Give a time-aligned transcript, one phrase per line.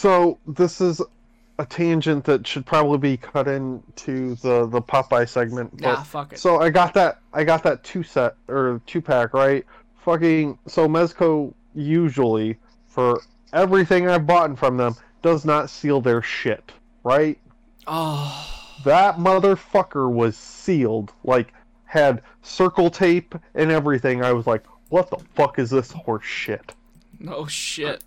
[0.00, 1.02] So this is
[1.58, 5.72] a tangent that should probably be cut into the the Popeye segment.
[5.76, 6.38] But, Nah, fuck it.
[6.38, 9.62] So I got that I got that two set or two pack right.
[10.02, 12.56] Fucking so Mezco usually
[12.88, 13.20] for
[13.52, 16.72] everything I've bought from them does not seal their shit
[17.04, 17.38] right.
[17.86, 18.48] oh,
[18.86, 21.52] That motherfucker was sealed like
[21.84, 24.24] had circle tape and everything.
[24.24, 26.74] I was like, what the fuck is this horse shit?
[27.18, 28.02] no shit.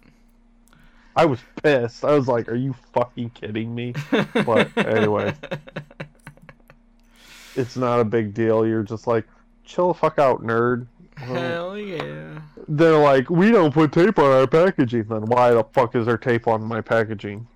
[1.16, 2.04] I was pissed.
[2.04, 3.94] I was like, "Are you fucking kidding me?"
[4.45, 5.34] But anyway,
[7.55, 8.66] it's not a big deal.
[8.66, 9.26] You're just like,
[9.63, 12.40] "Chill the fuck out, nerd." Hell yeah.
[12.68, 16.18] they're like, "We don't put tape on our packaging." Then why the fuck is there
[16.18, 17.48] tape on my packaging?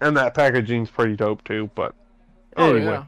[0.00, 1.70] And that packaging's pretty dope too.
[1.74, 1.94] But
[2.56, 3.04] Oh anyway, yeah.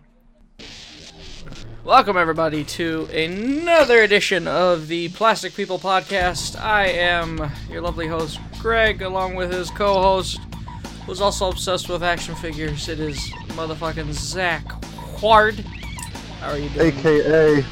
[1.85, 6.59] Welcome everybody to another edition of the Plastic People podcast.
[6.59, 10.39] I am your lovely host Greg, along with his co-host,
[11.07, 12.89] who's also obsessed with action figures.
[12.89, 14.65] It is motherfucking Zach
[15.23, 15.57] Ward.
[16.41, 16.97] How are you doing?
[16.99, 17.65] AKA,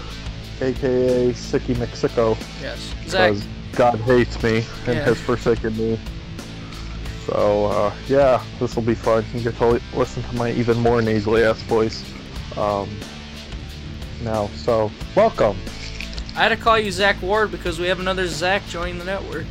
[0.61, 2.37] AKA Sicky Mexico.
[2.61, 3.33] yes, Zach.
[3.33, 5.05] because God hates me and Yeah.
[5.05, 5.99] has forsaken me.
[7.27, 9.25] So uh, yeah, this will be fun.
[9.33, 12.05] You get to listen to my even more nasally ass voice.
[12.59, 12.91] Um,
[14.25, 15.57] now, so welcome.
[16.37, 19.45] I had to call you Zach Ward because we have another Zach joining the network.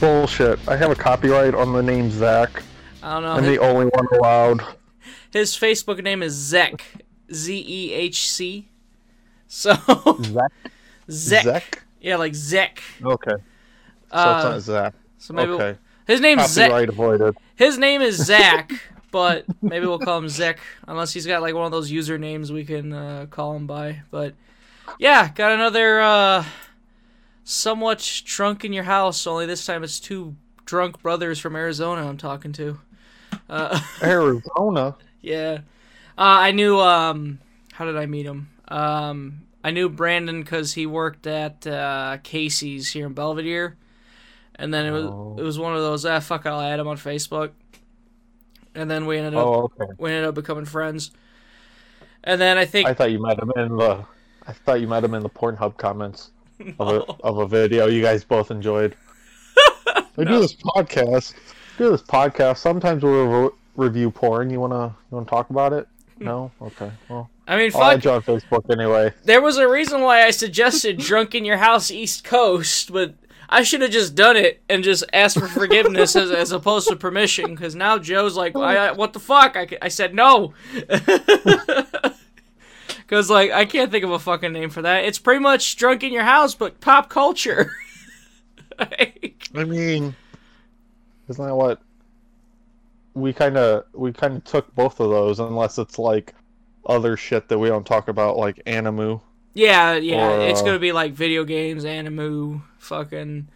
[0.00, 0.58] Bullshit.
[0.66, 2.62] I have a copyright on the name Zach.
[3.02, 3.32] I don't know.
[3.32, 4.62] I'm his, the only one allowed.
[5.30, 6.82] his Facebook name is Zek,
[7.32, 8.68] Z E H C.
[9.46, 9.74] So
[10.22, 10.52] Zach.
[11.10, 11.44] Zek.
[11.44, 11.82] Zach.
[12.00, 12.82] Yeah, like Zek.
[13.02, 13.30] Okay.
[13.30, 13.36] So
[14.16, 14.94] Uh, it's not Zach.
[15.18, 15.78] So maybe okay.
[16.06, 16.70] his name's Zach.
[16.70, 17.36] Copyright avoided.
[17.56, 18.72] His name is Zach,
[19.10, 22.64] but maybe we'll call him Zek unless he's got like one of those usernames we
[22.64, 24.02] can uh, call him by.
[24.10, 24.34] But
[24.98, 26.44] yeah, got another uh,
[27.44, 29.26] somewhat drunk in your house.
[29.26, 32.78] Only this time it's two drunk brothers from Arizona I'm talking to.
[33.48, 34.96] Uh, Arizona.
[35.20, 35.58] yeah,
[36.18, 36.78] uh, I knew.
[36.80, 37.38] Um,
[37.72, 38.48] how did I meet him?
[38.68, 43.74] Um, I knew Brandon because he worked at uh, Casey's here in Belvidere,
[44.56, 45.36] and then it was Oh.
[45.38, 46.04] it was one of those.
[46.06, 46.46] Ah, fuck!
[46.46, 47.50] I'll add him on Facebook,
[48.74, 49.92] and then we ended up Oh, okay.
[49.98, 51.10] we ended up becoming friends.
[52.24, 54.04] And then I think I thought you met him in the.
[54.46, 56.30] I thought you met him in the Pornhub comments
[56.78, 58.94] of a of a video you guys both enjoyed.
[59.86, 61.34] I do this podcast.
[61.78, 62.58] Do this podcast.
[62.58, 64.50] Sometimes we'll re- review porn.
[64.50, 65.88] You wanna you wanna talk about it?
[66.18, 66.50] No.
[66.60, 66.90] Okay.
[67.08, 69.14] Well, I mean, I'll add you on Facebook anyway.
[69.24, 73.14] There was a reason why I suggested "Drunk in Your House, East Coast," but
[73.52, 76.96] I should have just done it and just asked for forgiveness as, as opposed to
[76.96, 77.54] permission.
[77.54, 80.54] Because now Joe's like, I, I, "What the fuck?" I, I said no.
[83.10, 85.04] Because like I can't think of a fucking name for that.
[85.04, 87.72] It's pretty much "Drunk in Your House," but pop culture.
[88.78, 90.16] Like, I mean,
[91.28, 91.82] isn't that what
[93.12, 95.38] we kind of we kind of took both of those?
[95.38, 96.34] Unless it's like
[96.86, 99.20] other shit that we don't talk about, like Animu.
[99.54, 100.36] Yeah, yeah.
[100.36, 103.48] Or, it's uh, gonna be like video games, anime, fucking.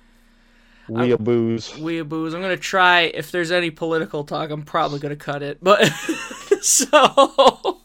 [0.89, 1.79] Weeaboos.
[1.81, 2.35] weeaboos.
[2.35, 3.03] I'm gonna try.
[3.03, 5.59] If there's any political talk, I'm probably gonna cut it.
[5.63, 5.87] But
[6.61, 7.81] so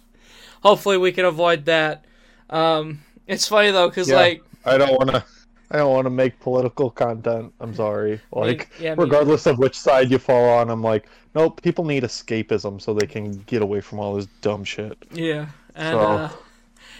[0.62, 2.06] hopefully we can avoid that.
[2.50, 4.18] Um, it's funny though, cause Yeah.
[4.18, 5.24] like I don't want to.
[5.72, 7.53] I don't want to make political content.
[7.59, 8.20] I'm sorry.
[8.31, 11.62] Like, yeah, regardless of which side you fall on, I'm like, nope.
[11.62, 14.97] People need escapism so they can get away from all this dumb shit.
[15.12, 15.46] yeah,
[15.76, 16.30] and So- uh,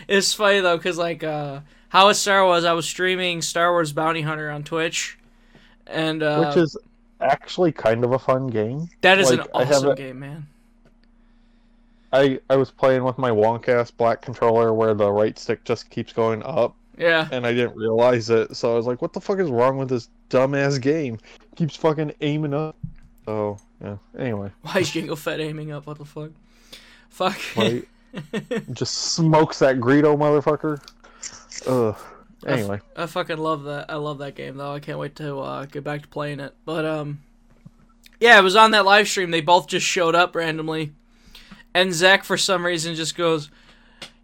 [0.09, 3.94] it's funny though, cause like uh, how it Star Wars, I was streaming Star Wars
[3.94, 5.18] Bounty Hunter on Twitch,
[5.88, 6.78] and uh, which is
[7.22, 8.90] actually kind of a fun game.
[9.02, 10.47] that is an like, I awesome game, man.
[12.12, 15.90] I I was playing with my wonk ass black controller where the right stick just
[15.92, 18.56] keeps going up, Yeah, and I didn't realize it.
[18.56, 21.20] So I was like, what the fuck is wrong with this dumbass game?
[21.56, 22.76] Keeps fucking aiming up.
[23.26, 23.97] So yeah.
[24.18, 25.86] Anyway, why is Jango Fett aiming up?
[25.86, 26.31] What the fuck?
[27.09, 27.40] Fuck.
[27.56, 27.88] right.
[28.74, 30.81] Just smokes that Greedo motherfucker.
[31.68, 31.97] Ugh.
[32.47, 32.80] Anyway.
[32.96, 33.90] I fucking love that.
[33.90, 34.74] I love that game though.
[34.74, 36.53] I can't wait to uh, get back to playing it.
[36.66, 37.20] But um,
[38.20, 39.32] yeah, it was on that live stream.
[39.32, 40.94] They both just showed up randomly,
[41.73, 43.50] and Zach for some reason just goes,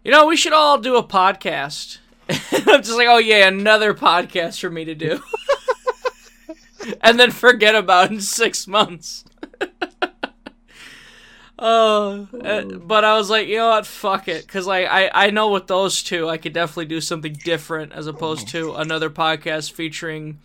[0.02, 1.98] "You know, we should all do a podcast."
[2.28, 5.20] And I'm just like, "Oh yeah, another podcast for me to do,"
[7.02, 9.24] and then forget about it in six months.
[11.58, 15.30] Oh, uh, but I was like, you know what, fuck it, because like I I
[15.30, 19.72] know with those two, I could definitely do something different as opposed to another podcast
[19.72, 20.38] featuring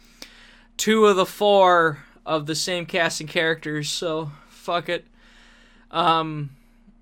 [0.77, 3.89] two of the four of the same cast and characters.
[3.89, 5.05] So fuck it.
[5.89, 6.51] Um,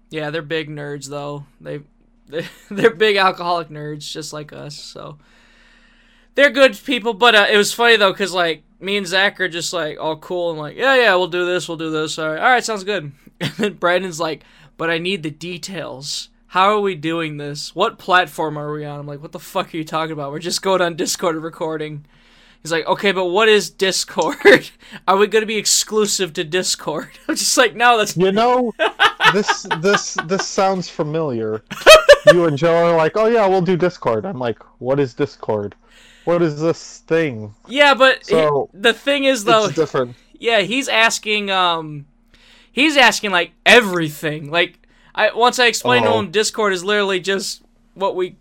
[0.09, 1.45] yeah, they're big nerds though.
[1.61, 1.81] They
[2.71, 4.75] they're big alcoholic nerds just like us.
[4.75, 5.19] So
[6.35, 9.47] they're good people, but uh, it was funny though, cause like me and Zach are
[9.47, 12.17] just like all cool and like, yeah, yeah, we'll do this, we'll do this.
[12.17, 13.11] All right, all right, sounds good.
[13.41, 14.43] And then Brandon's like,
[14.77, 16.29] but I need the details.
[16.47, 17.75] How are we doing this?
[17.75, 18.99] What platform are we on?
[18.99, 20.31] I'm like, what the fuck are you talking about?
[20.31, 22.05] We're just going on Discord recording.
[22.63, 24.35] He's like, okay, but what is Discord?
[25.07, 27.07] Are we going to be exclusive to Discord?
[27.29, 28.73] I'm just like, no, that's You know,
[29.33, 31.63] this this this sounds familiar.
[32.33, 34.25] You and Joe are like, oh yeah, we'll do Discord.
[34.25, 35.73] I'm like, what is Discord?
[36.25, 37.53] What is this thing?
[37.69, 40.17] yeah, but he- So, the thing is though, It's different.
[40.37, 42.07] yeah, he's asking, um,
[42.71, 44.51] he's asking like everything.
[44.51, 44.79] Like,
[45.15, 46.19] I once I explained to Oh.
[46.19, 47.61] him, Discord is literally just
[47.93, 48.35] what we.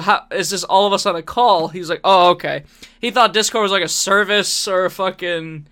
[0.00, 1.68] How, is this all of us on a call?
[1.68, 2.64] He's like, oh, okay.
[3.00, 5.66] He thought Discord was like a service or a fucking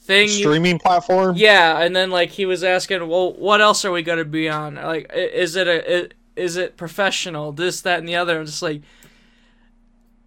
[0.00, 0.28] thing.
[0.28, 1.36] Streaming platform.
[1.36, 4.74] Yeah, and then like he was asking, well, what else are we gonna be on?
[4.76, 7.52] Like, is it a is it professional?
[7.52, 8.40] This, that, and the other.
[8.40, 8.82] I'm just like,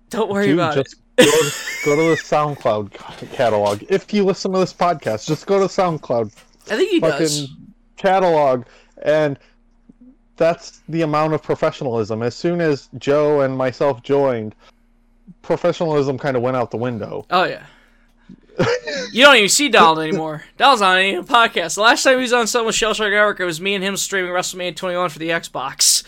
[0.10, 1.52] don't worry Dude, about just go, to,
[1.84, 3.84] go to the SoundCloud catalog.
[3.90, 6.45] If you listen to this podcast, just go to SoundCloud it.
[6.70, 7.50] I think he fucking does.
[7.98, 8.66] catalog,
[9.02, 9.38] and
[10.38, 12.22] that's the amount of professionalism.
[12.22, 14.56] As soon as Joe and myself joined,
[15.42, 17.26] professionalism kind of went out the window.
[17.30, 17.66] Oh yeah.
[19.12, 20.44] you don't even see Donald anymore.
[20.58, 21.76] Donald's on any podcast.
[21.76, 23.98] The last time he was on something with Shellshock Network, it was me and him
[23.98, 26.04] streaming WrestleMania 21 for the Xbox.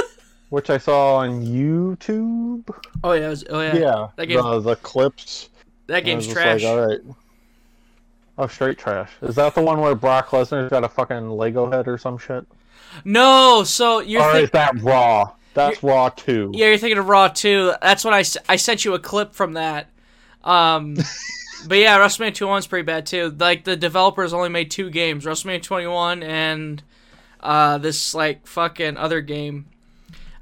[0.48, 2.68] Which I saw on YouTube.
[3.04, 3.76] oh yeah, it was, oh yeah.
[3.76, 5.48] Yeah, That game- the the clips.
[5.86, 6.62] That game's trash.
[6.64, 6.98] Like, All right.
[8.40, 9.10] Oh, straight trash.
[9.20, 12.46] Is that the one where Brock Lesnar's got a fucking Lego head or some shit?
[13.04, 15.32] No, so you're or is that Raw?
[15.52, 16.50] That's Raw too.
[16.54, 17.74] yeah, you're thinking of Raw too.
[17.82, 18.14] That's what
[18.48, 19.90] I sent you a clip from that.
[20.42, 20.94] Um,
[21.68, 23.36] but yeah, WrestleMania 21's pretty bad too.
[23.38, 26.82] Like the developers only made two games, WrestleMania 21 and
[27.40, 29.66] uh, this like fucking other game.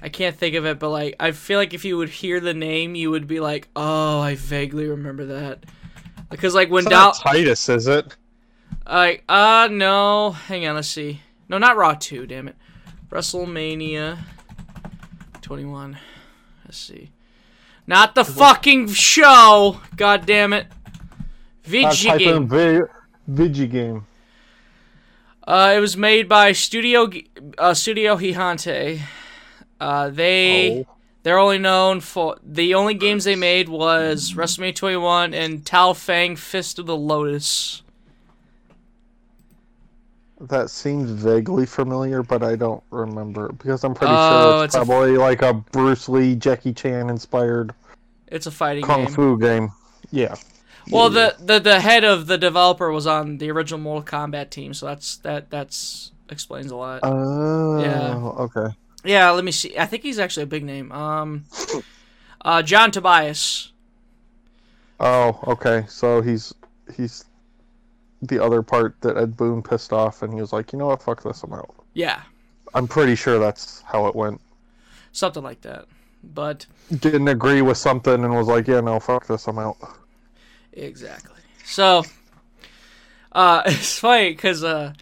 [0.01, 2.53] I can't think of it, but like I feel like if you would hear the
[2.53, 5.65] name, you would be like, "Oh, I vaguely remember that."
[6.29, 8.15] Because like when Dal, Titus, is it?
[8.87, 11.21] like uh no, hang on, let's see.
[11.47, 12.55] No, not Raw 2, damn it.
[13.09, 14.19] WrestleMania
[15.41, 15.97] 21.
[16.65, 17.09] Let's see.
[17.87, 19.81] Not the fucking show.
[19.95, 20.67] God damn it.
[21.63, 22.47] Type game.
[22.47, 22.81] vi-
[23.27, 24.05] Vigi game.
[25.47, 27.09] Uh, it was made by Studio
[27.57, 29.01] uh, Studio Gigante.
[29.79, 30.95] Uh, they Oh.
[31.29, 36.35] They're only known for the only games they made was WrestleMania 21 and Tao Feng
[36.35, 37.83] Fist of the Lotus.
[40.41, 44.81] That seems vaguely familiar, but I don't remember because I'm pretty Oh, sure it's it's,
[44.83, 47.75] a- probably like a Bruce Lee, Jackie Chan inspired
[48.29, 48.87] It's a fighting game.
[48.87, 49.13] kung game.
[49.13, 49.69] fu game.
[50.09, 50.33] Yeah.
[50.89, 51.33] Well, Yeah.
[51.37, 54.87] the, the the head of the developer was on the original Mortal Kombat team, so
[54.87, 57.01] that's that that's explains a lot.
[57.03, 58.15] Oh, Yeah.
[58.15, 58.75] okay.
[59.03, 59.77] Yeah, let me see.
[59.77, 60.91] I think he's actually a big name.
[60.91, 61.45] Um,
[62.41, 63.71] uh, John Tobias.
[64.99, 65.85] Oh, okay.
[65.87, 66.53] So he's
[66.95, 67.25] he's
[68.21, 71.01] the other part that Ed Boon pissed off, and he was like, you know what,
[71.01, 71.73] fuck this, I'm out.
[71.93, 72.21] Yeah,
[72.73, 74.41] I'm pretty sure that's how it went.
[75.11, 75.85] something like that.
[76.23, 76.65] But
[76.99, 79.77] Didn't agree with something and was like, yeah, no, fuck this, I'm out.
[80.73, 81.41] Exactly.
[81.63, 82.03] So,
[83.31, 84.93] uh, it's funny because uh,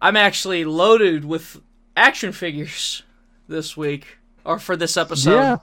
[0.00, 1.60] I'm actually loaded with
[1.96, 3.02] action figures
[3.48, 5.34] this week or for this episode.
[5.34, 5.56] yeah,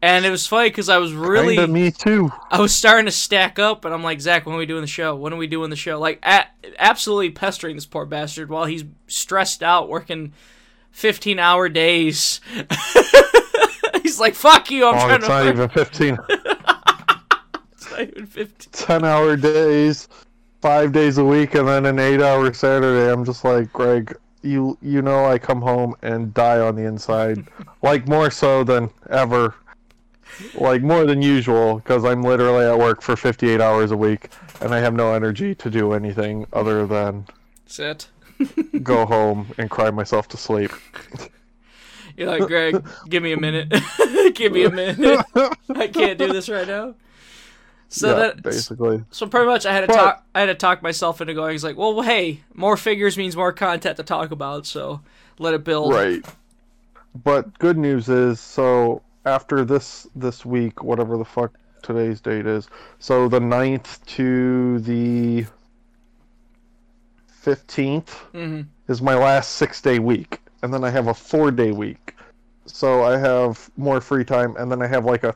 [0.00, 2.30] And it was funny because I was really, kinda me too.
[2.50, 4.86] I was starting to stack up, and I'm like, Zach, when are we doing the
[4.86, 5.14] show?
[5.14, 5.98] When are we doing the show?
[6.00, 6.46] Like, a-
[6.78, 10.32] absolutely pestering this poor bastard while he's stressed out working
[10.92, 12.40] 15 hour days.
[14.02, 16.18] he's like, fuck you, I'm Oh, trying it's to not even 15.
[17.74, 18.72] It's not even 15.
[18.72, 20.08] 10 hour days,
[20.60, 23.12] five days a week, and then an eight hour Saturday.
[23.12, 27.46] I'm just like, Greg, you you know I come home and die on the inside,
[27.82, 29.54] like more so than ever,
[30.54, 34.28] like more than usual, because I'm literally at work for 58 hours a week,
[34.60, 37.26] and I have no energy to do anything other than
[37.66, 38.08] Sit.
[38.82, 40.72] go home and cry myself to sleep.
[42.16, 43.72] You're like, Greg, give me a minute.
[44.34, 45.24] give me a minute.
[45.74, 46.94] I can't do this right now.
[47.94, 49.04] So yeah, that basically.
[49.10, 51.52] so pretty much I had to But- talk I had to talk myself into going.
[51.52, 55.02] He's like, well, hey, more figures means more content to talk about, so
[55.38, 55.92] let it build.
[55.92, 56.24] Right.
[57.22, 62.68] But good news is, so after this this week, whatever the fuck today's date is,
[62.98, 65.44] so the 9th to the
[67.44, 70.40] 15th hmm is my last six day week.
[70.62, 72.14] And then I have a four day week.
[72.66, 74.54] So I have more free time.
[74.56, 75.34] And then I have like a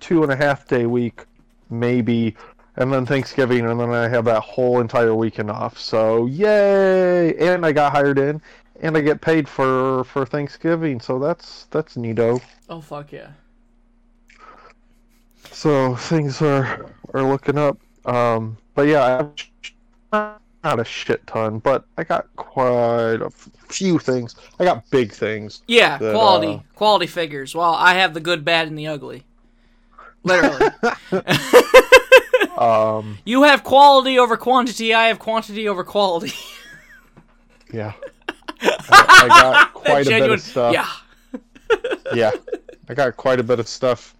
[0.00, 1.24] two and a half day week,
[1.70, 2.34] maybe.
[2.76, 3.66] And then Thanksgiving.
[3.66, 5.78] And then I have that whole entire weekend off.
[5.78, 7.34] So yay!
[7.36, 8.40] And I got hired in.
[8.80, 11.00] And I get paid for, for Thanksgiving.
[11.00, 12.40] So that's that's neato.
[12.68, 13.30] Oh fuck yeah.
[15.50, 17.78] So things are are looking up.
[18.04, 19.26] Um, but yeah,
[20.12, 24.34] I not a shit ton, but I got quite a few things.
[24.58, 25.62] I got big things.
[25.66, 27.54] Yeah, that, quality uh, quality figures.
[27.54, 29.24] Well, I have the good, bad, and the ugly.
[30.22, 30.70] Literally.
[32.58, 34.92] Um, you have quality over quantity.
[34.92, 36.32] I have quantity over quality.
[37.72, 37.92] yeah.
[38.60, 40.74] I, I got quite a bit of stuff.
[40.74, 40.88] Yeah.
[42.12, 42.32] yeah,
[42.88, 44.16] I got quite a bit of stuff,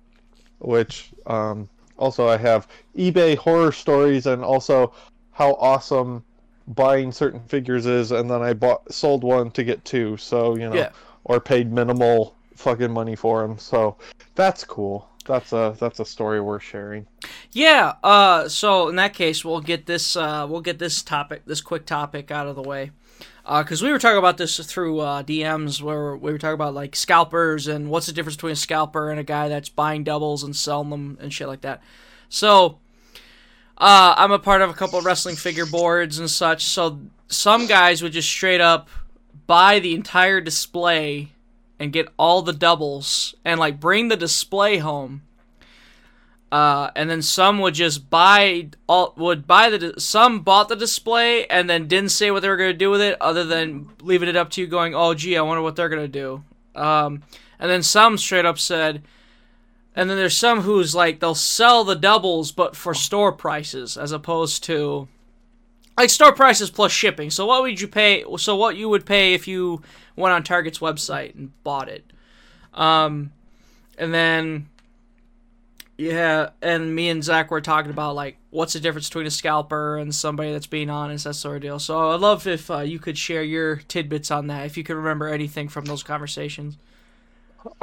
[0.61, 4.93] which um, also I have eBay horror stories and also
[5.33, 6.23] how awesome
[6.69, 10.69] buying certain figures is, and then I bought sold one to get two, so you
[10.69, 10.91] know, Yeah.
[11.25, 13.59] or paid minimal fucking money for them.
[13.59, 13.97] So
[14.37, 15.09] that's cool.
[15.29, 17.07] That's a that's a story worth sharing.
[17.53, 17.95] Yeah.
[18.03, 18.49] Uh.
[18.49, 20.17] So in that case, we'll get this.
[20.17, 20.47] Uh.
[20.49, 22.93] We'll get this topic, this quick topic, out of the way.
[23.45, 23.63] Uh.
[23.63, 26.97] Because we were talking about this through uh, DMs, where we were talking about like
[26.97, 30.57] scalpers and what's the difference between a scalper and a guy that's buying doubles and
[30.57, 31.83] selling them and shit like that.
[32.29, 32.79] So.
[33.81, 36.65] Uh, I'm a part of a couple of wrestling figure boards and such.
[36.65, 38.89] So some guys would just straight up
[39.47, 41.29] buy the entire display
[41.79, 45.23] and get all the doubles and like bring the display home.
[46.51, 51.47] Uh, and then some would just buy all would buy the some bought the display
[51.47, 54.37] and then didn't say what they were to do with it other than leaving it
[54.37, 56.43] up to you going oh gee i wonder what they're to do.
[56.75, 57.23] Um,
[57.59, 59.03] and then some straight up said
[59.95, 64.13] and then there's some who's like they'll sell the doubles but for store prices as
[64.13, 65.07] opposed to
[65.99, 67.29] like store prices plus shipping.
[67.29, 69.83] So what would you pay so what you would pay if you
[70.19, 72.05] went on target's website and bought it
[72.75, 73.33] um,
[73.99, 74.69] and then
[75.99, 79.99] yeah, and me and Zach were talking about like what's the difference between a scalper
[79.99, 81.81] and somebody that's being honest, that sort of deal.
[81.81, 84.95] So I'd love if uh, you could share your tidbits on that, if you could
[84.95, 86.79] remember anything from those conversations.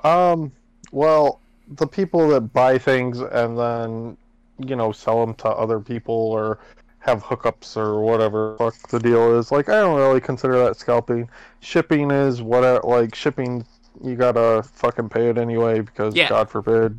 [0.05, 0.53] Um,
[0.93, 4.17] well, the people that buy things and then,
[4.59, 6.59] you know, sell them to other people or
[7.05, 11.29] have hookups or whatever fuck the deal is, like, I don't really consider that scalping.
[11.59, 13.63] Shipping is what, like, shipping,
[14.03, 16.29] you gotta fucking pay it anyway because, Yeah.
[16.29, 16.97] God forbid,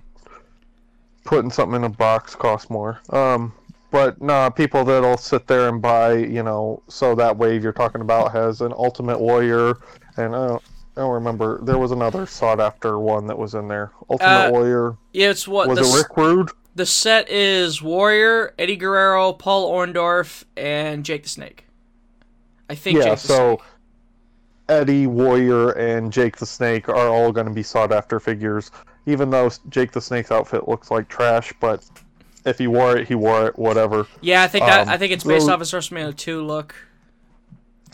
[1.24, 3.00] putting something in a box costs more.
[3.10, 3.52] Um,
[3.90, 8.00] but nah, people that'll sit there and buy, you know, so that wave you're talking
[8.00, 9.78] about has an Ultimate Warrior,
[10.16, 10.62] and I don't,
[10.96, 11.60] I don't remember.
[11.62, 13.90] There was another sought after one that was in there.
[14.08, 14.96] Ultimate Uh, Warrior.
[15.12, 16.50] Yeah, it's what Was the, it Rick Rude?
[16.76, 21.64] The set is Warrior, Eddie Guerrero, Paul Orndorff, and Jake the Snake.
[22.70, 23.60] I think Yeah, Jake the so Snake.
[24.68, 28.70] Eddie Warrior and Jake the Snake are all going to be sought after figures.
[29.06, 31.84] Even though Jake the Snake's outfit looks like trash, but
[32.44, 33.58] if he wore it, he wore it.
[33.58, 34.06] Whatever.
[34.20, 36.74] Yeah, I think that um, I think it's based those- off of WrestleMania 2 look.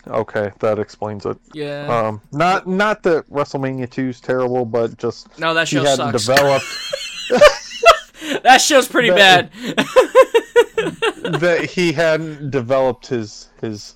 [0.09, 1.39] Okay, that explains it.
[1.55, 1.87] Yeah.
[1.87, 6.12] Um, not not that WrestleMania 2 is terrible, but just no, that he show hadn't
[6.19, 6.27] sucks.
[6.27, 6.67] developed
[8.44, 9.76] that show's pretty That- bad.
[11.40, 13.94] that he hadn't developed his his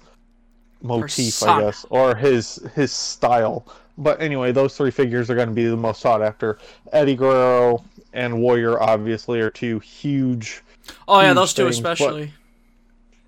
[0.82, 1.52] motif, Persona.
[1.52, 3.66] I guess, or his his style.
[3.98, 6.58] But anyway, those three figures are going to be the most sought after.
[6.92, 10.62] Eddie Guerrero and Warrior obviously are two huge,
[11.08, 12.32] oh yeah, huge those two things, but- especially.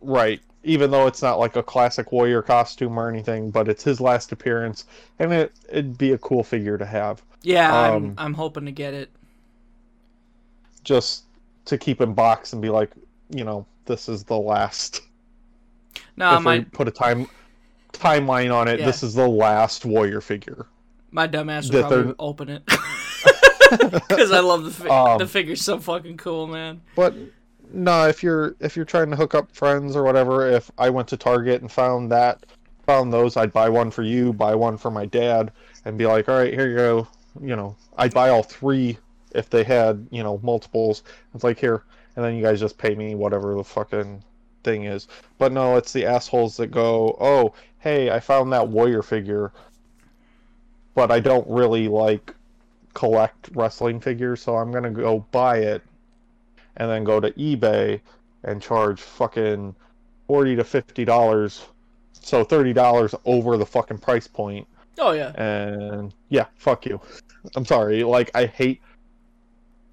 [0.00, 0.40] right?
[0.64, 4.32] Even though it's not like a classic Warrior costume or anything, but it's his last
[4.32, 4.84] appearance,
[5.18, 8.72] and it it'd be a cool figure to have, Yeah, I'm um, I'm hoping to
[8.72, 9.08] get it.
[10.88, 11.24] Just
[11.66, 12.90] to keep in box and be like,
[13.30, 15.02] you know, this is the last.
[16.16, 17.28] No, if my we put a time
[17.92, 18.86] timeline on it, Yeah.
[18.86, 20.66] this is the last Warrior figure.
[21.10, 22.62] my dumbass would probably they're- open it
[24.08, 26.80] because I love the fi- Um, the figure's so fucking cool, man.
[26.96, 27.14] But
[27.72, 31.08] no, if you're if you're trying to hook up friends or whatever, if I went
[31.08, 32.46] to Target and found that
[32.86, 35.52] found those, I'd buy one for you, buy one for my dad,
[35.84, 37.08] and be like, all right, here you go.
[37.42, 38.96] You know, I'd buy all three
[39.34, 41.02] if they had you know multiples.
[41.34, 41.84] It's like here,
[42.16, 44.22] and then you guys just pay me whatever the fucking
[44.64, 45.08] thing is.
[45.38, 49.52] But no, it's the assholes that go, oh, hey, I found that warrior figure,
[50.94, 52.34] but I don't really like
[52.94, 55.82] collect wrestling figures, so I'm gonna go buy it
[56.76, 58.00] and then go to eBay
[58.44, 59.74] and charge fucking
[60.26, 61.64] forty to fifty dollars,
[62.12, 64.66] so thirty dollars over the fucking price point.
[64.98, 67.00] Oh yeah, And yeah, fuck you.
[67.54, 68.02] I'm sorry.
[68.02, 68.80] Like I hate.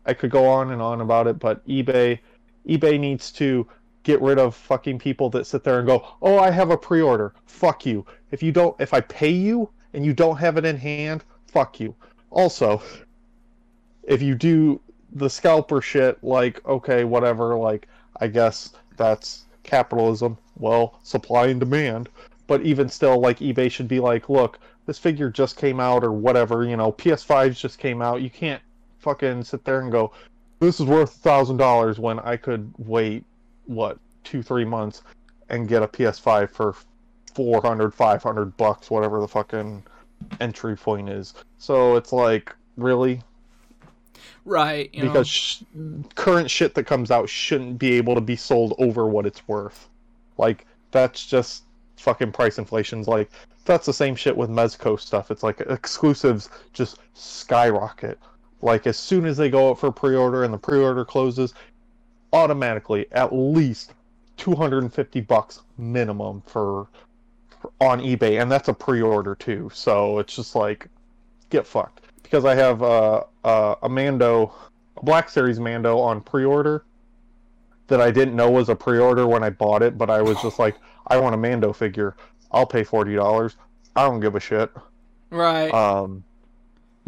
[0.05, 2.19] I could go on and on about it, but eBay,
[2.67, 3.67] eBay needs to
[4.03, 7.33] get rid of fucking people that sit there and go, "Oh, I have a pre-order."
[7.45, 8.05] Fuck you.
[8.31, 11.79] If you don't, if I pay you and you don't have it in hand, fuck
[11.79, 11.95] you.
[12.29, 12.81] Also,
[14.03, 14.79] if you do
[15.11, 17.87] the scalper shit, like okay, whatever, like
[18.21, 20.37] I guess that's capitalism.
[20.57, 22.09] Well, supply and demand.
[22.47, 26.11] But even still, like eBay should be like, look, this figure just came out or
[26.11, 28.21] whatever, you know, PS5s just came out.
[28.21, 28.61] You can't
[29.05, 30.11] fucking sit there and go,
[30.59, 33.23] this is worth a thousand dollars when I could wait
[33.67, 35.03] what two three months
[35.49, 36.75] and get a PS5 for
[37.35, 39.83] 400 500 bucks whatever the fucking
[40.41, 41.35] entry point is.
[41.59, 43.21] So it's like really?
[44.43, 44.89] Right.
[44.91, 45.61] You because sh-
[46.15, 49.87] current shit that comes out shouldn't be able to be sold over what it's worth.
[50.37, 51.63] Like that's just
[51.97, 53.29] fucking price inflation's like
[53.65, 55.29] that's the same shit with mezco stuff.
[55.29, 58.17] It's like exclusives just skyrocket
[58.65, 61.53] like as soon as they go out for pre-order and the pre-order closes
[62.33, 63.93] automatically at least
[64.37, 66.87] 250 bucks minimum for,
[67.61, 70.89] for on ebay and that's a pre-order too so it's just like
[71.49, 74.51] get fucked because i have uh, uh, a mando
[74.97, 76.83] a black series mando on pre-order
[77.87, 80.57] that i didn't know was a pre-order when i bought it but i was just
[80.57, 80.75] like
[81.07, 82.15] i want a mando figure
[82.51, 83.55] i'll pay $40
[83.95, 84.71] i don't give a shit?
[85.29, 85.71] Right.
[85.71, 86.23] um,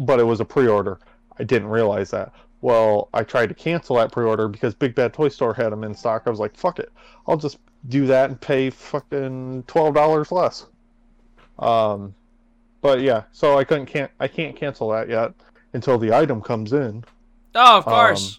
[0.00, 0.98] but it was a pre-order.
[1.38, 2.32] I didn't realize that.
[2.60, 5.94] Well, I tried to cancel that pre-order because Big Bad Toy Store had them in
[5.94, 6.22] stock.
[6.26, 6.90] I was like, "Fuck it,
[7.26, 10.66] I'll just do that and pay fucking twelve dollars less."
[11.60, 12.14] Um,
[12.80, 15.32] but yeah, so I couldn't can't I can't cancel that yet
[15.72, 17.04] until the item comes in.
[17.54, 18.38] oh, of course.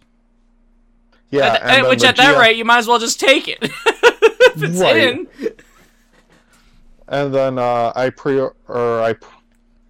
[1.32, 3.60] Yeah, At, and which at that rate, you might as well just take it.
[3.64, 4.98] if it's Right.
[4.98, 5.28] in.
[7.08, 9.16] and then uh, I pre or I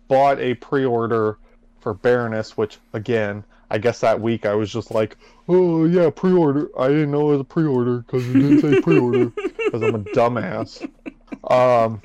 [0.08, 1.38] bought a pre-order
[1.82, 5.18] for Baroness, which again, I guess that week I was just like,
[5.48, 6.70] oh yeah, pre-order.
[6.78, 10.00] I didn't know it was a pre-order because it didn't say pre-order because I'm a
[10.00, 10.90] dumbass.
[11.50, 12.02] Um,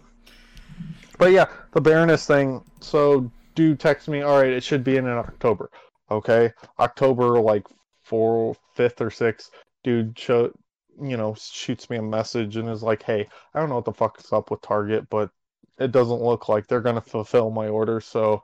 [1.19, 2.63] but yeah, the Baroness thing.
[2.81, 4.23] So dude text me.
[4.23, 5.71] All right, it should be in in October.
[6.11, 7.67] Okay, October like
[8.03, 9.51] four, fifth or sixth.
[9.83, 10.53] Dude, show
[11.01, 13.93] you know shoots me a message and is like, hey, I don't know what the
[13.93, 15.31] fuck's up with Target, but
[15.79, 18.01] it doesn't look like they're gonna fulfill my order.
[18.01, 18.43] So,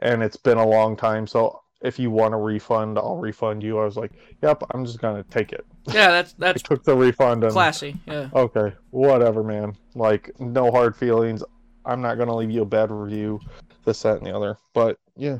[0.00, 1.26] and it's been a long time.
[1.26, 3.78] So if you want a refund, I'll refund you.
[3.78, 4.12] I was like,
[4.42, 5.64] yep, I'm just gonna take it.
[5.86, 7.96] Yeah, that's that's took the refund and classy.
[8.06, 8.28] Yeah.
[8.34, 9.76] okay, whatever, man.
[9.94, 11.42] Like no hard feelings.
[11.84, 13.40] I'm not gonna leave you a bad review,
[13.84, 14.56] this, that, and the other.
[14.74, 15.38] But yeah.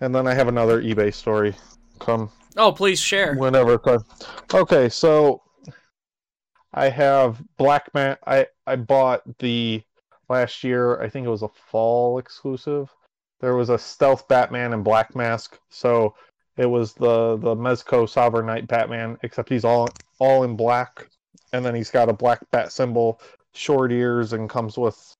[0.00, 1.54] And then I have another eBay story.
[1.98, 3.34] Come Oh, please share.
[3.34, 3.80] whenever.
[4.54, 5.42] Okay, so
[6.72, 8.16] I have Black Man.
[8.26, 9.82] I I bought the
[10.28, 11.00] last year.
[11.00, 12.90] I think it was a fall exclusive.
[13.40, 15.58] There was a stealth Batman and Black Mask.
[15.70, 16.14] So
[16.56, 21.08] it was the the Mezco Sovereign Knight Batman, except he's all all in black,
[21.52, 23.20] and then he's got a black bat symbol,
[23.54, 25.14] short ears, and comes with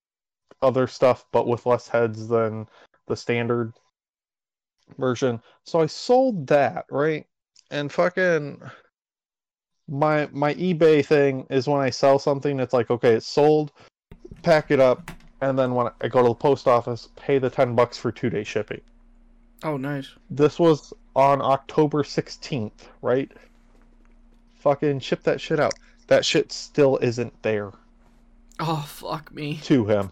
[0.63, 2.67] other stuff, but with less heads than
[3.07, 3.73] the standard
[4.99, 5.41] version.
[5.65, 7.27] So I sold that, right?
[7.71, 8.61] And fucking
[9.89, 13.73] my my eBay thing is when I sell something, it's like, okay, it's sold,
[14.43, 17.75] pack it up, and then when I go to the post office, pay the ten
[17.75, 18.81] bucks for two day shipping.
[19.63, 20.11] Oh, nice.
[20.31, 23.31] This was on October sixteenth, right?
[24.61, 25.75] Fucking ship that shit out.
[26.09, 27.73] That shit still isn't there
[28.61, 29.59] Oh, fuck me.
[29.65, 30.11] to him.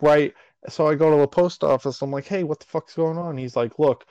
[0.00, 0.34] Right?
[0.68, 2.00] So I go to the post office.
[2.02, 3.36] I'm like, hey, what the fuck's going on?
[3.36, 4.04] He's like, look,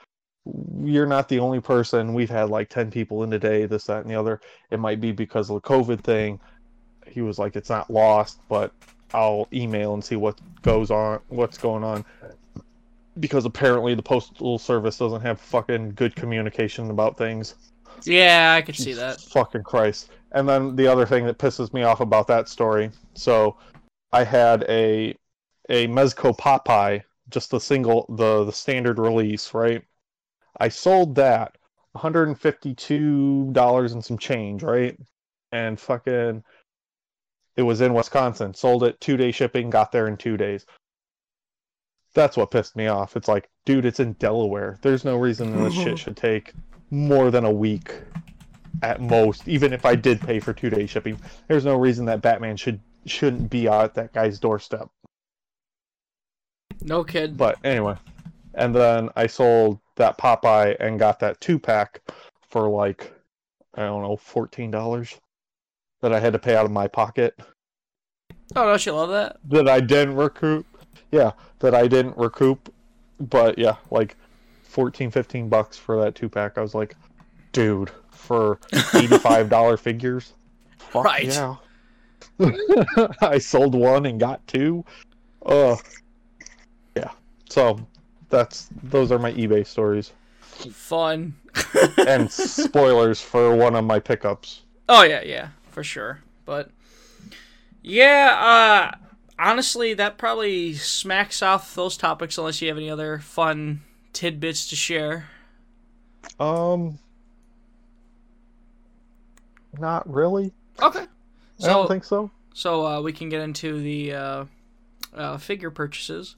[0.82, 2.14] you're not the only person.
[2.14, 4.40] We've had like 10 people in today, this, that, and the other.
[4.70, 6.40] It might be because of the COVID thing.
[7.06, 8.72] He was like, it's not lost, but
[9.12, 12.04] I'll email and see what goes on, what's going on.
[13.20, 17.54] Because apparently the postal service doesn't have fucking good communication about things.
[18.02, 19.20] Yeah, I could see that.
[19.20, 20.10] Fucking Christ.
[20.32, 22.90] And then the other thing that pisses me off about that story.
[23.14, 23.56] So
[24.12, 25.14] I had a
[25.70, 29.82] a Mezco Popeye, just the single the the standard release, right?
[30.60, 31.56] I sold that
[31.96, 34.98] $152 and some change, right?
[35.52, 36.44] And fucking
[37.56, 38.54] it was in Wisconsin.
[38.54, 40.66] Sold it 2-day shipping, got there in 2 days.
[42.14, 43.16] That's what pissed me off.
[43.16, 44.78] It's like, dude, it's in Delaware.
[44.82, 46.52] There's no reason this shit should take
[46.90, 47.92] more than a week
[48.82, 52.20] at most even if i did pay for two day shipping there's no reason that
[52.22, 54.88] batman should shouldn't be at that guy's doorstep
[56.82, 57.36] No kid.
[57.36, 57.96] but anyway
[58.54, 62.00] and then i sold that popeye and got that two pack
[62.48, 63.12] for like
[63.74, 65.18] i don't know $14
[66.04, 67.34] that i had to pay out of my pocket.
[68.54, 69.38] Oh, don't you love that?
[69.48, 70.66] that i didn't recoup.
[71.10, 72.72] Yeah that i didn't recoup
[73.18, 74.16] but yeah like
[74.64, 76.94] 14 15 bucks for that two pack i was like
[77.52, 80.34] dude for $85 figures?
[80.78, 81.24] Fuck Right.
[81.26, 81.56] yeah.
[83.22, 84.84] I sold one and got two.
[85.46, 85.76] Uh
[86.96, 87.10] yeah.
[87.48, 87.78] So
[88.28, 90.12] that's those are my ebay stories.
[90.42, 91.34] Fun.
[92.06, 94.62] and spoilers for one of my pickups.
[94.88, 96.22] Oh yeah, yeah, for sure.
[96.46, 96.70] But
[97.82, 98.96] yeah, uh
[99.38, 103.82] honestly that probably smacks off those topics unless you have any other fun
[104.12, 105.28] tidbits to share.
[106.38, 106.98] um
[109.78, 110.52] not really.
[110.80, 111.06] Okay.
[111.62, 112.30] I So don't think so.
[112.54, 114.44] so uh, we can get into the uh,
[115.14, 116.36] uh, figure purchases.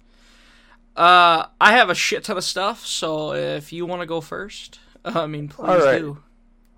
[0.97, 4.81] Uh, I have a shit ton of stuff, so if you want to go first,
[5.05, 5.99] I mean, please right.
[5.99, 6.19] do.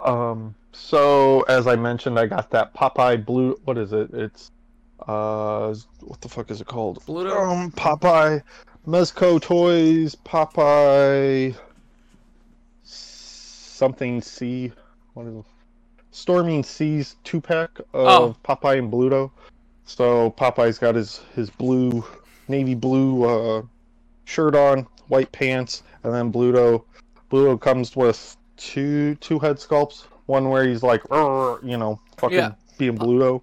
[0.04, 0.54] Um.
[0.80, 3.60] So as I mentioned, I got that Popeye blue.
[3.64, 4.10] What is it?
[4.14, 4.50] It's
[5.06, 7.04] uh, what the fuck is it called?
[7.04, 7.36] Bluto?
[7.36, 8.42] Um, Popeye,
[8.86, 11.54] Mezco Toys, Popeye,
[12.82, 14.72] something C.
[15.14, 15.44] What is it?
[16.10, 18.36] Storming Seas two pack of Oh.
[18.44, 19.30] Popeye and Bluto.
[19.84, 22.04] So Popeye's got his his blue,
[22.48, 23.62] navy blue uh,
[24.24, 26.84] shirt on, white pants, and then Bluto.
[27.30, 30.04] Bluto comes with two two head sculpts.
[30.28, 32.52] One where he's like, you know, fucking Yeah.
[32.76, 33.40] being Bluto.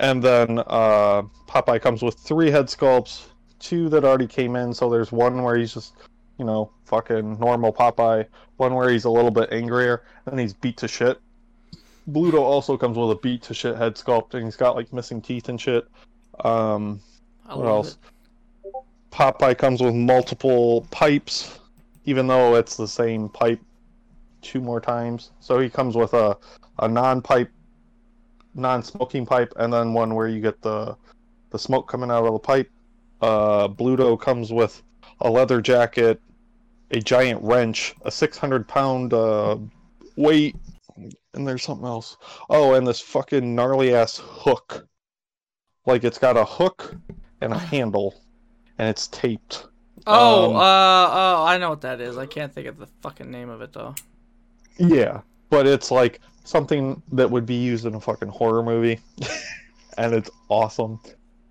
[0.00, 3.26] And then uh, Popeye comes with three head sculpts,
[3.60, 4.74] two that already came in.
[4.74, 5.94] So there's one where he's just,
[6.38, 8.26] you know, fucking normal Popeye.
[8.56, 11.20] One where he's a little bit angrier, and he's beat to shit.
[12.10, 15.22] Bluto also comes with a beat to shit head sculpt, and he's got like missing
[15.22, 15.86] teeth and shit.
[16.44, 17.00] Um,
[17.46, 17.96] what else?
[18.64, 18.74] it.
[19.12, 21.60] Popeye comes with multiple pipes,
[22.06, 23.60] even though it's the same pipe
[24.42, 25.32] two more times.
[25.40, 26.36] So he comes with a,
[26.78, 27.50] a non-pipe,
[28.54, 30.96] non-smoking pipe, and then one where you get the
[31.50, 32.70] the smoke coming out of the pipe.
[33.20, 34.82] Uh, Bluto comes with
[35.20, 36.20] a leather jacket,
[36.92, 39.56] a giant wrench, a 600 pound uh,
[40.16, 40.56] weight,
[41.34, 42.16] and there's something else.
[42.48, 44.86] Oh, and this fucking gnarly ass hook.
[45.86, 46.94] Like it's got a hook
[47.40, 48.14] and a handle,
[48.78, 49.66] and it's taped.
[50.06, 52.16] Oh, Um, uh, oh, I know what that is.
[52.16, 53.94] I can't think of the fucking name of it though.
[54.80, 58.98] Yeah, but it's like something that would be used in a fucking horror movie,
[59.98, 60.98] and it's awesome.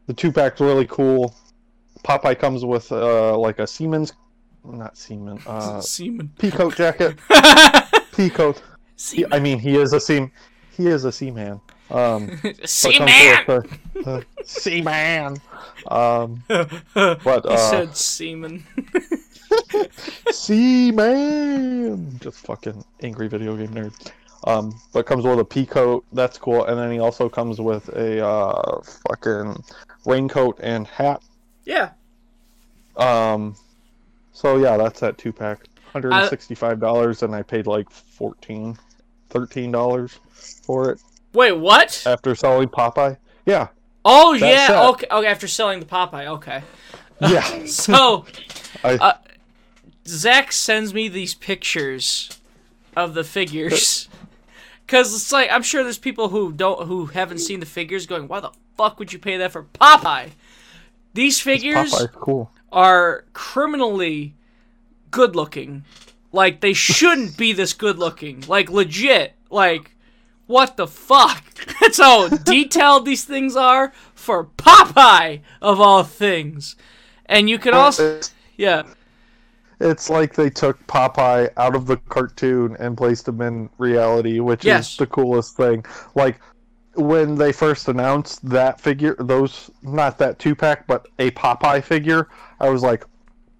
[0.07, 1.35] The two pack's really cool.
[2.03, 4.13] Popeye comes with uh, like a Siemens,
[4.65, 6.31] not Siemens, uh, Seaman.
[6.39, 7.17] peacoat jacket.
[8.13, 8.61] Peacoat.
[8.95, 9.31] Seaman.
[9.33, 10.31] I mean, he is a seam.
[10.75, 11.61] He is a seaman.
[11.91, 13.09] Um, Seaman.
[13.47, 15.37] with a- a seaman.
[15.87, 18.63] Um, but uh, he said seaman.
[20.31, 22.19] Seaman!
[22.19, 24.11] Just fucking angry video game nerd.
[24.45, 27.89] Um, but comes with a pea coat, that's cool, and then he also comes with
[27.89, 29.61] a uh, fucking
[30.05, 31.21] raincoat and hat.
[31.65, 31.91] yeah.
[32.95, 33.55] Um,
[34.33, 35.67] so yeah, that's that two pack.
[35.93, 38.77] Hundred and sixty-five dollars, and I paid like 14
[39.29, 40.19] 13 dollars
[40.63, 41.01] for it
[41.33, 42.03] Wait, what?
[42.05, 43.17] after selling Popeye.
[43.45, 43.67] Yeah,
[44.05, 44.67] Oh yeah.
[44.67, 44.85] set.
[44.85, 45.07] Okay.
[45.11, 45.27] Okay.
[45.27, 46.27] After selling the Popeye.
[46.27, 46.61] Okay.
[47.21, 47.65] yeah.
[47.65, 48.25] So
[48.83, 49.13] I, Uh,
[50.09, 52.39] Zach sends me these pictures
[52.95, 54.09] of the figures.
[54.87, 58.27] Cause it's like I'm sure there's people who don't who haven't seen the figures going,
[58.27, 60.31] why the fuck would you pay that for Popeye?
[61.13, 62.51] These figures cool.
[62.71, 64.33] are criminally
[65.11, 65.85] good looking.
[66.31, 68.43] Like they shouldn't be this good looking.
[68.47, 69.33] Like legit.
[69.51, 69.95] Like
[70.47, 71.43] what the fuck?
[71.81, 76.75] That's how detailed these things are for Popeye of all things.
[77.27, 78.21] And you can also
[78.57, 78.83] yeah.
[79.79, 84.65] It's like they took Popeye out of the cartoon and placed him in reality, which
[84.65, 84.91] Yes.
[84.91, 85.85] is the coolest thing.
[86.15, 86.39] Like
[86.95, 92.27] when they first announced that figure, those not that two pack, but a Popeye figure,
[92.59, 93.05] I was like,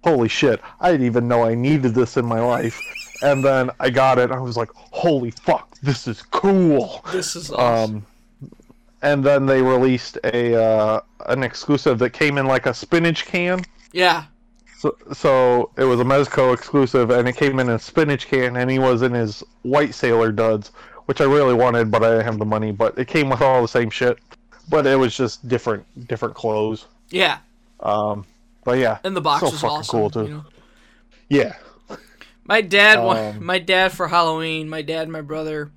[0.04, 0.60] "Holy shit!
[0.80, 2.78] I didn't even know I needed this in my life."
[3.22, 4.30] And then I got it.
[4.30, 5.78] I was like, "Holy fuck!
[5.82, 7.96] This is cool." This is awesome.
[7.96, 8.06] Um,
[9.02, 13.64] and then they released a uh, an exclusive that came in like a spinach can.
[13.92, 14.24] yeah.
[14.80, 18.70] So, so it was a Mezco exclusive, and it came in a spinach can, and
[18.70, 20.68] he was in his white sailor duds,
[21.04, 22.72] which I really wanted, but I didn't have the money.
[22.72, 24.16] But it came with all the same shit,
[24.70, 26.86] but it was just different, different clothes.
[27.10, 27.40] Yeah.
[27.80, 28.24] Um,
[28.64, 29.92] but yeah, And the box So was awesome.
[30.00, 30.22] cool, too.
[30.22, 30.44] you know?
[31.28, 31.56] yeah,
[32.44, 35.70] My dad, Um, my dad for Halloween, my dad and my brother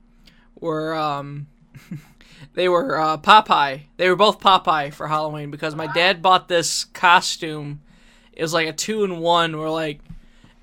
[0.62, 1.48] were um,
[2.54, 3.82] they were uh, Popeye.
[3.98, 7.82] They were both Popeye for Halloween because my dad bought this costume.
[8.36, 10.00] It was like a two and one, where like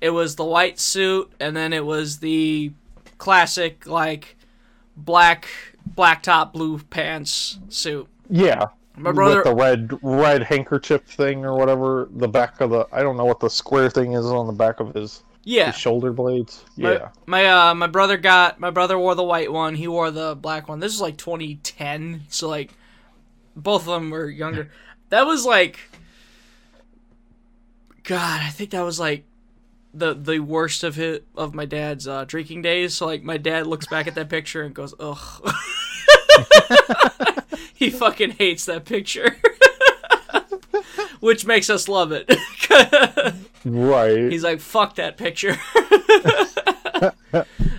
[0.01, 2.71] it was the white suit and then it was the
[3.17, 4.35] classic like
[4.97, 5.47] black
[5.95, 8.07] black top blue pants suit.
[8.29, 8.65] yeah.
[8.97, 13.01] My brother, with the red red handkerchief thing or whatever, the back of the I
[13.01, 16.11] don't know what the square thing is on the back of his, yeah, his shoulder
[16.11, 16.65] blades.
[16.77, 20.11] My- Yeah, My uh my brother got my brother wore the white one, he wore
[20.11, 20.79] the black one.
[20.81, 22.73] This is like 2010, so like
[23.55, 24.69] both of them were younger.
[25.09, 25.77] That was like
[28.03, 29.25] God, I think that was like
[29.93, 32.95] the the worst of his of my dad's uh, drinking days.
[32.95, 35.53] So like my dad looks back at that picture and goes, "Ugh."
[37.75, 39.37] he fucking hates that picture.
[41.19, 42.31] Which makes us love it.
[43.65, 44.31] right.
[44.31, 45.57] He's like, "Fuck that picture."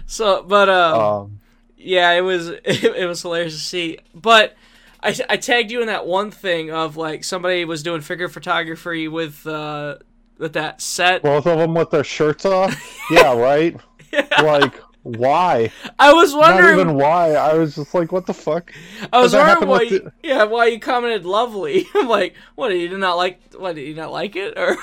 [0.07, 1.41] so, but um um,
[1.77, 3.99] yeah, it was it, it was hilarious to see.
[4.15, 4.55] But
[5.03, 9.09] I, I tagged you in that one thing of like somebody was doing figure photography
[9.09, 9.97] with uh
[10.43, 11.23] with that set.
[11.23, 12.75] Both of them with their shirts off.
[13.11, 13.81] yeah, right.
[14.13, 15.73] Like why?
[15.99, 16.77] I was wondering.
[16.77, 17.33] Not even why.
[17.33, 18.73] I was just like, what the fuck?
[19.13, 19.83] I was wondering why.
[19.83, 21.87] You, yeah, why you commented lovely.
[21.95, 22.69] I'm like, what?
[22.69, 23.41] Did you not like?
[23.55, 24.57] What did you not like it?
[24.57, 24.77] Or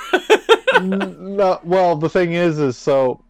[0.82, 1.60] no.
[1.63, 3.24] Well, the thing is, is so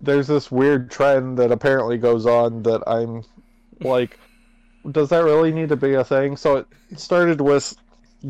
[0.00, 3.22] there's this weird trend that apparently goes on that I'm
[3.80, 4.18] like,
[4.90, 6.36] does that really need to be a thing?
[6.36, 7.76] So it started with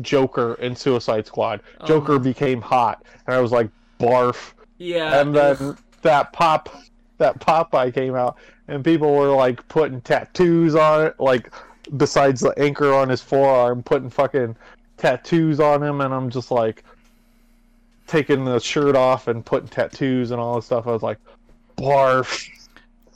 [0.01, 1.61] Joker in Suicide Squad.
[1.81, 1.85] Oh.
[1.85, 4.53] Joker became hot, and I was like, barf.
[4.77, 6.69] yeah, and then that pop
[7.17, 11.51] that Popeye came out and people were like putting tattoos on it like
[11.97, 14.55] besides the anchor on his forearm putting fucking
[14.97, 16.83] tattoos on him and I'm just like
[18.07, 21.19] taking the shirt off and putting tattoos and all this stuff I was like
[21.77, 22.49] barf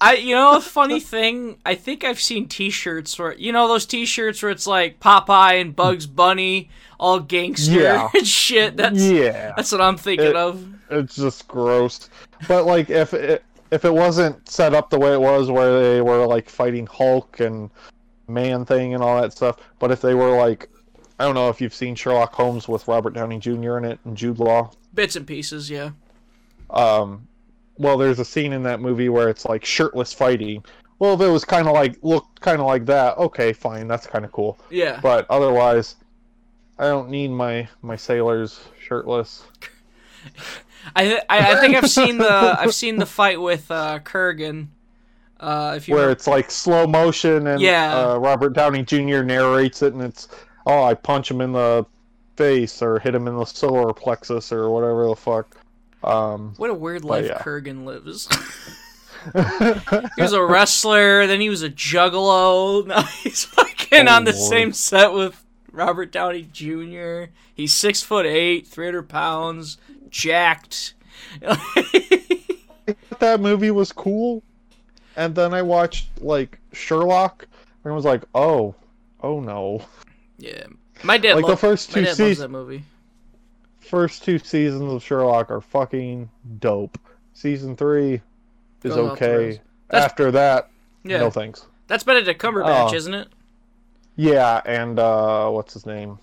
[0.01, 1.57] I you know a funny thing.
[1.65, 5.75] I think I've seen T-shirts where you know those T-shirts where it's like Popeye and
[5.75, 8.09] Bugs Bunny all gangster Yeah.
[8.15, 8.77] and shit.
[8.77, 10.65] That's yeah that's what I'm thinking It- of.
[10.89, 12.09] it's just gross
[12.47, 16.01] but like if it if it wasn't set up the way it was where they
[16.01, 17.69] were like fighting hulk and
[18.27, 20.67] man thing and all that stuff but if they were like
[21.19, 24.17] i don't know if you've seen sherlock holmes with robert downey jr in it and
[24.17, 25.91] jude law Bits and pieces, yeah.
[26.71, 27.27] um
[27.79, 30.63] well there's a scene in that movie where it's like shirtless fighting
[30.99, 34.05] well if it was kind of like looked kind of like that okay fine that's
[34.05, 34.99] kind of cool Yeah.
[35.01, 35.95] but otherwise
[36.77, 39.43] i don't need my my sailors shirtless
[40.95, 44.67] I, th- I I think I've seen the I've seen the fight with uh, Kurrgan.
[45.39, 47.95] Uh, if you where remember- it's like slow motion and Yeah.
[47.97, 49.21] uh, Robert Downey Jr.
[49.23, 50.27] narrates it, and it's
[50.65, 51.85] oh, I punch him in the
[52.37, 55.57] face or hit him in the solar plexus or whatever the fuck.
[56.03, 57.39] Um, what a weird life yeah.
[57.39, 58.27] Kurrgan lives.
[60.15, 62.85] he was a wrestler, then he was a juggalo.
[62.88, 64.49] Now he's fucking Oh, on the Lord.
[64.49, 67.25] same set with Robert Downey Jr.
[67.53, 69.77] He's six foot eight, three hundred pounds,
[70.09, 70.93] jacked.
[73.19, 74.41] that movie was cool,
[75.15, 77.47] and then I watched like Sherlock,
[77.83, 78.73] and I was like, oh,
[79.21, 79.81] oh no.
[80.38, 80.63] yeah,
[81.03, 81.35] my dad.
[81.35, 82.83] Like the first two seasons, that movie.
[83.89, 86.97] First two seasons of Sherlock are fucking dope.
[87.34, 88.21] Season three
[88.84, 89.60] is the okay.
[89.91, 90.69] After that,
[91.04, 91.65] Yeah, no thanks.
[91.88, 92.95] that's Benedict Cumberbatch, Oh.
[92.95, 93.28] isn't it?
[94.15, 96.19] Yeah, and uh, what's his name?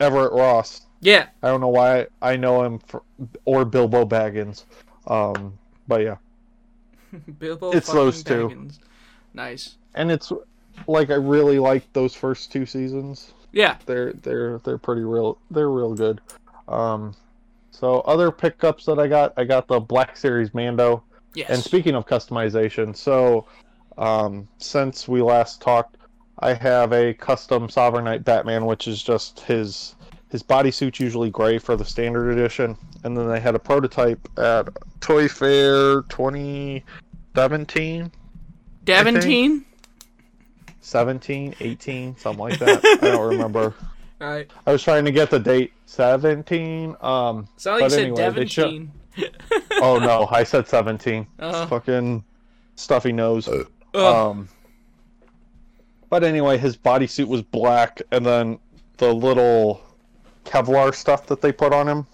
[0.00, 0.82] Everett Ross.
[1.00, 3.02] Yeah, I don't know why I know him, for,
[3.44, 4.64] or Bilbo Baggins.
[5.06, 6.16] Um, but yeah,
[7.38, 7.72] Bilbo.
[7.72, 8.48] It's those two.
[8.48, 8.78] Baggins.
[9.34, 9.76] Nice.
[9.94, 10.32] and it's
[10.86, 13.32] like I really like those first two seasons.
[13.52, 13.76] Yeah.
[13.86, 15.38] They're they're they're pretty real.
[15.50, 16.20] They're real good.
[16.68, 17.14] Um,
[17.70, 21.02] so other pickups that I got, I got the Black Series Mando.
[21.34, 21.50] Yes.
[21.50, 23.46] And speaking of customization, so
[23.96, 25.96] um, since we last talked,
[26.40, 29.94] I have a custom Sovereign Knight Batman, which is just his
[30.30, 34.68] his bodysuit's usually gray for the standard edition, and then they had a prototype at
[35.00, 38.12] Toy Fair 2017,
[38.84, 39.64] Daventine.
[40.80, 42.84] 17, 18, something like that.
[42.84, 43.74] I don't remember.
[44.20, 44.50] All right.
[44.66, 46.96] I was trying to get the date 17.
[47.00, 48.86] Um, Sound like But you anyway, said they Show...
[49.80, 51.26] oh no, I said 17.
[51.38, 51.66] Uh-huh.
[51.66, 52.24] Fucking
[52.74, 53.48] stuffy nose.
[53.48, 53.68] Ugh.
[53.94, 54.48] Um,
[56.10, 58.58] but anyway, his bodysuit was black, and then
[58.96, 59.82] the little
[60.44, 62.06] Kevlar stuff that they put on him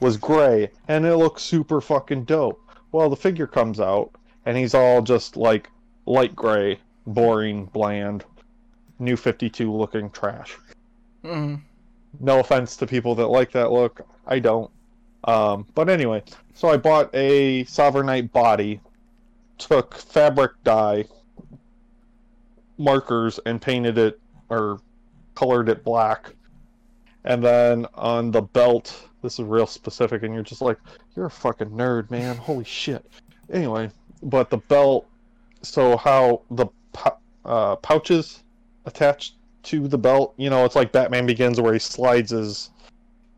[0.00, 2.60] was gray, and it looked super fucking dope.
[2.92, 4.10] Well, the figure comes out,
[4.46, 5.70] and he's all just like
[6.06, 8.24] light gray, boring, bland,
[8.98, 10.56] new 52 looking trash.
[11.24, 11.60] Mhm.
[12.20, 14.70] No offense to people that like that look, I don't.
[15.24, 16.22] Um, but anyway,
[16.54, 18.80] so I bought a Sovereign Knight body,
[19.58, 21.06] took fabric dye,
[22.76, 24.80] markers, and painted it or
[25.34, 26.34] colored it black.
[27.24, 30.78] And then on the belt, this is real specific, and you're just like,
[31.16, 32.36] you're a fucking nerd, man.
[32.36, 33.06] Holy shit.
[33.50, 33.90] Anyway,
[34.22, 35.06] but the belt,
[35.62, 36.66] so how the
[37.46, 38.42] uh, pouches
[38.84, 39.34] attached
[39.64, 42.70] to the belt, you know, it's like Batman Begins where he slides his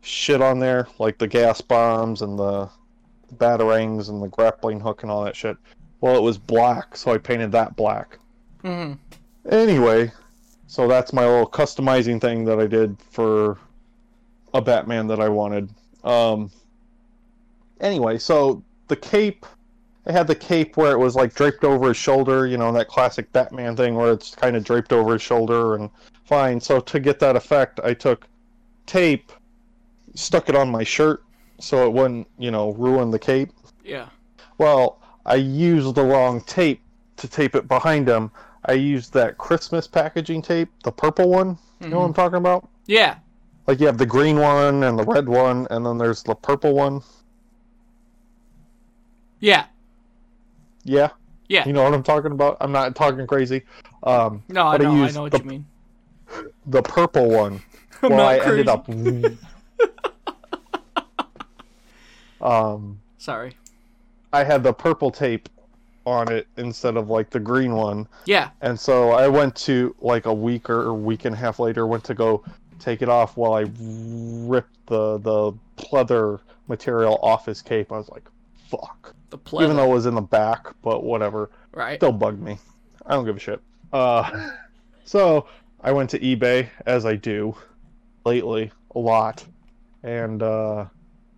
[0.01, 2.69] shit on there, like the gas bombs and the
[3.35, 5.57] batarangs and the grappling hook and all that shit.
[6.01, 8.19] Well, it was black, so I painted that black.
[8.63, 8.97] Mhm.
[9.49, 10.11] Anyway,
[10.67, 13.57] so that's my little customizing thing that I did for
[14.53, 15.69] a Batman that I wanted.
[16.03, 16.51] Um,
[17.79, 19.45] anyway, so the cape,
[20.07, 22.87] I had the cape where it was like draped over his shoulder, you know, that
[22.87, 25.89] classic Batman thing where it's kind of draped over his shoulder and
[26.23, 26.59] fine.
[26.59, 28.27] So to get that effect, I took
[28.85, 29.31] tape,
[30.15, 31.23] stuck it on my shirt
[31.59, 33.51] so it wouldn't, you know, ruin the cape.
[33.83, 34.07] Yeah.
[34.57, 36.81] Well, I used the wrong tape
[37.17, 38.31] to tape it behind him,
[38.65, 41.57] I used that Christmas packaging tape, the purple one.
[41.79, 42.21] You know what I'm mm-hmm.
[42.21, 42.67] talking about?
[42.85, 43.17] Yeah.
[43.65, 46.73] Like you have the green one and the red one, and then there's the purple
[46.73, 47.01] one.
[49.39, 49.65] Yeah.
[50.87, 51.09] Yeah,
[51.49, 51.67] Yeah.
[51.67, 52.57] you know what I'm talking about.
[52.61, 53.63] I'm not talking crazy.
[54.03, 54.91] Um, No, I know.
[54.91, 55.65] I used know what the, you mean.
[56.67, 57.61] The purple one.
[58.01, 58.51] I'm well, not I crazy.
[58.51, 58.89] ended up.
[62.41, 63.53] um, Sorry.
[64.33, 65.49] I had the purple tape
[66.05, 68.07] on it instead of like the green one.
[68.25, 68.49] Yeah.
[68.61, 71.85] And so I went to like a week or a week and a half later
[71.87, 72.43] went to go
[72.79, 77.91] take it off while I ripped the the pleather material off his cape.
[77.91, 78.23] I was like,
[78.67, 79.15] fuck.
[79.29, 79.63] The pleather.
[79.63, 81.49] Even though it was in the back, but whatever.
[81.73, 81.99] right.
[81.99, 82.57] Still bugged me.
[83.05, 83.61] I don't give a shit.
[83.93, 84.51] Uh
[85.05, 85.47] so
[85.81, 87.55] I went to eBay as I do
[88.25, 89.45] lately a lot
[90.03, 90.85] and uh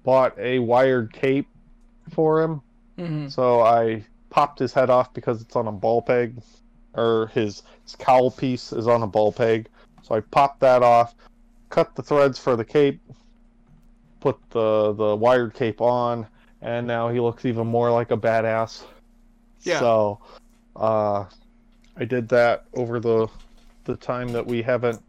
[0.04, 1.48] bought a wired cape
[2.12, 2.62] for him
[2.98, 6.42] hmm so I popped his head off because it's on a ball peg,
[6.94, 9.68] or his, his cowl piece is on a ball peg.
[10.04, 11.16] So I popped that off,
[11.70, 13.00] cut the threads for the cape,
[14.20, 16.28] put the the wired cape on,
[16.62, 18.84] and now he looks even more like a badass.
[19.62, 19.80] Yeah.
[19.80, 20.20] So,
[20.76, 21.26] uh,
[21.98, 23.28] I did that over the
[23.86, 25.02] the time that we haven't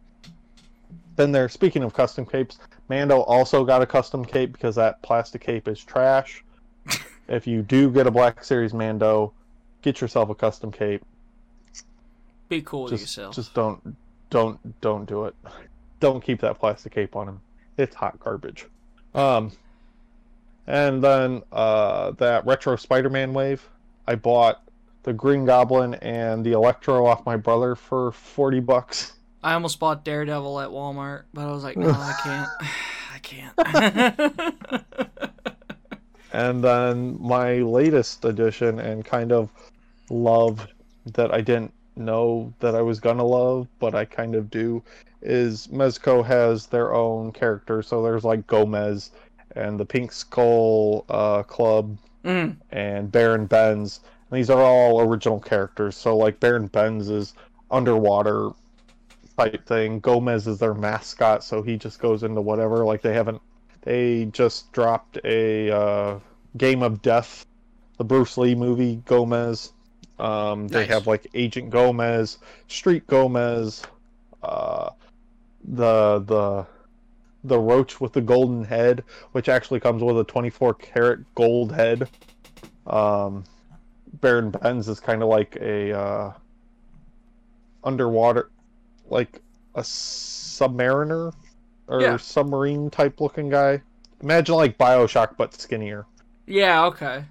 [1.16, 1.48] been there.
[1.48, 2.58] Speaking of custom capes,
[2.88, 6.44] Mando also got a custom cape because that plastic cape is trash.
[7.28, 9.32] if you do get a Black Series Mando,
[9.82, 11.04] get yourself a custom cape.
[12.48, 13.34] Be cool with Just, yourself.
[13.36, 13.96] just don't,
[14.30, 15.36] don't, don't do it.
[16.00, 17.40] Don't keep that plastic cape on him.
[17.76, 18.66] It's hot garbage.
[19.14, 19.52] Um,
[20.70, 23.68] and then uh, that retro Spider-Man wave,
[24.06, 24.62] I bought
[25.02, 29.14] the Green Goblin and the Electro off my brother for forty bucks.
[29.42, 32.48] I almost bought Daredevil at Walmart, but I was like, no, I can't.
[33.12, 34.84] I can't.
[36.32, 39.50] And then my latest edition and kind of
[40.10, 40.68] love
[41.06, 44.82] that I didn't know that I was gonna love, but I kind of do,
[45.22, 47.88] is Mezco has their own characters.
[47.88, 49.10] So there's like Gomez
[49.56, 54.00] and the Pink Skull uh, Club mm, and Baron Bends.
[54.30, 55.96] And these are all original characters.
[55.96, 57.34] So like Baron Bends is
[57.70, 58.50] underwater
[59.36, 60.00] type thing.
[60.00, 62.84] Gomez is their mascot, so he just goes into whatever.
[62.84, 63.40] Like they haven't
[63.82, 66.18] they just dropped a uh,
[66.56, 67.46] Game of Death,
[67.96, 69.72] the Bruce Lee movie Gomez.
[70.18, 70.88] Um, they Nice.
[70.88, 73.82] have like Agent Gomez, Street Gomez,
[74.42, 74.90] uh,
[75.64, 76.66] the the
[77.44, 82.08] the roach with the golden head, which actually comes with a 24 karat gold head.
[82.86, 83.44] Um,
[84.20, 86.32] Baron Bends is kind of like a uh,
[87.84, 88.50] underwater,
[89.08, 89.40] like
[89.74, 91.32] a submariner
[91.88, 92.16] or Yeah.
[92.16, 93.80] submarine type looking guy.
[94.22, 96.06] Imagine like Bioshock but skinnier.
[96.46, 97.24] yeah, okay.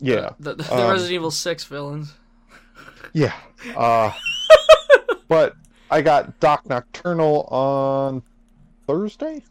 [0.00, 2.14] Yeah, The, the, the Um, Resident Evil 6 villains.
[3.12, 3.34] yeah.
[3.76, 4.12] Uh,
[5.28, 5.56] but
[5.90, 8.22] I got Doc Nocturnal on
[8.88, 9.42] Thursday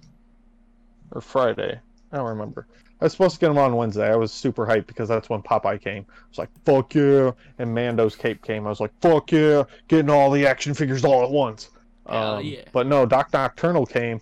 [1.12, 1.80] or Friday.
[2.12, 2.68] I don't remember.
[3.00, 4.12] I was supposed to get them on Wednesday.
[4.12, 6.06] I was super hyped because that's when Popeye came.
[6.10, 7.32] I was like, fuck yeah.
[7.60, 8.66] And Mando's cape came.
[8.66, 9.64] I was like, fuck yeah.
[9.88, 11.70] Getting all the action figures all at once.
[12.08, 12.62] Um, yeah.
[12.72, 14.20] But no, Doc Nocturnal came.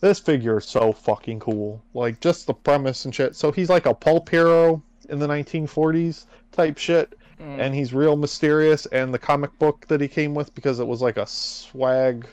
[0.00, 1.82] This figure is so fucking cool.
[1.92, 3.36] Like, just the premise and shit.
[3.36, 7.60] So he's like a pulp hero in the 1940s type shit Mm.
[7.60, 11.00] and he's real mysterious and the comic book that he came with because it was
[11.00, 12.26] like a swag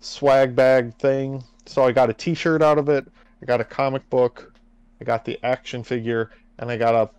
[0.00, 3.06] swag bag thing so i got a t-shirt out of it
[3.42, 4.52] i got a comic book
[5.00, 7.10] i got the action figure and i got a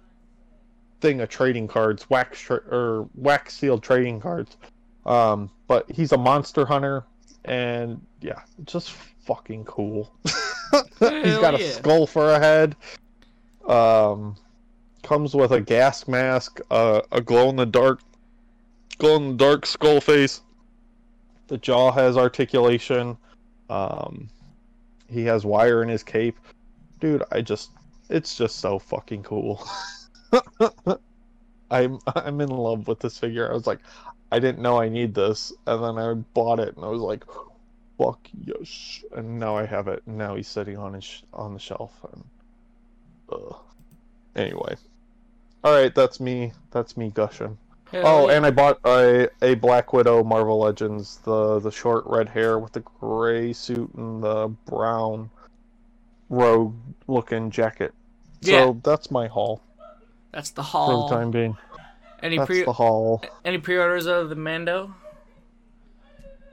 [1.02, 4.58] thing of trading cards wax tra- or wax sealed trading cards
[5.06, 7.04] um but he's a monster hunter
[7.46, 10.12] and yeah just fucking cool
[11.00, 11.72] he's got a yeah.
[11.72, 12.76] skull for a head
[13.68, 14.36] um
[15.10, 18.00] comes with a gas mask, uh, a glow in the dark,
[19.00, 20.42] glow in the dark skull face.
[21.50, 23.18] The jaw has articulation.
[23.70, 24.30] Um,
[25.08, 26.38] he has wire in his cape.
[27.00, 27.72] Dude, I just,
[28.10, 29.68] it's just so fucking cool.
[31.72, 33.50] I'm, I'm in love with this figure.
[33.50, 33.80] I was like,
[34.32, 37.26] I didn't know I need this, and then I bought it, and I was like,
[37.98, 39.04] fuck yes.
[39.16, 40.04] And now I have it.
[40.06, 41.92] And now he's sitting on his on the shelf.
[42.14, 42.24] And,
[43.32, 43.56] ugh.
[44.36, 44.76] Anyway.
[45.64, 46.54] All right, that's me.
[46.72, 47.58] That's me gushing.
[47.92, 48.38] Hell Oh, yeah.
[48.38, 52.74] and I bought a, a Black Widow Marvel Legends, the the short red hair with
[52.74, 55.30] the gray suit and the brown
[56.30, 56.76] rogue
[57.08, 57.94] looking jacket.
[58.42, 58.74] So Yeah.
[58.84, 59.62] that's my haul
[60.32, 61.08] That's the haul.
[61.08, 61.58] for the time being.
[62.22, 63.24] Any That's pre the haul.
[63.46, 64.94] any pre-orders of the Mando?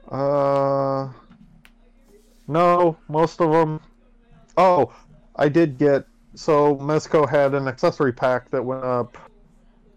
[0.09, 1.09] Uh,
[2.47, 3.81] no, most of them.
[4.57, 4.93] Oh,
[5.35, 6.07] I did get.
[6.35, 9.17] So Mezco had an accessory pack that went up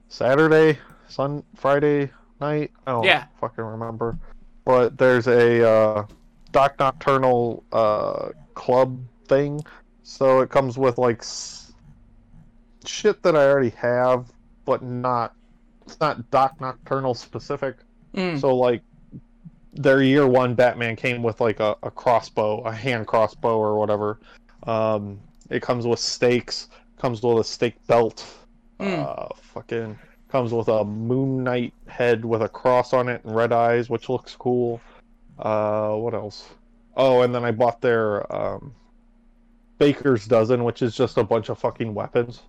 [0.07, 0.79] Saturday,
[1.09, 2.71] Sun Friday night.
[2.87, 3.25] I don't Yeah.
[3.39, 4.17] fucking remember.
[4.65, 6.05] But there's a uh,
[6.51, 9.61] Doc Nocturnal uh, club thing,
[10.03, 11.73] so it comes with like s-
[12.85, 14.31] shit that I already have,
[14.65, 15.33] but not
[15.85, 17.77] it's not Doc Nocturnal specific.
[18.13, 18.39] Mm.
[18.39, 18.83] So like
[19.73, 24.19] their year one Batman came with like a, a crossbow, a hand crossbow or whatever.
[24.63, 28.25] Um, it comes with stakes, comes with a stake belt.
[28.79, 28.99] Mm.
[29.03, 29.97] Uh, fucking
[30.29, 34.09] comes with a Moon Knight head with a cross on it and red eyes, which
[34.09, 34.79] looks cool.
[35.37, 36.49] Uh, what else?
[36.95, 38.73] Oh, and then I bought their um,
[39.77, 42.43] Baker's dozen, which is just a bunch of fucking weapons.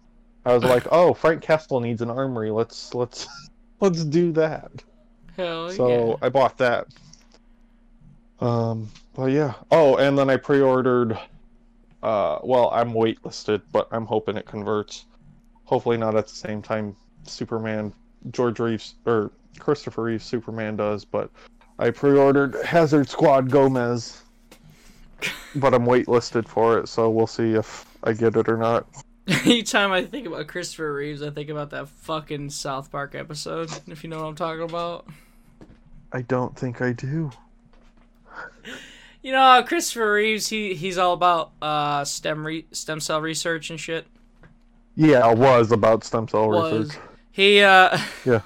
[0.44, 2.50] I was like, oh, Frank Castle needs an armory.
[2.50, 3.28] Let's let's
[3.80, 4.70] let's do that.
[5.36, 6.14] Hell So yeah.
[6.22, 6.86] I bought that.
[8.40, 9.54] Um, but yeah.
[9.70, 11.18] Oh, and then I pre-ordered.
[12.02, 15.04] Uh, well, I'm waitlisted, but I'm hoping it converts.
[15.64, 16.96] Hopefully not at the same time
[17.30, 17.92] Superman,
[18.30, 21.30] George Reeves or Christopher Reeves Superman does, but
[21.78, 24.22] I pre-ordered Hazard Squad Gomez.
[25.56, 28.86] but I'm waitlisted for it, so we'll see if I get it or not.
[29.26, 33.70] Anytime I think about Christopher Reeves, I think about that fucking South Park episode.
[33.86, 35.06] If you know what I'm talking about.
[36.12, 37.30] I don't think I do.
[39.22, 43.78] You know, Christopher Reeves, he he's all about uh stem re- stem cell research and
[43.78, 44.06] shit.
[44.96, 46.98] Yeah, it was about stem cell Was research.
[47.32, 48.40] He uh Yeah.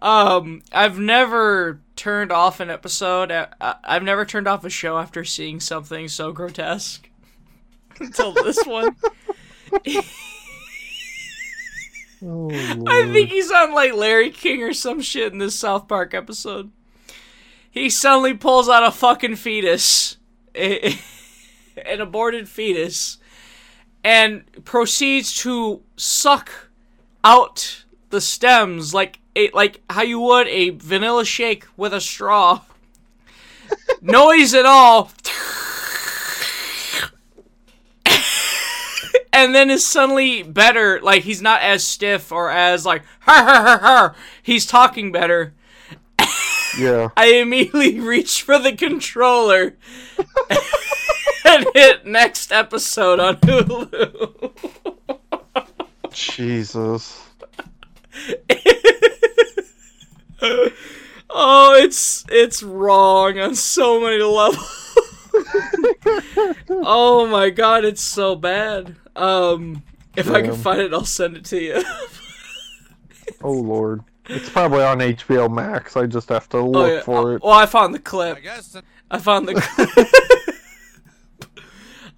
[0.00, 3.30] um I've never turned off an episode.
[3.60, 7.08] I've never turned off a show after seeing something so grotesque
[8.00, 8.96] until this one.
[12.24, 12.48] Oh,
[12.86, 16.70] I think he's on like Larry King or some shit in this South Park episode.
[17.68, 20.18] He suddenly pulls out a fucking fetus,
[20.54, 20.96] a-
[21.84, 23.18] an aborted fetus,
[24.04, 26.50] and proceeds to suck
[27.24, 32.60] out the stems like a, like how you would a vanilla shake with a straw.
[34.02, 35.10] Noise at all.
[39.32, 41.00] and then is suddenly better.
[41.00, 44.16] Like he's not as stiff or as like har har har har.
[44.42, 45.54] He's talking better.
[46.78, 47.08] Yeah.
[47.16, 49.76] I immediately reach for the controller
[51.52, 54.52] and hit next episode on Hulu.
[56.12, 57.22] Jesus.
[61.30, 64.96] oh, it's it's wrong on so many levels.
[66.70, 68.96] oh my god, it's so bad.
[69.16, 69.82] Um,
[70.16, 71.82] if I can find it, I'll send it to you.
[73.44, 74.02] Oh lord.
[74.26, 75.96] It's probably on HBO Max.
[75.96, 77.00] I just have to Oh, look yeah.
[77.02, 77.42] for it.
[77.42, 78.36] Well, I found the clip.
[78.36, 78.76] I guess
[79.10, 79.54] I found the.
[79.54, 80.06] clip.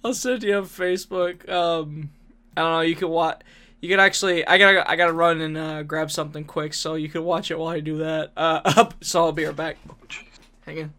[0.05, 1.49] I'll send you on Facebook.
[1.49, 2.11] Um,
[2.55, 2.81] I don't know.
[2.81, 3.41] You can watch.
[3.81, 4.45] You can actually.
[4.45, 4.87] I gotta.
[4.87, 7.79] I gotta run and uh, grab something quick, so you can watch it while I
[7.79, 8.31] do that.
[8.37, 8.93] Uh, up.
[9.03, 9.77] So I'll be right back.
[10.61, 10.93] Hang on.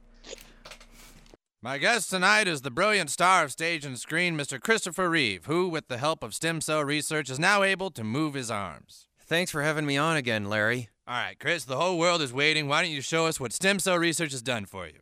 [1.63, 4.61] My guest tonight is the brilliant star of stage and screen, Mr.
[4.61, 8.35] Christopher Reeve, who, with the help of stem cell research, is now able to move
[8.35, 9.07] his arms.
[9.21, 10.89] Thanks for having me on again, Larry.
[11.07, 12.67] All right, Chris, the whole world is waiting.
[12.67, 14.99] Why don't you show us what stem cell research has done for you?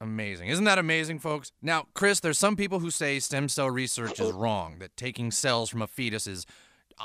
[0.00, 0.48] Amazing.
[0.48, 1.52] Isn't that amazing, folks?
[1.60, 5.68] Now, Chris, there's some people who say stem cell research is wrong, that taking cells
[5.68, 6.46] from a fetus is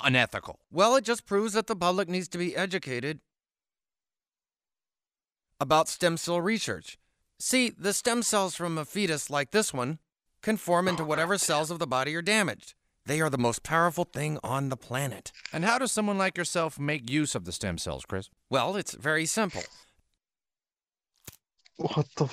[0.03, 0.59] unethical.
[0.71, 3.19] Well, it just proves that the public needs to be educated
[5.59, 6.97] about stem cell research.
[7.37, 9.99] See, the stem cells from a fetus like this one
[10.41, 12.75] can form into whatever cells of the body are damaged.
[13.05, 15.31] They are the most powerful thing on the planet.
[15.51, 18.29] And how does someone like yourself make use of the stem cells, Chris?
[18.49, 19.63] Well, it's very simple.
[21.77, 22.29] What the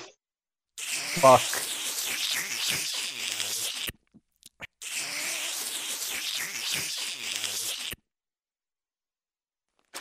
[1.19, 1.41] fuck?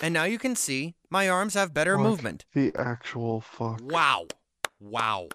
[0.02, 2.44] And now you can see my arms have better What movement.
[2.54, 3.80] The actual fuck.
[3.84, 4.26] Wow.
[4.80, 5.28] Wow.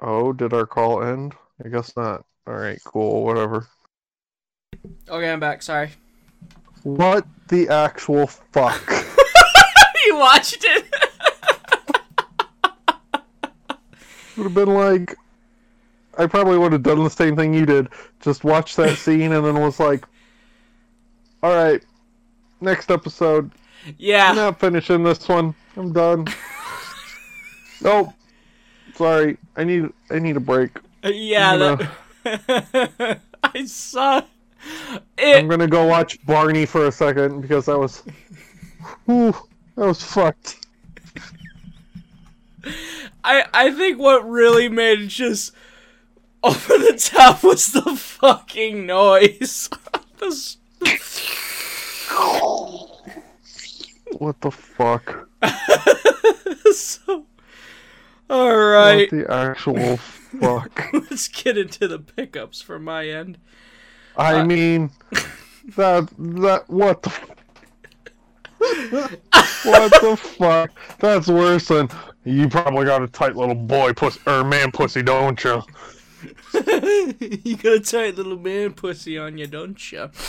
[0.00, 1.34] Oh, did our call end?
[1.62, 2.24] I guess not.
[2.48, 3.66] Alright, cool, whatever.
[5.08, 5.62] Okay, I'm back.
[5.62, 5.90] Sorry.
[6.82, 8.90] What the actual fuck?
[10.06, 10.85] you watched it.
[14.36, 15.16] Would have been like
[16.18, 17.88] I probably would have done the same thing you did.
[18.20, 20.04] Just watch that scene and then was like
[21.42, 21.84] Alright,
[22.60, 23.52] next episode.
[23.98, 24.30] yeah.
[24.30, 25.54] I'm not finishing this one.
[25.76, 26.26] I'm done.
[27.82, 28.08] nope.
[28.94, 29.36] Sorry.
[29.56, 30.70] I need I need a break.
[31.04, 31.52] Uh, yeah.
[31.52, 31.88] I'm
[32.24, 33.20] That...
[33.44, 34.22] I saw.
[35.18, 38.02] I'm gonna go watch Barney for a second because that was
[39.04, 39.34] Whew,
[39.76, 40.66] that was fucked.
[43.26, 43.44] I.
[43.52, 45.52] I think what really made it just.
[46.42, 49.68] over the top was the fucking noise.
[50.18, 50.56] The
[54.18, 55.28] What the fuck?
[56.72, 57.26] so,
[58.30, 60.88] all right, What the actual fuck?
[60.92, 63.38] let's get into the pickups from my end.
[64.16, 64.90] I Uh, mean,
[65.76, 67.10] that that what the.
[69.64, 70.70] what the fuck?
[70.98, 71.90] That's worse than
[72.26, 75.62] you probably got a tight little boy pussy or man pussy, don't you?
[76.54, 80.10] you got a tight little man pussy on you, don't you?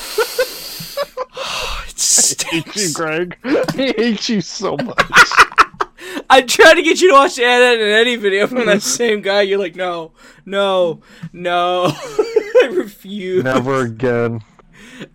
[1.40, 2.94] Oh, it I hate you, stinks.
[2.94, 3.38] Greg.
[3.44, 4.98] I hate you so much.
[6.30, 9.42] I tried to get you to watch that in any video from that same guy.
[9.42, 10.14] You're like, no,
[10.46, 11.92] no, no.
[11.94, 13.44] I refuse.
[13.44, 14.42] Never again.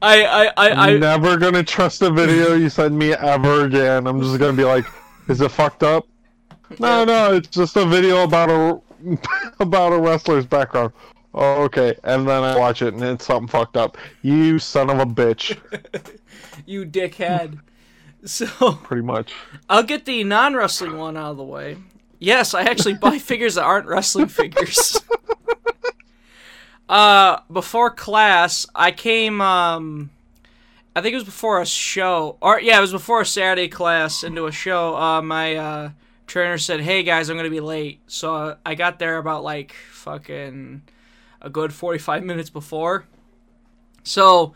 [0.01, 4.07] I, I, I, I, I'm never gonna trust a video you send me ever again.
[4.07, 4.85] I'm just gonna be like,
[5.29, 6.07] is it fucked up?
[6.81, 8.81] No, no, it's just a video about a
[9.61, 10.93] about a wrestler's background.
[11.35, 11.97] Oh, okay.
[12.05, 13.97] And then I watch it and it's something fucked up.
[14.21, 15.59] You son of a bitch.
[16.67, 17.61] you dickhead.
[18.25, 18.47] So
[18.85, 19.33] Pretty much.
[19.69, 21.77] I'll get the non-wrestling one out of the way.
[22.21, 24.97] Yes, I actually buy figures that aren't wrestling figures.
[26.89, 29.41] uh, before class, I came.
[29.41, 30.11] Um,
[30.95, 34.23] I think it was before a show, or yeah, it was before a Saturday class
[34.23, 34.97] into a show.
[34.97, 35.91] Uh, my uh,
[36.33, 40.83] trainer said, "Hey guys, I'm gonna be late," so I got there about like fucking
[41.43, 43.05] a good 45 minutes before.
[44.03, 44.55] So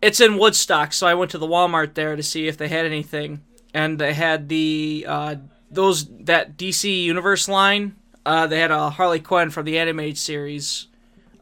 [0.00, 2.86] it's in Woodstock, so I went to the Walmart there to see if they had
[2.86, 3.42] anything,
[3.74, 5.34] and they had the uh,
[5.70, 7.96] those that DC Universe line.
[8.24, 10.86] Uh, they had a Harley Quinn from the animated series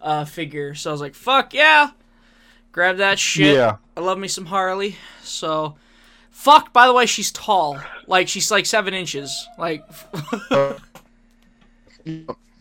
[0.00, 1.90] uh, figure, so I was like, "Fuck yeah!"
[2.72, 3.56] Grab that shit.
[3.56, 3.76] Yeah.
[3.94, 4.96] I love me some Harley.
[5.22, 5.76] So,
[6.30, 6.72] fuck.
[6.72, 7.78] By the way, she's tall.
[8.06, 9.48] Like she's like seven inches.
[9.58, 9.84] Like,
[10.50, 10.74] uh,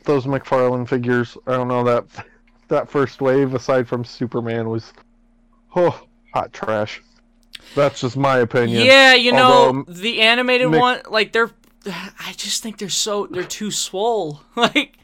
[0.04, 2.06] Those McFarlane figures, I don't know that
[2.68, 4.94] that first wave aside from Superman was
[5.76, 7.02] oh hot trash.
[7.76, 8.86] That's just my opinion.
[8.86, 11.02] yeah, you know the animated Mc- one.
[11.10, 11.52] Like they're,
[11.86, 14.42] I just think they're so they're too swole.
[14.56, 14.98] Like,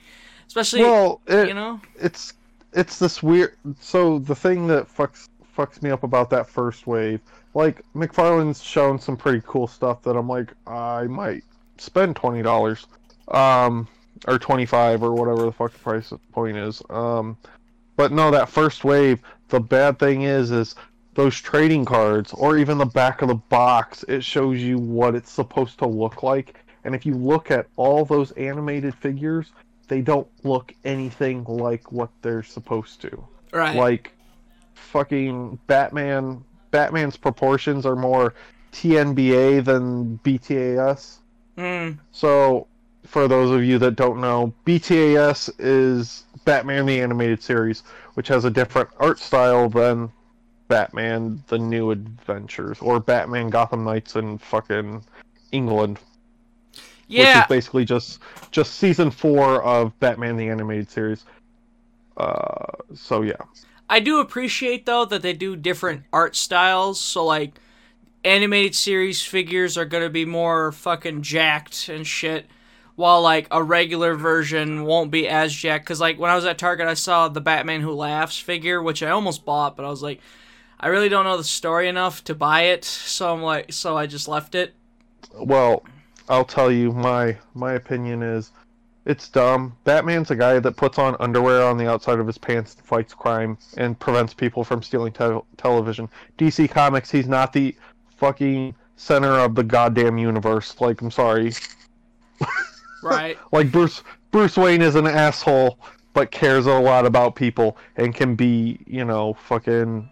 [0.47, 1.79] especially well, it, you know.
[1.95, 2.33] it's
[2.73, 7.21] it's this weird so the thing that fucks fucks me up about that first wave
[7.55, 11.43] like mcfarlane's shown some pretty cool stuff that i'm like i might
[11.77, 12.85] spend $20
[13.35, 13.87] um
[14.27, 17.35] or 25 or whatever the fuck the price point is um
[17.95, 20.75] but no that first wave the bad thing is is
[21.15, 25.31] those trading cards or even the back of the box it shows you what it's
[25.31, 29.51] supposed to look like and if you look at all those animated figures
[29.87, 33.23] they don't look anything like what they're supposed to.
[33.51, 33.75] Right.
[33.75, 34.11] Like
[34.73, 36.43] fucking Batman
[36.79, 38.33] Batman's proportions are more
[38.73, 41.19] TNBA than BTAS.
[41.57, 42.67] Mm, So
[43.05, 47.83] for those of you that don't know, BTAS is Batman the Animated Series,
[48.15, 50.11] which has a different art style than
[50.67, 55.01] Batman the New Adventures or Batman Gotham Knights in fucking
[55.53, 55.97] England
[57.07, 57.37] Yeah.
[57.37, 58.19] which is basically just
[58.51, 61.23] just season four of Batman the Animated Series.
[62.17, 63.35] Uh, so yeah,
[63.89, 66.99] I do appreciate though that they do different art styles.
[66.99, 67.59] So like
[68.23, 72.47] animated series figures are gonna be more fucking jacked and shit,
[72.95, 75.85] while like a regular version won't be as jacked.
[75.85, 79.03] Cause like when I was at Target, I saw the Batman Who Laughs figure, which
[79.03, 80.21] I almost bought, but I was like,
[80.79, 84.07] I really don't know the story enough to buy it, so I'm like, so I
[84.07, 84.73] just left it.
[85.33, 85.83] well,
[86.27, 88.51] I'll tell you my my opinion is
[89.05, 89.77] it's dumb.
[89.83, 93.57] Batman's a guy that puts on underwear on the outside of his pants, fights crime,
[93.77, 96.09] and prevents people from stealing te- television.
[96.37, 97.75] DC Comics, he's not the
[98.17, 100.79] fucking center of the goddamn universe.
[100.81, 101.53] Like, I'm sorry.
[103.03, 103.37] Right.
[103.51, 104.01] like Bruce
[104.31, 105.79] Bruce Wayne is an asshole
[106.13, 110.09] but cares a lot about people and can be, you know, fucking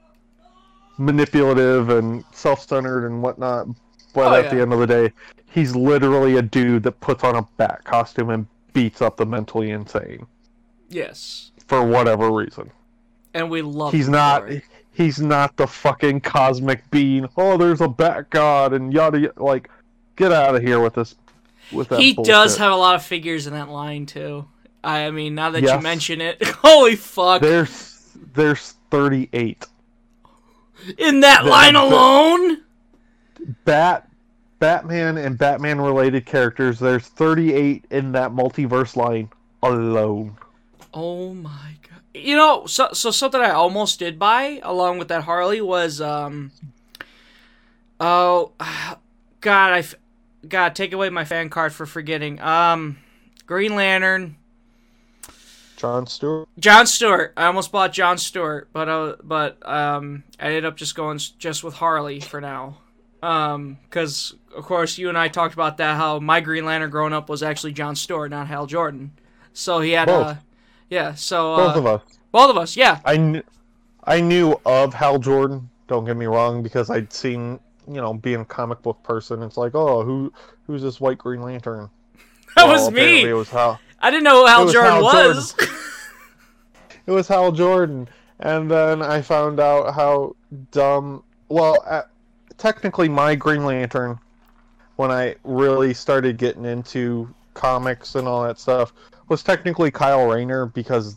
[0.98, 3.68] manipulative and self-centered and whatnot.
[4.14, 4.54] But Oh, at yeah.
[4.54, 5.12] the end of the day,
[5.50, 9.72] he's literally a dude that puts on a bat costume and beats up the mentally
[9.72, 10.26] insane
[10.90, 11.52] yes.
[11.68, 12.72] for whatever reason.
[13.34, 13.94] And we love.
[13.94, 14.48] He's not
[14.94, 17.28] he's not the fucking cosmic being.
[17.38, 19.70] Oh, there's a bat god and yada yada like
[20.16, 21.16] get out of here with this
[21.72, 22.32] with that He bullshit.
[22.32, 24.48] does have a lot of figures in that line too.
[24.84, 27.42] I mean, now that you mention it, holy fuck!
[27.42, 29.66] There's there's 38.
[30.98, 32.64] In that the- line alone?
[33.66, 34.10] Bat
[34.64, 39.30] Batman and Batman related characters, there's 38 in that multiverse line
[39.62, 40.38] alone.
[40.94, 42.00] Oh my god!
[42.14, 46.52] You know, so so something I almost did buy along with that Harley was um.
[48.00, 48.54] Oh,
[49.42, 49.74] God!
[49.74, 49.96] I f-
[50.48, 52.40] God take away my fan card for forgetting.
[52.40, 53.00] Um,
[53.46, 54.38] Green Lantern.
[55.76, 56.48] John Stewart.
[56.58, 57.34] John Stewart.
[57.36, 61.34] I almost bought John Stewart, but uh, but um, I ended up just going s-
[61.38, 62.78] just with Harley for now.
[63.24, 67.14] Um, because of course you and I talked about that how my Green Lantern growing
[67.14, 69.12] up was actually John Stewart, not Hal Jordan.
[69.54, 70.28] So he had Both.
[70.28, 70.36] uh,
[70.90, 71.14] yeah.
[71.14, 72.02] So uh, Both of us.
[72.32, 73.00] both of us, yeah.
[73.06, 73.44] I kn-
[74.04, 75.70] I knew of Hal Jordan.
[75.88, 79.42] Don't get me wrong, because I'd seen you know being a comic book person.
[79.44, 80.34] It's like, oh, who
[80.68, 81.90] who's this White Green Lantern?
[82.56, 83.24] That Well, was me.
[83.28, 83.80] It was Hal.
[84.00, 85.56] I didn't know who Hal was Jordan Hal was.
[87.06, 88.08] It was Hal Jordan,
[88.40, 90.36] and then I found out how
[90.72, 91.24] dumb.
[91.50, 92.04] Well, uh,
[92.58, 94.20] technically, my Green Lantern,
[94.96, 98.94] when I really started getting into comics and all that stuff,
[99.30, 101.16] was technically Kyle Rayner because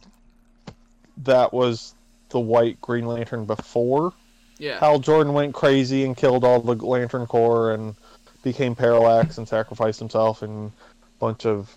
[1.19, 1.95] that was
[2.31, 4.13] the White Green Lantern before.
[4.59, 4.79] yeah.
[4.79, 7.95] Hal Jordan went crazy and killed all the Lantern Corps and
[8.43, 11.77] became Parallax and sacrificed himself and a bunch of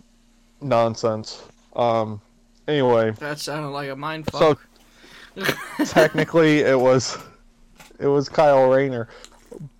[0.61, 1.41] nonsense.
[1.75, 2.21] Um,
[2.67, 4.59] anyway, That sounded like a mind fuck.
[5.35, 5.45] so
[5.85, 7.17] technically it was
[7.99, 9.07] it was Kyle Rayner,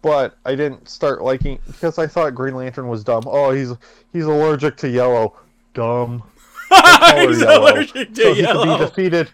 [0.02, 3.24] but I didn't start liking because I thought Green Lantern was dumb.
[3.28, 3.74] Oh, he's
[4.14, 5.36] he's allergic to yellow.
[5.74, 6.24] Dumb.
[7.16, 7.74] He's yellow.
[7.74, 9.30] allergic to so he could be defeated.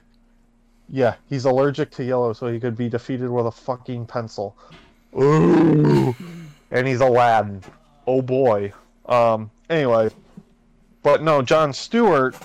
[0.90, 4.56] Yeah, he's allergic to yellow, so he could be defeated with a fucking pencil.
[5.18, 6.16] Ooh,
[6.72, 7.62] and he's Aladdin.
[8.08, 8.72] Oh boy.
[9.06, 9.50] Um.
[9.70, 10.10] Anyway,
[11.04, 12.36] but no, John Stewart.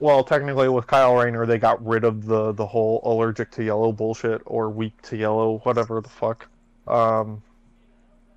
[0.00, 3.92] Well, technically, with Kyle Rayner, they got rid of the the whole allergic to yellow
[3.92, 6.48] bullshit or weak to yellow, whatever the fuck.
[6.88, 7.42] Um.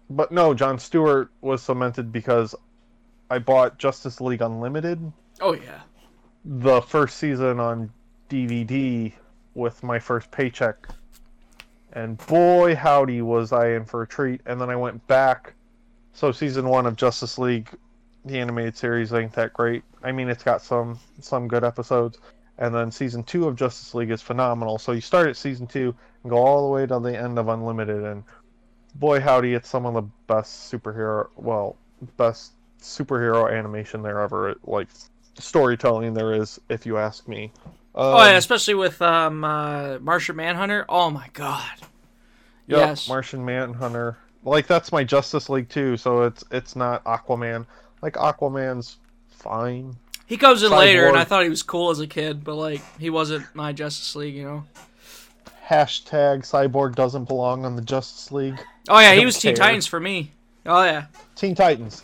[0.09, 2.53] But no, John Stewart was cemented because
[3.29, 5.81] I bought Justice League Unlimited oh yeah.
[6.43, 7.89] the first season on
[8.29, 9.13] DVD
[9.53, 10.87] with my first paycheck.
[11.93, 14.41] And boy, howdy, was I in for a treat.
[14.45, 15.53] And then I went back.
[16.13, 17.69] So, season one of Justice League,
[18.25, 19.83] the animated series, ain't that great.
[20.03, 22.19] I mean, it's got some some good episodes.
[22.57, 24.77] And then season two of Justice League is phenomenal.
[24.77, 25.93] So, you start at season two
[26.23, 28.03] and go all the way to the end of Unlimited.
[28.03, 28.23] And
[28.95, 31.75] boy, howdy, it's some of the best superhero, well,
[32.17, 34.55] best superhero animation there ever.
[34.63, 34.87] Like,
[35.35, 37.51] storytelling there is, if you ask me.
[37.93, 40.85] Um, oh yeah, especially with um uh, Martian Manhunter.
[40.87, 41.73] Oh my god.
[42.67, 43.09] yep, yes.
[43.09, 44.17] Martian Manhunter.
[44.43, 47.65] Like that's my Justice League too, so it's it's not Aquaman.
[48.01, 49.95] Like Aquaman's fine.
[50.25, 52.81] He comes in later, and I thought he was cool as a kid, but like
[52.97, 54.63] he wasn't my Justice League, you know.
[55.71, 58.59] Hashtag Cyborg doesn't belong on the Justice League.
[58.89, 59.55] Oh yeah, he don't was Teen.
[59.55, 60.31] Titans for me.
[60.65, 61.05] Oh yeah.
[61.35, 62.03] Teen Titans,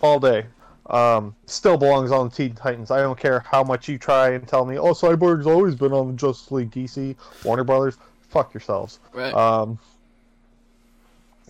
[0.00, 0.46] all day.
[0.88, 2.90] Um, still belongs on Teen Titans.
[2.90, 6.08] I don't care how much you try and tell me, oh, Cyborg's always been on
[6.08, 7.98] the Justice League, DC, Warner Brothers.
[8.30, 8.98] Fuck yourselves.
[9.12, 9.34] Right.
[9.34, 9.78] Um,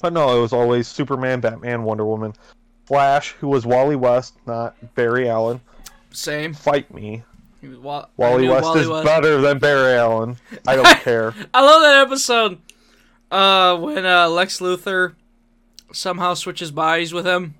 [0.00, 2.34] but no, it was always Superman, Batman, Wonder Woman,
[2.86, 5.60] Flash, who was Wally West, not Barry Allen.
[6.10, 6.52] Same.
[6.52, 7.22] Fight me.
[7.62, 9.04] Was Wa- Wally West Wally is was.
[9.04, 10.36] better than Barry Allen.
[10.66, 11.34] I don't care.
[11.54, 12.58] I love that episode.
[13.30, 15.14] Uh, when uh, Lex Luthor
[15.92, 17.54] somehow switches bodies with him.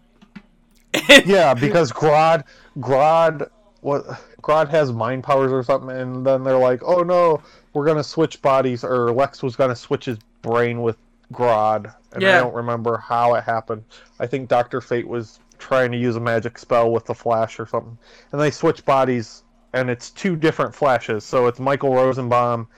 [1.25, 2.45] yeah, because Grodd,
[2.79, 3.49] Grodd,
[3.81, 4.05] what?
[4.43, 7.41] Grodd has mind powers or something, and then they're like, "Oh no,
[7.73, 10.97] we're gonna switch bodies," or Lex was gonna switch his brain with
[11.33, 13.85] Grodd, and I don't remember how it happened.
[14.21, 17.67] I think Doctor Fate was trying to use a magic spell with the Flash or
[17.67, 17.97] something,
[18.33, 21.25] and they switch bodies, and it's two different Flashes.
[21.25, 22.69] So it's Michael Rosenbaum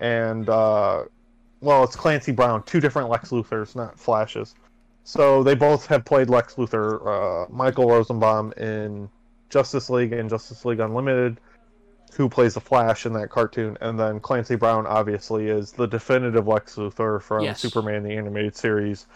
[0.00, 1.04] and uh,
[1.60, 4.54] well, it's Clancy Brown, two different Lex Luthors, not Flashes.
[5.04, 9.08] So they both have played Lex Luthor, uh, Michael Rosenbaum in
[9.50, 11.40] Justice League and Justice League Unlimited,
[12.14, 16.46] who plays the Flash in that cartoon, and then Clancy Brown obviously is the definitive
[16.46, 17.60] Lex Luthor from Yes.
[17.60, 19.06] Superman the animated series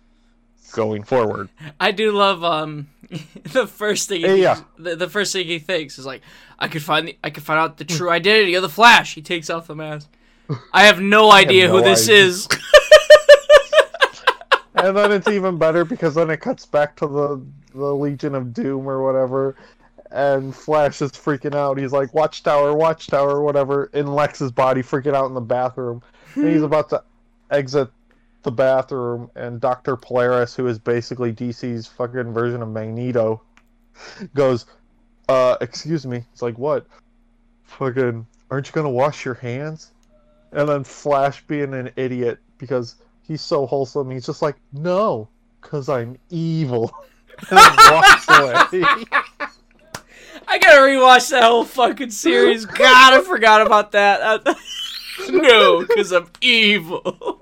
[0.72, 1.48] going forward.
[1.80, 2.88] I do love um
[3.52, 6.22] the first thing he Yeah, the, the first thing he thinks is like
[6.58, 9.14] I could find the, I could find out the true identity of the Flash.
[9.14, 10.08] He takes off the mask.
[10.72, 12.24] I have no idea who no this idea.
[12.24, 12.48] is.
[14.74, 17.44] and then it's even better because then it cuts back to the
[17.74, 19.56] the Legion of Doom or whatever,
[20.10, 21.78] and Flash is freaking out.
[21.78, 26.02] He's like, "Watchtower, Watchtower, whatever," in Lex's body, freaking out in the bathroom,
[26.34, 27.02] and he's about to
[27.50, 27.90] exit
[28.48, 33.42] the bathroom, and Doctor Polaris, who is basically DC's fucking version of Magneto,
[34.34, 34.64] goes,
[35.28, 36.86] "Uh, excuse me." It's like, "What?
[37.64, 39.92] Fucking, aren't you gonna wash your hands?"
[40.52, 45.28] And then Flash being an idiot because he's so wholesome, he's just like, no,
[45.60, 46.90] because I'm evil.
[47.50, 47.58] and
[47.90, 49.04] walks away.
[50.50, 52.64] I gotta rewatch that whole fucking series.
[52.64, 54.56] God, I forgot about that.
[55.28, 57.40] No, because I'm evil.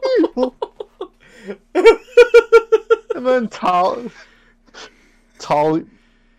[1.74, 4.10] And then Tal,
[5.38, 5.82] Tal,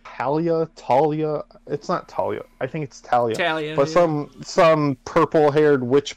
[0.04, 1.44] Talia, Talia.
[1.68, 2.44] It's not Talia.
[2.60, 3.36] I think it's Talia.
[3.36, 3.94] Talia, But yeah.
[3.94, 6.16] some some purple haired witch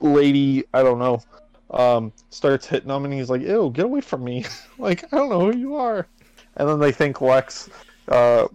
[0.00, 1.20] lady, I don't know,
[1.70, 4.44] um, starts hitting him, and he's like, "Ew, get away from me!"
[4.78, 6.06] like I don't know who you are.
[6.56, 7.68] And then they think Lex,
[8.08, 8.46] uh,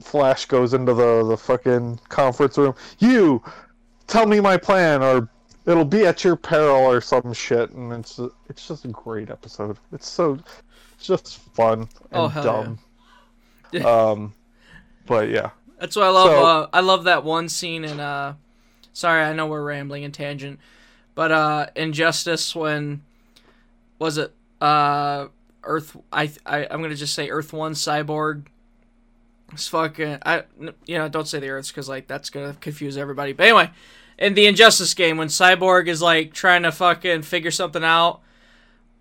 [0.00, 2.74] Flash goes into the the fucking conference room.
[2.98, 3.42] You
[4.06, 5.28] tell me my plan, or
[5.66, 7.70] it'll be at your peril, or some shit.
[7.70, 9.76] And it's it's just a great episode.
[9.92, 10.38] It's so
[10.96, 12.78] it's just fun and Oh, dumb.
[13.72, 13.82] yeah.
[14.10, 14.32] um,
[15.06, 15.50] but yeah.
[15.78, 16.26] That's why I love.
[16.30, 18.00] So- uh, I love that one scene in.
[18.00, 18.34] Uh,
[18.92, 20.60] sorry, I know we're rambling and tangent,
[21.14, 23.02] but uh, Injustice when
[23.98, 24.32] was it?
[24.60, 25.28] Uh,
[25.64, 25.96] Earth.
[26.12, 28.46] I, I I'm gonna just say Earth One Cyborg.
[29.52, 30.18] It's fucking.
[30.24, 30.44] I
[30.86, 33.32] you know don't say the Earths because like that's gonna confuse everybody.
[33.32, 33.70] But anyway,
[34.20, 38.20] in the Injustice game when Cyborg is like trying to fucking figure something out,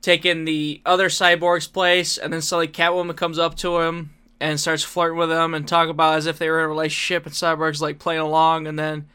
[0.01, 4.83] taking the other Cyborg's place, and then suddenly Catwoman comes up to him and starts
[4.83, 7.81] flirting with him and talk about as if they were in a relationship, and Cyborg's
[7.81, 9.07] like playing along, and then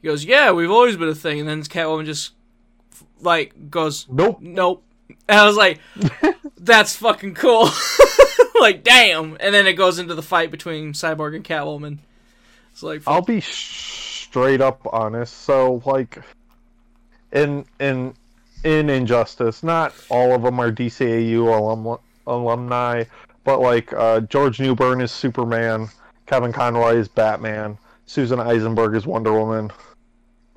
[0.00, 2.32] he goes, "Yeah, we've always been a thing," and then Catwoman just
[3.20, 4.38] like goes, Nope.
[4.40, 4.82] "Nope,"
[5.28, 5.78] and I was like,
[6.56, 7.68] "That's fucking cool."
[8.60, 9.36] like, damn.
[9.40, 11.98] And then it goes into the fight between Cyborg and Catwoman.
[12.72, 15.38] It's like, I'll be sh- straight up honest.
[15.38, 16.18] So like
[17.32, 18.14] in in
[18.62, 23.04] in Injustice, not all of them are DCAU alum- alumni,
[23.44, 25.88] but like uh, George Newbern is Superman,
[26.26, 27.76] Kevin Conroy is Batman,
[28.06, 29.72] Susan Eisenberg is Wonder Woman,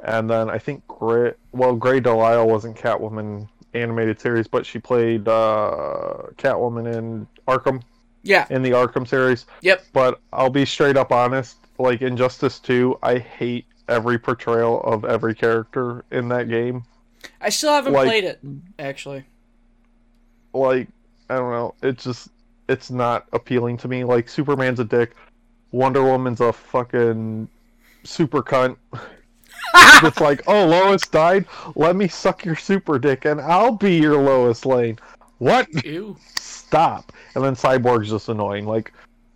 [0.03, 5.27] and then I think Grey well Grey DeLisle wasn't Catwoman animated series, but she played
[5.27, 7.81] uh, Catwoman in Arkham
[8.21, 9.47] yeah, in the Arkham series.
[9.61, 9.83] yep.
[9.93, 11.57] But I'll be straight up honest.
[11.79, 16.83] Like Injustice 2, I hate every portrayal of every character in that game.
[17.41, 18.39] I still haven't Like- played it,
[18.79, 19.25] actually.
[20.53, 20.87] Like,
[21.29, 21.73] I don't know.
[21.81, 22.27] It's just,
[22.69, 24.03] it's not appealing to me.
[24.03, 25.15] Like, Superman's a dick.
[25.71, 27.47] Wonder Woman's a fucking
[28.03, 28.77] super cunt.
[30.03, 31.45] it's like, oh, Lois died?
[31.75, 34.99] Let me suck your super dick and I'll be your Lois Lane.
[35.39, 35.67] What?
[35.83, 36.15] Ew.
[36.35, 37.11] stop.
[37.35, 38.65] And then Cyborg's just annoying.
[38.65, 38.93] Like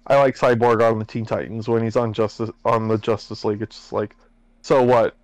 [0.07, 3.61] I like Cyborg on the Teen Titans when he's on Justice on the Justice League.
[3.61, 4.15] It's just like,
[4.61, 5.15] so what?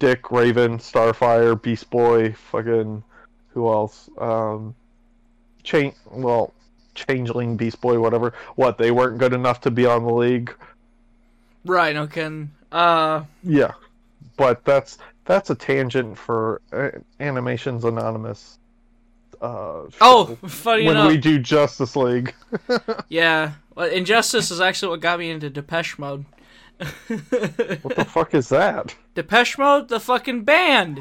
[0.00, 3.02] Dick, Raven, Starfire, Beast Boy, fucking
[3.50, 4.10] who else?
[4.18, 4.74] Um,
[5.62, 5.92] Chain.
[6.10, 6.52] Well,
[6.94, 8.34] Changeling, Beast Boy, whatever.
[8.56, 8.76] What?
[8.76, 10.54] They weren't good enough to be on the league.
[11.64, 12.50] Right, Ken.
[12.72, 13.72] Uh, Yeah,
[14.36, 16.90] but that's that's a tangent for uh,
[17.20, 18.57] Animations Anonymous.
[19.40, 21.08] Uh, oh, funny when enough.
[21.08, 22.34] we do Justice League.
[23.08, 26.24] Yeah, well, Injustice is actually what got me into Depeche Mode.
[27.08, 28.94] What the fuck is that?
[29.14, 31.00] Depeche Mode, the fucking band.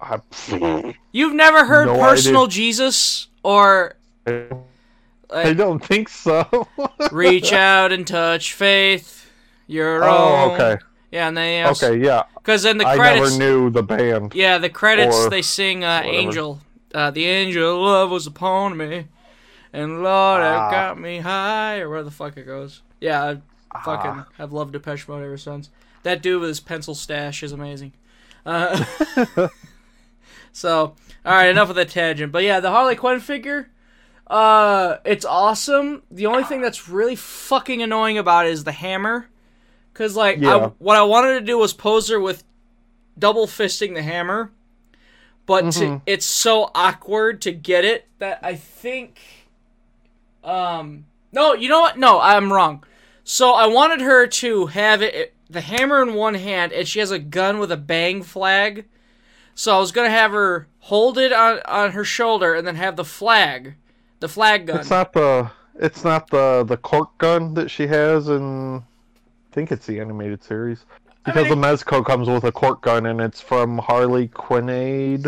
[0.00, 0.20] I,
[1.12, 2.46] You've never heard No Personal.
[2.46, 3.96] Jesus or
[4.26, 6.68] I don't think so.
[7.12, 9.30] Reach Out and Touch Faith.
[9.66, 10.50] Your oh, own.
[10.52, 10.82] okay.
[11.10, 12.22] Yeah, and they Okay, yeah.
[12.36, 14.34] because in the credits, I never knew the band.
[14.34, 16.02] yeah, the credits they sing uh.
[16.04, 16.60] Angel.
[16.94, 19.06] Uh, the angel of love was upon me,
[19.72, 20.68] and Lord, Ah.
[20.68, 22.82] it got me high, or where the fuck it goes.
[23.00, 23.38] Yeah, I
[23.74, 23.80] Ah.
[23.84, 25.70] fucking have loved Depeche Mode ever since.
[26.02, 27.92] That dude with his pencil stash is amazing.
[28.44, 28.84] Uh,
[30.52, 32.32] so, all right, enough of the tangent.
[32.32, 33.70] But yeah, the Harley Quinn figure,
[34.26, 36.02] uh, it's awesome.
[36.10, 39.28] The only thing that's really fucking annoying about it is the hammer,
[39.92, 42.42] because like, I, what I wanted to do was pose her with
[43.18, 44.50] double fisting the hammer,
[45.46, 46.02] but to, Mhm.
[46.06, 49.18] it's so awkward to get it that I think,
[50.44, 51.98] um, no, you know what?
[51.98, 52.84] No, I'm wrong.
[53.24, 57.10] So I wanted her to have it, the hammer in one hand, and she has
[57.10, 58.86] a gun with a bang flag.
[59.54, 62.96] So I was gonna have her hold it on on her shoulder and then have
[62.96, 63.74] the flag,
[64.20, 64.80] the flag gun.
[64.80, 69.70] It's not the it's not the the cork gun that she has in I think
[69.72, 70.86] it's the animated series.
[71.24, 75.26] Because mean, the Mezco comes with a cork gun and it's from Harlequinade.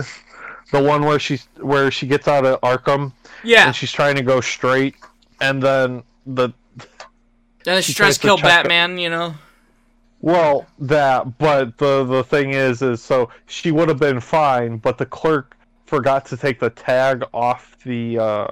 [0.72, 3.12] The one where she's where she gets out of Arkham
[3.44, 4.94] yeah, and she's trying to go straight
[5.40, 8.42] and then the and then she she tries to kill it.
[8.42, 8.98] Batman.
[8.98, 9.34] You know.
[10.20, 14.96] Well, that, but the the thing is, is so she would have been fine, but
[14.96, 18.46] the clerk forgot to take the tag off the uh,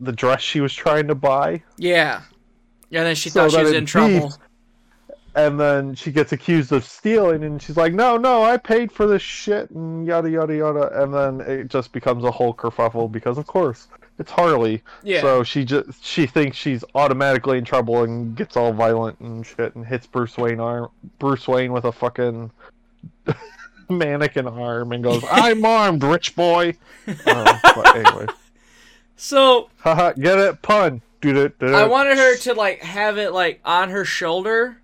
[0.00, 1.62] the dress she was trying to buy.
[1.78, 2.22] Yeah.
[2.90, 3.00] Yeah.
[3.00, 4.34] And then she So thought she was in trouble.
[5.36, 9.06] And then she gets accused of stealing, and she's like, "No, no, I paid for
[9.06, 11.02] this shit," and yada yada yada.
[11.02, 14.82] And then it just becomes a whole kerfuffle because, of course, it's Harley.
[15.02, 15.22] Yeah.
[15.22, 19.74] So she just she thinks she's automatically in trouble and gets all violent and shit
[19.74, 22.50] and hits Bruce Wayne arm Bruce Wayne with a fucking
[23.88, 26.74] mannequin arm and goes, "I'm armed, rich boy."
[27.26, 28.26] Uh, but anyway,
[29.16, 30.62] So haha, get it?
[30.62, 31.02] Pun.
[31.22, 34.78] I wanted her to like have it like on her shoulder.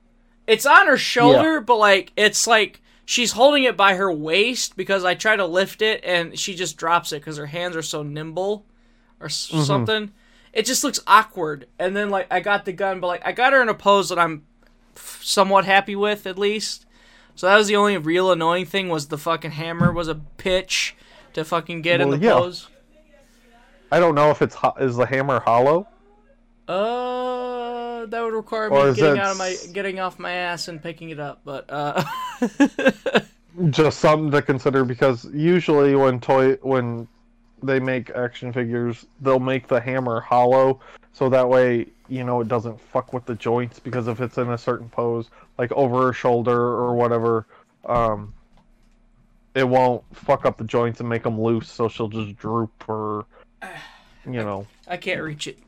[0.50, 5.04] It's on her shoulder, but like it's like she's holding it by her waist because
[5.04, 8.02] I try to lift it and she just drops it because her hands are so
[8.02, 8.66] nimble
[9.20, 10.10] or s something.
[10.52, 11.68] It just looks awkward.
[11.78, 14.08] And then like I got the gun, but like I got her in a pose
[14.08, 14.44] that I'm
[14.96, 16.84] somewhat happy with at least.
[17.36, 20.96] So that was the only real annoying thing was the fucking hammer was a pitch
[21.34, 22.32] to fucking get in the yeah.
[22.32, 22.66] pose.
[23.92, 25.86] I don't know if it's ho- is the hammer hollow.
[26.68, 27.49] Uh,
[28.06, 31.20] that would require me getting out of my getting off my ass and picking it
[31.20, 31.40] up.
[31.44, 32.04] But uh,
[33.70, 37.08] Just something to consider because usually when toy when
[37.62, 40.80] they make action figures, they'll make the hammer hollow
[41.12, 44.50] so that way you know it doesn't fuck with the joints because if it's in
[44.50, 47.46] a certain pose, like over her shoulder or whatever,
[47.86, 48.32] um,
[49.54, 51.68] it won't fuck up the joints and make them loose.
[51.70, 53.26] So she'll just droop or
[54.24, 55.58] you know I can't reach it.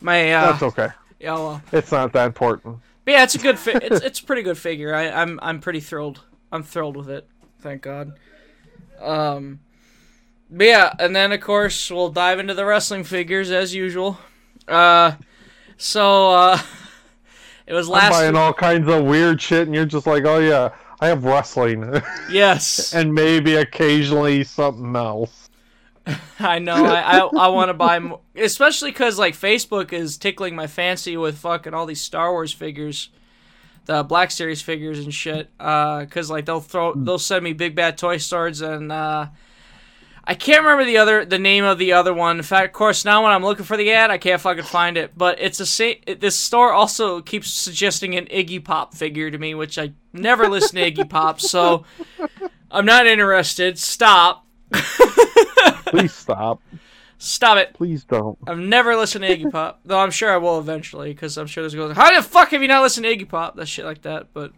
[0.00, 0.88] My uh, that's okay.
[1.22, 2.78] Yeah, well, It's not that important.
[3.04, 3.58] but yeah, it's a good.
[3.58, 4.94] Fi- it's it's a pretty good figure.
[4.94, 6.20] I, I'm I'm pretty thrilled.
[6.50, 7.26] I'm thrilled with it.
[7.60, 8.12] Thank God.
[9.00, 9.60] Um,
[10.50, 14.18] but yeah, and then of course we'll dive into the wrestling figures as usual.
[14.68, 15.12] Uh,
[15.76, 16.58] so uh,
[17.66, 18.04] it was last.
[18.06, 20.70] I'm buying all kinds of weird shit, and you're just like, oh yeah,
[21.00, 22.00] I have wrestling,
[22.30, 22.94] yes.
[22.94, 25.41] and maybe occasionally something else.
[26.38, 26.84] I know.
[26.84, 31.16] I I, I want to buy more, especially because like Facebook is tickling my fancy
[31.16, 33.10] with fucking all these Star Wars figures,
[33.86, 35.50] the Black Series figures and shit.
[35.60, 39.26] Uh, cause like they'll throw they'll send me big bad toy stores and uh,
[40.24, 42.36] I can't remember the other the name of the other one.
[42.36, 44.96] In fact, of course, now when I'm looking for the ad, I can't fucking find
[44.96, 45.16] it.
[45.16, 49.54] But it's a sa- this store also keeps suggesting an Iggy Pop figure to me,
[49.54, 51.84] which I never listen to Iggy Pop, so
[52.70, 53.78] I'm not interested.
[53.78, 54.41] Stop.
[55.86, 56.60] Please stop.
[57.18, 57.74] Stop it.
[57.74, 58.36] Please don't.
[58.46, 61.62] I've never listened to Iggy Pop, though I'm sure I will eventually, because I'm sure
[61.62, 61.88] there's going.
[61.88, 63.54] To be like, how the fuck have you not listened to Iggy Pop?
[63.54, 64.52] That shit like that, but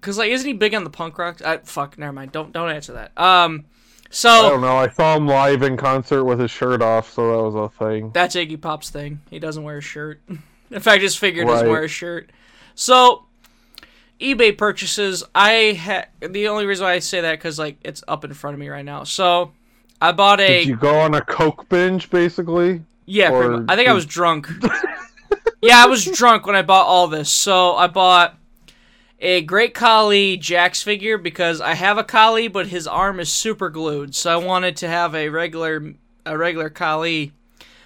[0.00, 1.42] because like, isn't he big on the punk rock?
[1.44, 2.32] I, fuck, never mind.
[2.32, 3.18] Don't don't answer that.
[3.18, 3.66] Um,
[4.08, 4.76] so I don't know.
[4.76, 8.12] I saw him live in concert with his shirt off, so that was a thing.
[8.12, 9.20] that's Iggy Pop's thing.
[9.28, 10.22] He doesn't wear a shirt.
[10.70, 12.30] In fact, his figure doesn't wear a shirt.
[12.74, 13.25] So
[14.20, 15.22] eBay purchases.
[15.34, 18.54] I ha- the only reason why I say that because like it's up in front
[18.54, 19.04] of me right now.
[19.04, 19.52] So
[20.00, 20.58] I bought a.
[20.58, 22.82] Did you go on a coke binge, basically?
[23.06, 23.64] Yeah, Or.
[23.68, 24.48] I think I was drunk.
[25.62, 27.30] yeah, I was drunk when I bought all this.
[27.30, 28.36] So I bought
[29.20, 33.70] a Great Khali Jakks figure because I have a Khali, but his arm is super
[33.70, 34.14] glued.
[34.14, 35.94] So I wanted to have a regular
[36.24, 37.32] a regular Khali.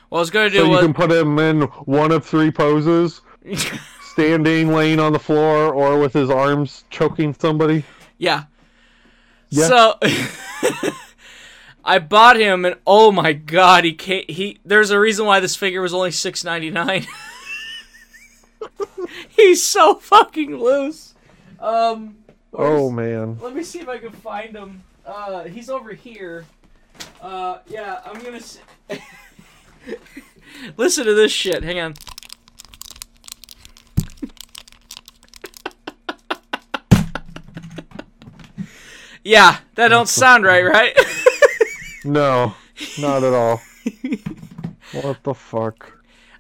[0.09, 2.51] What I was gonna do So you was can put him in one of three
[2.51, 3.20] poses:
[4.13, 7.85] standing, laying on the floor, or with his arms choking somebody.
[8.19, 8.45] yeah.
[9.53, 9.67] Yeah.
[9.67, 9.99] So
[11.85, 14.31] I bought him, and oh my god, he can't.
[14.31, 17.07] He there's a reason why this figure was only six ninety nine.
[19.29, 21.15] He's so fucking loose.
[21.59, 22.19] Um.
[22.53, 23.39] Oh man.
[23.41, 24.85] Let me see if I can find him.
[25.05, 26.45] Uh, he's over here.
[27.21, 28.37] Uh, yeah, I'm gonna.
[28.37, 28.61] S-
[30.77, 31.65] Listen to this shit.
[31.65, 31.95] Hang on.
[39.31, 40.97] Yeah, that don't sound right, right?
[42.05, 42.55] No,
[42.99, 43.61] not at all.
[44.93, 45.93] What the fuck?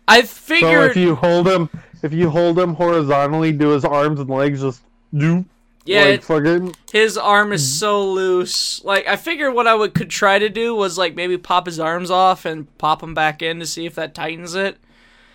[0.08, 0.90] I So figured.
[0.92, 1.68] if you hold him,
[2.02, 4.80] if you hold him horizontally, do his arms and legs just
[5.14, 5.44] do?
[5.84, 6.74] yeah, like it- fucking.
[6.92, 8.82] his arm is so loose.
[8.84, 11.78] Like I figured, what I would could try to do was like maybe pop his
[11.78, 14.78] arms off and pop him back in to see if that tightens it.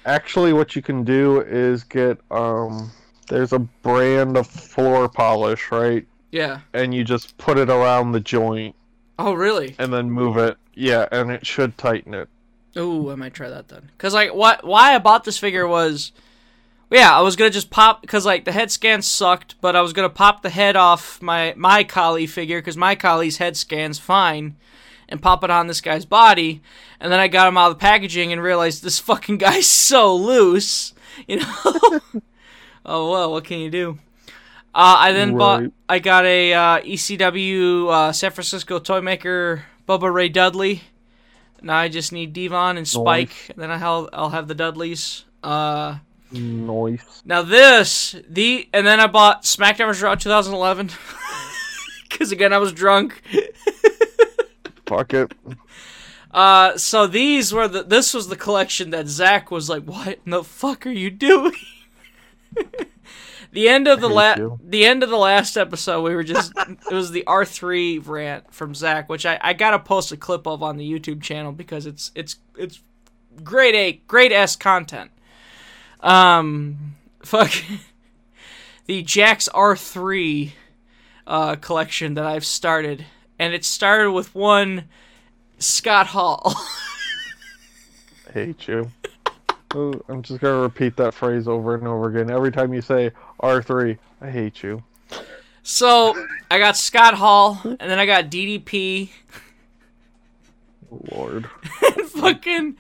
[0.07, 2.91] Actually, what you can do is get um.
[3.29, 6.05] There's a brand of floor polish, right?
[6.35, 6.59] Yeah.
[6.73, 8.75] And you just put it around the joint
[9.17, 9.73] Oh, really?
[9.79, 10.57] and then move it.
[10.73, 12.27] Yeah, and it should tighten it.
[12.75, 13.89] Ooh, I might try that then.
[13.97, 14.65] Cause like what?
[14.65, 16.11] Why I bought this figure was,
[16.91, 18.05] yeah, I was gonna just pop.
[18.05, 21.53] Cause like the head scan sucked, but I was gonna pop the head off my
[21.55, 22.61] my Khali figure.
[22.61, 24.57] Cause my Khali's head scan's fine,
[25.07, 26.61] and pop it on this guy's body.
[26.99, 30.13] And then I got him out of the packaging and realized this fucking guy's so
[30.13, 30.93] loose.
[31.29, 31.45] You know.
[32.85, 33.99] oh well, what can you do?
[34.75, 35.63] Uh, I then bought.
[35.87, 40.81] I got a uh, ECW uh, San Francisco toy maker Bubba Ray Dudley.
[41.61, 45.23] Now I just need D-Von and Spike, and then I'll I'll have the Dudleys.
[45.41, 45.99] Uh,
[46.31, 47.21] Noise.
[47.23, 50.01] now this the and then I bought SmackDown.
[50.01, 50.91] Raw 2011
[52.09, 53.21] because again I was drunk.
[54.85, 55.33] Fuck it.
[56.31, 60.31] Uh, so these were the this was the collection that Zach was like, "What in
[60.31, 61.53] the fuck are you doing?"
[63.55, 64.59] the end of the hate la- you.
[64.63, 66.53] the end of the last episode, we were just
[66.91, 70.45] it was the R three rant from Zach, which I I gotta post a clip
[70.45, 72.81] of on the YouTube channel because it's it's it's
[73.43, 75.11] great A, great S content.
[76.01, 77.51] Um, fuck
[78.85, 80.51] the Jakks R3
[81.25, 83.05] uh, collection that I've started,
[83.39, 84.85] and it started with one
[85.57, 86.53] Scott Hall.
[88.29, 88.91] I hate you.
[89.73, 92.31] I'm just gonna repeat that phrase over and over again.
[92.31, 93.11] Every time you say
[93.45, 94.83] R3, I hate you.
[95.63, 96.15] so
[96.49, 99.09] I got Scott Hall, and then I got DDP.
[100.91, 101.49] Oh, Lord.
[102.07, 102.75] fucking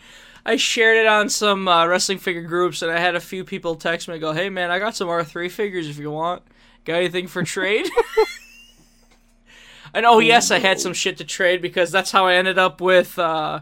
[0.45, 3.75] I shared it on some uh, wrestling figure groups, and I had a few people
[3.75, 6.43] text me and go, "Hey man, I got some R3 figures if you want.
[6.83, 7.89] Got anything for trade?"
[9.93, 12.79] and oh yes, I had some shit to trade because that's how I ended up
[12.79, 13.61] with uh,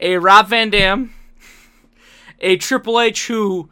[0.00, 1.14] a Rob Van Dam,
[2.40, 3.70] a Triple H who.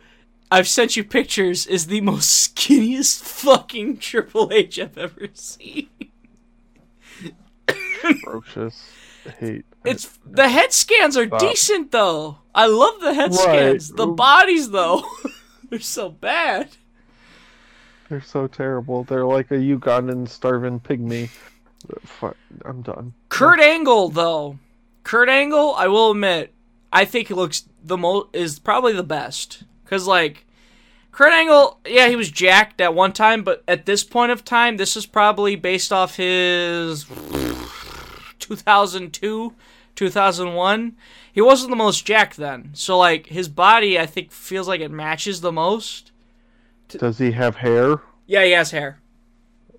[0.55, 1.67] I've sent you pictures.
[1.67, 5.89] Is the most skinniest fucking Triple H I've ever seen.
[8.05, 8.89] Atrocious.
[9.41, 9.65] Hate.
[9.85, 11.41] It's the head scans are Stop.
[11.41, 12.39] decent though.
[12.55, 13.41] I love the head Right.
[13.83, 13.89] scans.
[13.91, 15.03] The bodies though,
[15.71, 16.69] they're so bad.
[18.09, 19.03] They're so terrible.
[19.05, 21.31] They're like a Ugandan starving pygmy.
[22.05, 23.15] Fuck, I'm done.
[23.31, 24.59] Kurt Angle though,
[25.05, 26.53] Kurt Angle, I will admit,
[26.93, 30.44] I think he looks the most is probably the best because like
[31.15, 34.79] Kurt Angle, yeah, he was jacked at one time, but at this point of time,
[34.79, 37.05] this is probably based off his
[38.41, 39.55] 2002,
[39.95, 40.97] 2001.
[41.33, 44.91] He wasn't the most jacked then, so like his body, I think feels like it
[44.91, 46.11] matches the most.
[46.89, 48.01] Does he have hair?
[48.27, 49.01] Yeah, he has hair.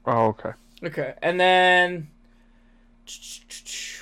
[0.05, 0.51] Oh, okay.
[0.85, 2.07] Okay, and then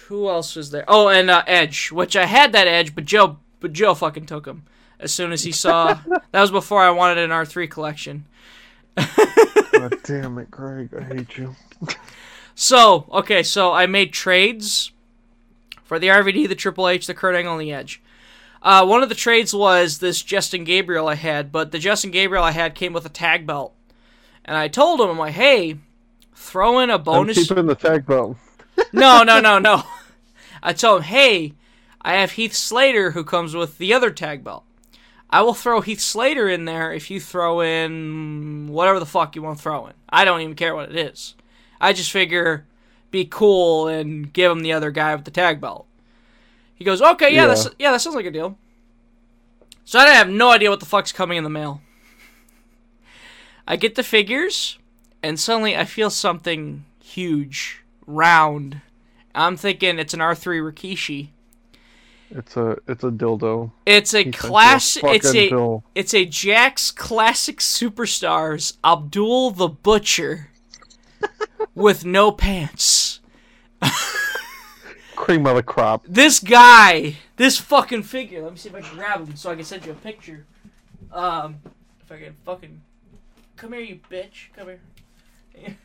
[0.05, 0.85] who else was there?
[0.87, 4.45] Oh, and uh, Edge, which I had that Edge, but Joe, but Joe fucking took
[4.45, 4.65] him
[5.03, 5.99] as soon as he saw.
[6.31, 8.25] that was before I wanted an R three collection.
[8.95, 10.89] God damn it, Greg.
[10.97, 11.55] I hate you.
[12.55, 14.91] So okay, so I made trades
[15.83, 18.01] for the RVD, the Triple H, the Kurt Angle, and the Edge.
[18.61, 22.43] Uh, one of the trades was this Justin Gabriel I had, but the Justin Gabriel
[22.43, 23.73] I had came with a tag belt,
[24.45, 25.79] and I told him, I'm like, hey,
[26.33, 27.47] throw in a I'm bonus.
[27.47, 28.37] keeping the tag belt.
[28.93, 29.83] No, no, no, no.
[30.63, 31.53] I told him, hey,
[32.01, 34.63] I have Heath Slater who comes with the other tag belt.
[35.33, 39.41] I will throw Heath Slater in there if you throw in whatever the fuck you
[39.41, 39.93] want to throw in.
[40.07, 41.33] I don't even care what it is.
[41.81, 42.67] I just figure
[43.09, 45.87] be cool and give him the other guy with the tag belt.
[46.75, 47.47] He goes, okay, yeah, Yeah.
[47.47, 48.59] that's yeah, that sounds like a deal.
[49.85, 51.81] So I have no idea what the fuck's coming in the mail.
[53.67, 54.77] I get the figures,
[55.23, 58.81] and suddenly I feel something huge, round.
[59.33, 61.29] I'm thinking it's an R3 Rikishi.
[62.29, 63.71] It's a it's a dildo.
[63.85, 64.97] It's a He sent you a class.
[65.03, 65.83] It's a bill.
[65.93, 70.49] it's a Jakks Classic Superstars Abdul the Butcher
[71.75, 73.19] with no pants.
[75.15, 76.03] Cream of the crop.
[76.07, 78.41] This guy, this fucking figure.
[78.41, 80.45] Let me see if I can grab him so I can send you a picture.
[81.11, 81.57] Um,
[82.01, 82.81] if I can fucking
[83.55, 84.47] come here, you bitch.
[84.55, 84.79] Come here.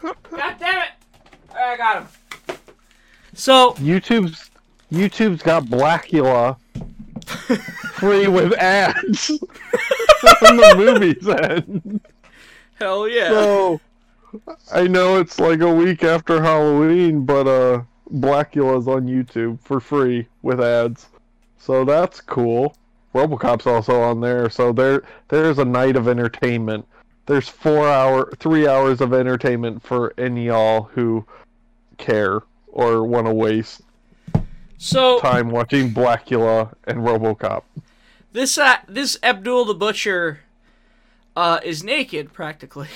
[0.00, 0.90] God damn it!
[1.54, 2.08] I got him.
[3.34, 4.47] So YouTube's
[4.90, 6.56] YouTube's got Blackula
[7.92, 9.30] free with ads
[10.42, 12.00] on the movies end.
[12.76, 13.28] hell yeah.
[13.28, 13.80] So
[14.72, 17.82] I know it's like a week after Halloween, but uh
[18.14, 21.08] Blackula's on YouTube for free with ads.
[21.58, 22.74] So that's cool.
[23.14, 26.86] Robocop's also on there, so there there's a night of entertainment.
[27.26, 31.26] There's four hour three hours of entertainment for any y'all who
[31.98, 33.82] care or want to waste
[34.78, 37.62] So time watching Blackula and RoboCop.
[38.32, 40.40] this uh, this Abdul the Butcher
[41.36, 42.88] uh, is naked practically,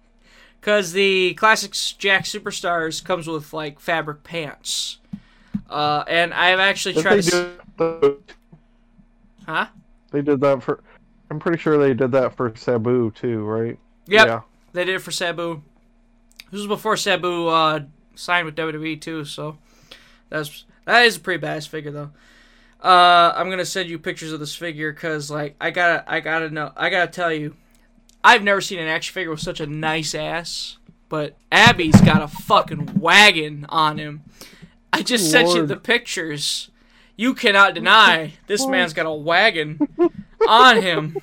[0.60, 4.98] because the classic Jakks Superstars comes with like fabric pants.
[5.68, 7.52] Uh, and I've actually Did tried to.
[7.78, 8.22] do
[9.46, 9.66] Huh?
[10.10, 10.82] they did that for
[11.30, 13.78] I'm pretty sure they did that for Sabu too, right?
[14.06, 14.26] Yep.
[14.26, 14.40] Yeah.
[14.72, 15.62] They did it for Sabu.
[16.50, 17.80] This was before Sabu uh,
[18.14, 19.58] signed with WWE too, so
[20.30, 22.10] that's that is a pretty badass figure though.
[22.82, 26.48] Uh, I'm gonna send you pictures of this figure because like I gotta I gotta
[26.48, 27.56] know I gotta tell you,
[28.24, 30.78] I've never seen an action figure with such a nice ass.
[31.10, 34.22] But Abby's got a fucking wagon on him.
[34.90, 36.70] I just sent you the pictures.
[37.16, 39.78] You cannot deny this man's got a wagon
[40.48, 41.18] on him.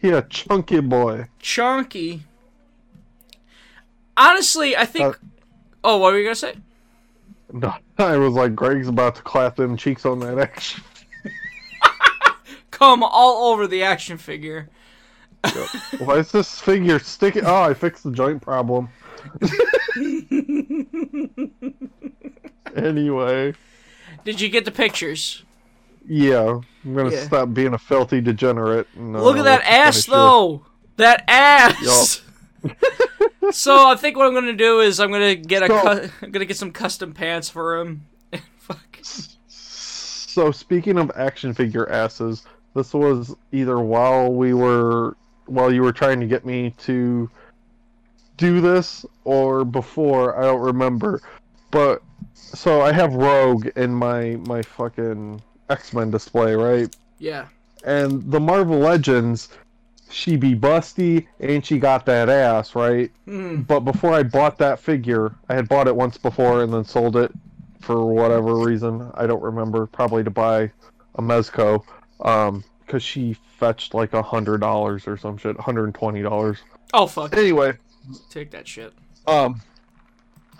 [0.00, 1.26] Yeah, chunky boy.
[1.40, 2.22] chunky.
[4.16, 5.16] Honestly, I think.
[5.16, 5.18] Uh,
[5.82, 6.54] oh, what were you gonna say?
[7.52, 10.82] No, I was like, Greg's about to clap them cheeks on that action.
[12.70, 14.68] Come all over the action figure.
[15.98, 17.44] Why is this figure sticking?
[17.44, 18.88] Oh, I fixed the joint problem.
[22.76, 23.54] anyway,
[24.24, 25.42] Did you get the pictures?
[26.08, 27.24] Yeah, I'm gonna Yeah.
[27.24, 28.86] stop being a filthy degenerate.
[28.96, 30.66] And, uh, Look at that ass, finish your- though.
[30.96, 32.22] That ass.
[33.52, 36.30] So I think what I'm gonna do is I'm gonna get a So- cu- I'm
[36.30, 38.06] gonna get some custom pants for him.
[38.58, 38.98] Fuck.
[39.48, 42.44] So speaking of action figure asses,
[42.74, 45.16] this was either while we were
[45.46, 47.30] while you were trying to get me to
[48.36, 51.22] do this or before, I don't remember.
[51.70, 52.02] But
[52.34, 55.40] so I have Rogue in my my fucking
[55.70, 56.94] X-Men display, right?
[57.18, 57.46] Yeah.
[57.84, 59.48] And the Marvel Legends,
[60.10, 63.10] she be busty and she got that ass, right?
[63.24, 63.62] Hmm.
[63.62, 67.16] But before I bought that figure, I had bought it once before and then sold
[67.16, 67.32] it
[67.80, 69.10] for whatever reason.
[69.14, 69.86] I don't remember.
[69.86, 70.70] Probably to buy
[71.16, 71.82] a Mezco,
[72.20, 76.58] um, because she fetched like a hundred dollars or some shit, hundred and twenty dollars.
[76.94, 77.36] Oh fuck.
[77.36, 77.72] Anyway,
[78.30, 78.92] Take that shit.
[79.26, 79.60] um,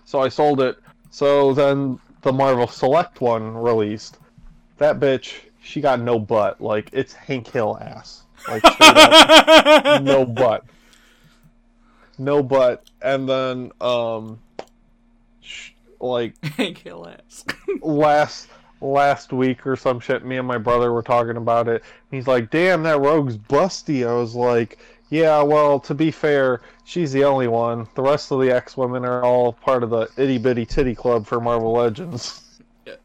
[0.05, 0.77] so I sold it.
[1.11, 4.19] So then the Marvel Select one released.
[4.79, 6.61] That bitch, she got no butt.
[6.61, 8.25] Like it's Hank Hill ass.
[8.49, 10.65] Like up no butt.
[12.19, 12.85] No butt.
[13.03, 14.41] And then um
[15.41, 15.71] sh-
[16.01, 16.35] like
[16.75, 17.45] Kill ass.
[17.83, 18.49] last
[18.81, 21.83] last week or some shit, me and my brother were talking about it.
[22.11, 24.79] He's like, "Damn, that rogue's busty." I was like,
[25.11, 27.89] "Yeah, well, to be fair, she's the only one.
[27.95, 31.27] The rest of the X women are all part of the itty bitty titty club
[31.27, 32.43] for Marvel Legends."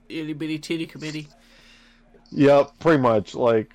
[0.09, 1.27] Itty bitty titty committee.
[2.31, 3.33] Yep, pretty much.
[3.33, 3.73] Like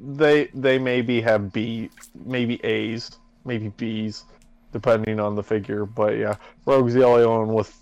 [0.00, 1.90] they they maybe have B,
[2.24, 3.10] maybe A's,
[3.44, 4.24] maybe B's,
[4.72, 5.84] depending on the figure.
[5.84, 6.36] But yeah,
[6.66, 7.76] Rogue's the only one with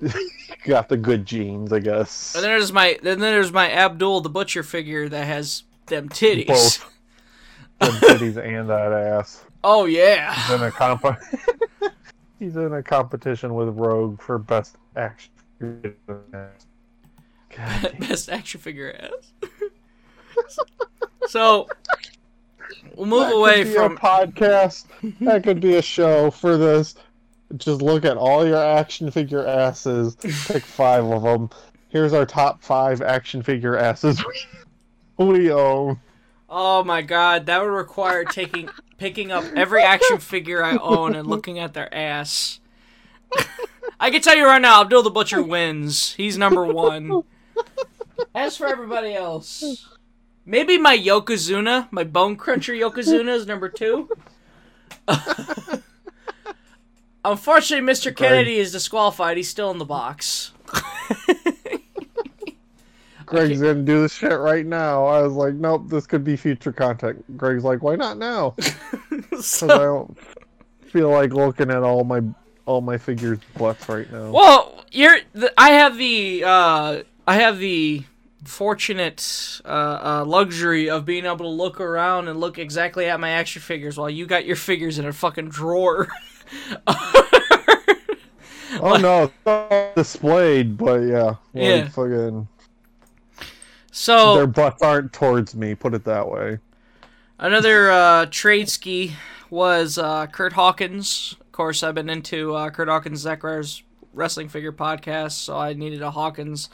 [0.66, 2.34] got the good genes, I guess.
[2.34, 6.46] And then there's my then there's my Abdul the butcher figure that has them titties.
[6.46, 6.86] Both.
[7.80, 9.42] Them titties and that ass.
[9.64, 10.34] Oh yeah.
[10.34, 11.02] He's in a comp.
[12.38, 15.32] He's in a competition with Rogue for best action.
[17.56, 19.32] God, Best action figure ass.
[21.28, 21.68] So
[22.94, 24.86] we'll move that away from a podcast.
[25.20, 26.94] That could be a show for this.
[27.56, 30.16] Just look at all your action figure asses.
[30.46, 31.50] Pick five of them.
[31.88, 34.24] Here's our top five action figure asses
[35.18, 36.00] we, we own.
[36.48, 38.68] Oh my god, that would require taking
[38.98, 42.60] picking up every action figure I own and looking at their ass.
[43.98, 46.14] I can tell you right now, Abdul the Butcher wins.
[46.14, 47.22] He's number one.
[48.34, 49.88] As for everybody else,
[50.50, 54.10] maybe my Yokozuna, my Bone Cruncher Yokozuna is number two.
[57.24, 58.14] Unfortunately, Mr.
[58.14, 59.36] Kennedy is disqualified.
[59.36, 60.52] He's still in the box.
[63.26, 65.06] Greg's gonna do this shit right now.
[65.06, 67.24] I was like, nope, this could be future content.
[67.36, 68.56] Greg's like, why not now?
[69.10, 70.18] Because I don't
[70.86, 72.20] feel like looking at all my
[72.66, 74.30] all my figures' butts right now.
[74.30, 75.18] Well, you're.
[75.32, 76.42] The, I have the.
[76.44, 78.02] Uh, I have the
[78.50, 83.30] fortunate uh, uh, luxury of being able to look around and look exactly at my
[83.30, 86.08] action figures, while you got your figures in a fucking drawer.
[88.82, 91.88] Oh no, it's displayed, but yeah, like, Yeah.
[91.88, 92.46] fucking
[93.90, 95.74] so their butts aren't towards me.
[95.74, 96.58] Put it that way.
[97.40, 99.16] another uh, trade ski
[99.50, 101.34] was uh, Curt Hawkins.
[101.40, 103.82] Of course, I've been into uh, Curt Hawkins, Ryder's
[104.14, 106.68] wrestling figure podcast, so I needed a Hawkins.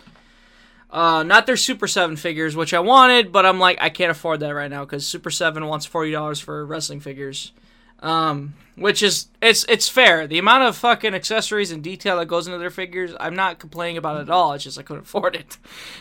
[0.91, 4.41] Uh, not their Super Seven figures, which I wanted, but I'm like, I can't afford
[4.41, 7.53] that right now because Super Seven wants forty dollars for wrestling figures,
[8.01, 10.27] um, which is it's it's fair.
[10.27, 13.97] The amount of fucking accessories and detail that goes into their figures, I'm not complaining
[13.97, 14.53] about it at all.
[14.53, 15.59] It's just I couldn't afford it.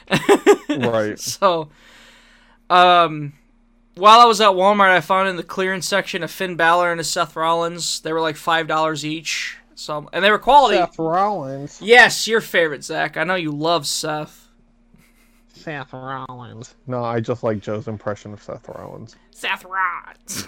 [0.68, 1.18] Right.
[1.18, 1.70] So,
[2.70, 3.34] um,
[3.96, 7.00] while I was at Walmart, I found in the clearance section a Finn Balor and
[7.00, 8.02] a Seth Rollins.
[8.02, 9.58] They were like five dollars each.
[9.76, 10.78] So, and they were quality.
[10.78, 11.82] Seth Rollins.
[11.82, 13.18] Yes, your favorite, Zach.
[13.18, 14.45] I know you love Seth.
[15.56, 16.76] Seth Rollins.
[16.86, 19.16] No, I just like Joe's impression of Seth Rollins.
[19.32, 20.48] Seth Rollins.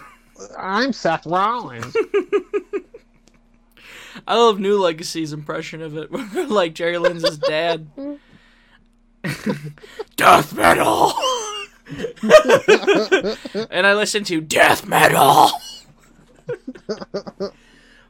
[0.58, 1.96] I'm Seth Rollins.
[4.28, 6.12] I love New Legacy's impression of it,
[6.50, 7.88] like Jerry Lynn's dad.
[10.16, 11.14] Death metal.
[13.72, 15.50] and I listen to death metal.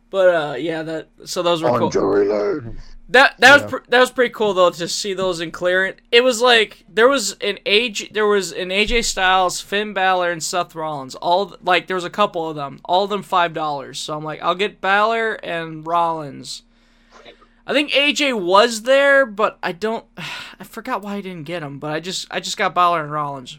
[0.10, 1.90] but uh, yeah, that so those were cool.
[1.90, 2.78] Joey Lane.
[3.10, 6.00] That that was pr- that was pretty cool though to see those in clearance.
[6.12, 10.44] It was like there was an age there was an AJ Styles, Finn Balor, and
[10.44, 11.16] Seth Rollins.
[11.16, 12.82] All like there was a couple of them.
[12.84, 13.98] All of them five dollars.
[13.98, 16.64] So I'm like, I'll get Balor and Rollins.
[17.66, 20.06] I think AJ was there, but I don't.
[20.60, 21.80] I forgot why I didn't get him.
[21.80, 23.58] But I just I just got Balor and Rollins.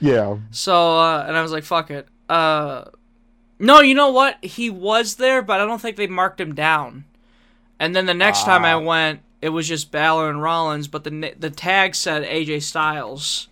[0.00, 0.36] Yeah.
[0.52, 2.06] So uh, and I was like, fuck it.
[2.28, 2.84] Uh,
[3.58, 4.44] no, you know what?
[4.44, 7.06] He was there, but I don't think they marked him down.
[7.78, 11.34] And then the next time I went, it was just Balor and Rollins, but the
[11.38, 13.48] the tag said AJ Styles.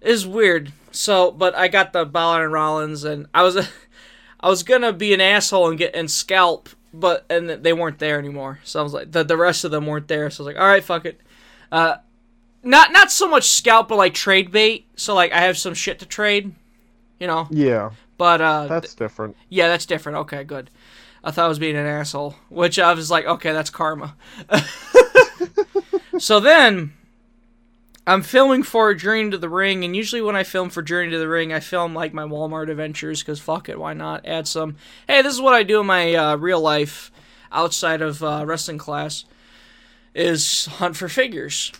[0.00, 0.72] Is weird.
[0.92, 3.56] So, but I got the Balor and Rollins, and I was
[4.40, 8.18] I was gonna be an asshole and get and scalp, but and they weren't there
[8.18, 8.60] anymore.
[8.64, 10.30] So I was like, the the rest of them weren't there.
[10.30, 11.20] So I was like, all right, fuck it.
[11.72, 11.96] Uh,
[12.62, 14.86] not not so much scalp, but like trade bait.
[14.94, 16.54] So like I have some shit to trade,
[17.18, 17.48] you know.
[17.50, 19.36] Yeah, But uh, that's different.
[19.48, 20.18] yeah, that's different.
[20.18, 20.70] Okay, good.
[21.22, 24.16] I thought I was being an asshole, which I was like, okay, that's karma.
[26.18, 26.92] so then,
[28.06, 31.18] I'm filming for Journey to the Ring, and usually when I film for Journey to
[31.18, 34.26] the Ring, I film like my Walmart adventures because fuck it, why not?
[34.26, 34.76] Add some.
[35.06, 37.10] Hey, this is what I do in my uh, real life
[37.52, 39.24] outside of uh, wrestling class
[40.14, 41.72] is hunt for figures.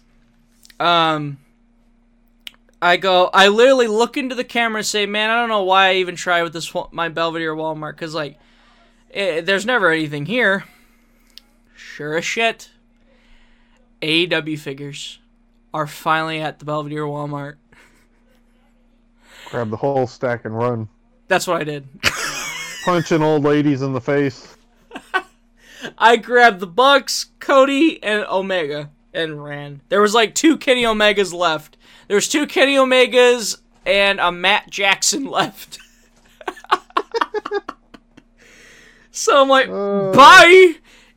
[0.78, 1.39] Um,
[2.81, 5.89] I go, I literally look into the camera and say, man, I don't know why
[5.89, 8.39] I even try with this my Belvidere Walmart because like,
[9.13, 10.65] eh, there's never anything here.
[11.75, 12.71] Sure as shit,
[14.03, 15.19] AEW figures
[15.73, 17.57] are finally at the Belvidere Walmart.
[19.51, 20.89] Grab the whole stack and run.
[21.29, 21.89] That's what I did.
[22.85, 24.57] Punching old ladies in the face.
[25.99, 29.81] I grabbed the Bucks, Cody, and Omega and ran.
[29.89, 31.77] There was like two Kenny Omegas left.
[32.09, 35.79] There was two Kenny Omegas and a Matt Jackson left.
[39.19, 40.12] So I'm like, Uh.
[40.12, 40.74] bye.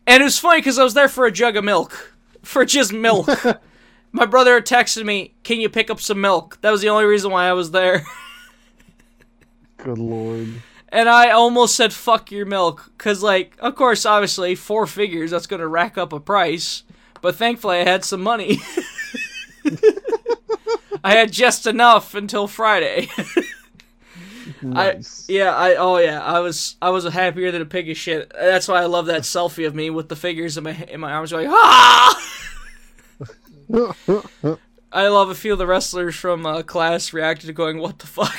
[0.08, 2.92] And it was funny because I was there for a jug of milk, for just
[2.92, 3.30] milk.
[4.12, 7.32] My brother texted me, "Can you pick up some milk?" That was the only reason
[7.32, 8.04] why I was there.
[9.78, 10.62] Good lord.
[10.90, 15.48] And I almost said fuck your milk cuz like of course obviously four figures that's
[15.48, 16.84] going to rack up a price,
[17.22, 18.60] but thankfully I had some money.
[21.04, 23.10] I had just enough until Friday.
[24.62, 25.26] Nice.
[25.30, 28.32] yeah, I oh yeah, I was I was happier than a pig of shit.
[28.34, 31.12] That's why I love that selfie of me with the figures in my in my
[31.14, 32.28] arms going ah.
[34.94, 38.08] I love a few of the wrestlers from uh, class reacted to going, "What the
[38.08, 38.38] fuck."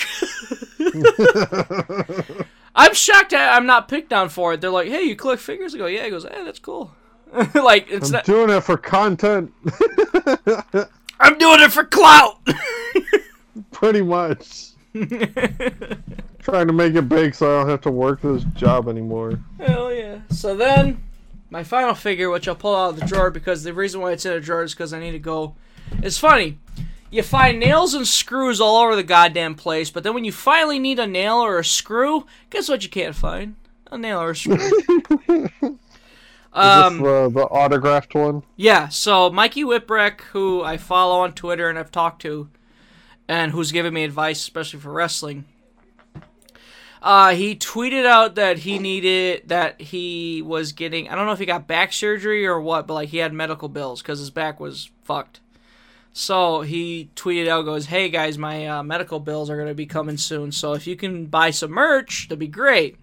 [2.75, 4.61] I'm shocked I- I'm not picked on for it.
[4.61, 6.93] They're like, "Hey, you collect figures?" I go, "Yeah." He goes, "Hey, that's cool."
[7.55, 8.25] like it's I'm not.
[8.27, 9.53] doing it for content.
[11.19, 12.39] I'm doing it for clout.
[13.71, 14.72] Pretty much.
[16.41, 19.39] Trying to make it big so I don't have to work this job anymore.
[19.59, 20.21] Hell yeah.
[20.31, 21.03] So then,
[21.51, 24.27] my final figure, which I'll pull out of the drawer because the reason why it's
[24.27, 25.55] in a drawer is because I need to go.
[26.03, 26.59] It's funny.
[27.11, 30.79] You find nails and screws all over the goddamn place, but then when you finally
[30.79, 33.55] need a nail or a screw, guess what you can't find?
[33.91, 35.49] A nail or a screw.
[36.55, 38.43] Um, this the, the autographed one?
[38.57, 42.49] Yeah, so Mikey Whipwreck, who I follow on Twitter and I've talked to,
[43.33, 45.47] and who's given me advice, especially for wrestling,
[47.01, 51.39] uh, he tweeted out that he needed, that he was getting, I don't know if
[51.39, 54.61] he got back surgery or what, but like he had medical bills because his back
[54.61, 55.41] was fucked.
[56.13, 60.19] So he tweeted out, goes, "Hey guys, my uh, medical bills are gonna be coming
[60.19, 60.53] soon.
[60.53, 62.99] So if you can buy some merch, that'd be great."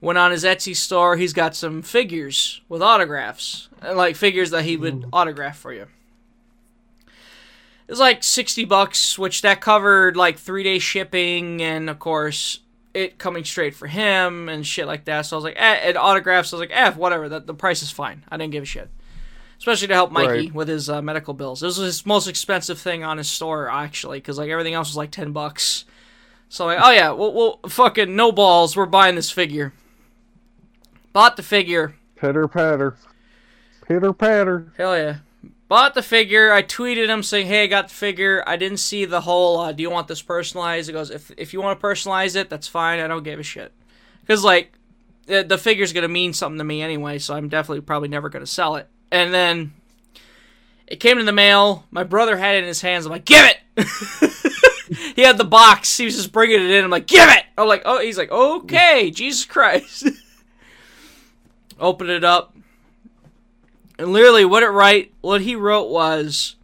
[0.00, 1.16] Went on his Etsy store.
[1.16, 5.88] He's got some figures with autographs, and like figures that he would autograph for you.
[7.88, 12.60] It was like sixty bucks, which that covered like three day shipping, and of course
[12.94, 15.22] it coming straight for him and shit like that.
[15.22, 16.52] So I was like, eh, and autographs.
[16.52, 17.28] I was like, eh, whatever.
[17.28, 18.24] That the price is fine.
[18.28, 18.90] I didn't give a shit
[19.58, 20.54] especially to help Mikey Right.
[20.54, 21.60] with his uh, medical bills.
[21.60, 24.98] This was his most expensive thing on his store actually, because like everything else was
[24.98, 25.86] like ten bucks.
[26.50, 28.76] So like, oh yeah, we'll, we'll fucking no balls.
[28.76, 29.72] We're buying this figure.
[31.12, 31.94] Bought the figure.
[32.16, 32.96] Pitter patter.
[33.88, 34.72] Pitter patter.
[34.76, 35.16] Hell yeah.
[35.68, 36.52] Bought the figure.
[36.52, 38.44] I tweeted him saying, "Hey, I got the figure.
[38.46, 39.58] I didn't see the whole.
[39.58, 42.48] Uh, do you want this personalized?" He goes, "If if you want to personalize it,
[42.48, 43.00] that's fine.
[43.00, 43.72] I don't give a shit."
[44.20, 44.72] Because like,
[45.26, 48.46] the, the figure's gonna mean something to me anyway, so I'm definitely probably never gonna
[48.46, 48.88] sell it.
[49.10, 49.72] And then
[50.86, 51.84] it came in the mail.
[51.90, 53.04] My brother had it in his hands.
[53.04, 53.58] I'm like, "Give it."
[55.16, 55.96] he had the box.
[55.96, 56.84] He was just bringing it in.
[56.84, 60.06] I'm like, "Give it." I'm like, "Oh." He's like, "Okay." Jesus Christ.
[61.80, 62.55] Open it up.
[63.98, 66.56] And literally, what it write, what he wrote was,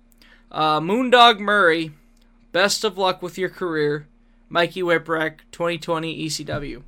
[0.50, 1.92] uh, Moondog Murray,
[2.52, 4.06] best of luck with your career,
[4.48, 6.82] Mikey Whipwreck, 2020 ECW.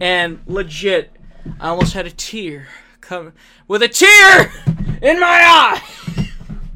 [0.00, 1.12] And legit,
[1.60, 2.68] I almost had a tear
[3.02, 3.32] come
[3.68, 4.52] with a tear
[5.02, 5.82] in my eye.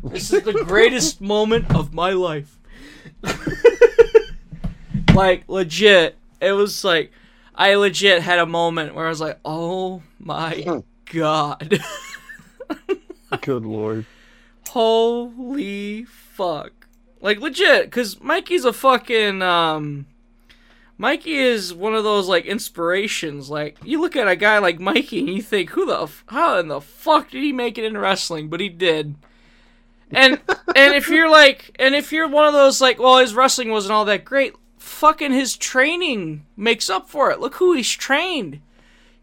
[0.05, 2.61] This is the greatest moment of my life.
[5.15, 7.11] like legit, it was like
[7.57, 10.83] I legit had a moment where I was like, "Oh my
[11.13, 11.81] god."
[13.41, 14.07] Good lord.
[14.69, 16.87] Holy fuck.
[17.21, 20.07] Like legit, cause Mikey's a fucking um
[20.99, 23.51] Mikey is one of those like inspirations.
[23.51, 26.59] Like you look at a guy like Mikey and you think, who the f- how
[26.59, 28.49] in the fuck did he make it in wrestling?
[28.49, 29.15] But he did.
[30.11, 30.41] And
[30.75, 33.93] and if you're like and if you're one of those like, well, his wrestling wasn't
[33.93, 34.55] all that great.
[34.79, 37.41] Fucking his training makes up for it.
[37.41, 38.61] Look who he's trained.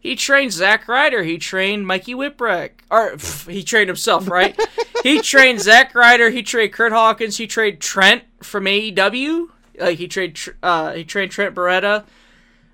[0.04, 1.22] He trained Zack Ryder.
[1.22, 2.72] He trained Mikey Whipwreck.
[2.90, 4.54] Or pff, he trained himself, right?
[5.02, 6.28] he trained Zack Ryder.
[6.28, 7.38] He trained Curt Hawkins.
[7.38, 9.48] He trained Trent from AEW.
[9.80, 12.04] Like he trained, uh, he trained Trent Beretta.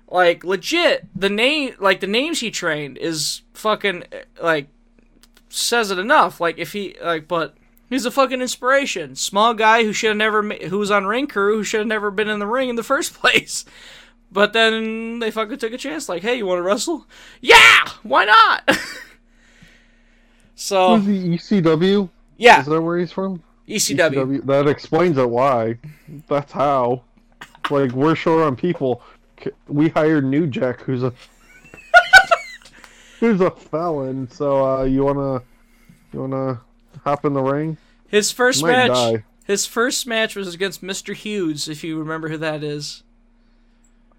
[0.09, 4.03] Like legit, the name, like the names he trained is fucking
[4.43, 4.67] like
[5.47, 6.41] says it enough.
[6.41, 7.55] Like if he like, but
[7.89, 9.15] he's a fucking inspiration.
[9.15, 12.11] Small guy who should have never, who was on ring crew, who should have never
[12.11, 13.63] been in the ring in the first place.
[14.31, 16.07] But then they fucking took a chance.
[16.07, 17.05] Like, hey, you want to wrestle?
[17.41, 18.77] Yeah, why not?
[20.55, 21.05] so Who's
[21.49, 22.09] the ECW?
[22.37, 23.43] yeah, Is that where he's from?
[23.67, 24.45] ECW.
[24.45, 25.29] That explains it.
[25.29, 25.77] Why?
[26.27, 27.03] That's how.
[27.69, 29.01] Like we're short on people.
[29.67, 31.13] We hired New Jack, who's a
[33.19, 34.29] who's a felon.
[34.29, 35.41] So uh, you wanna
[36.11, 36.61] you wanna
[37.03, 37.77] hop in the ring?
[38.07, 38.89] His first match.
[38.89, 39.23] die.
[39.45, 41.13] His first match was against Mr.
[41.15, 43.03] Hughes, if you remember who that is.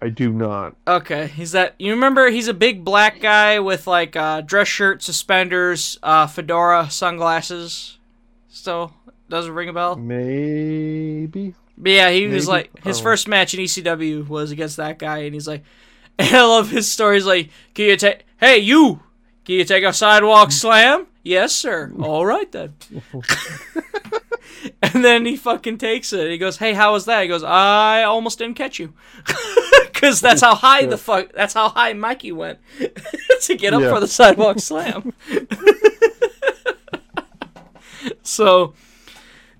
[0.03, 0.75] I do not.
[0.85, 1.75] Okay, he's that.
[1.79, 6.89] You remember he's a big black guy with like uh, dress shirt, suspenders, uh, fedora,
[6.89, 7.97] sunglasses.
[8.49, 8.93] Still
[9.29, 9.95] doesn't ring a bell.
[9.95, 11.55] Maybe.
[11.77, 13.03] But yeah, he was like his Oh.
[13.03, 15.63] first match in ECW was against that guy, and he's like,
[16.19, 17.15] and I love his story.
[17.15, 18.25] He's like, "Can you take?
[18.41, 18.99] Hey, you,
[19.45, 21.07] can you take a sidewalk slam?
[21.23, 21.93] Yes, sir.
[22.01, 22.73] All right then."
[24.81, 26.29] and then he fucking takes it.
[26.29, 28.93] He goes, "Hey, how was that?" He goes, "I almost didn't catch you."
[30.03, 31.31] Because that's how high the fuck.
[31.31, 32.59] That's how high Mikey went
[33.43, 33.93] to get up Yeah.
[33.93, 35.13] for the sidewalk slam.
[38.21, 38.73] so,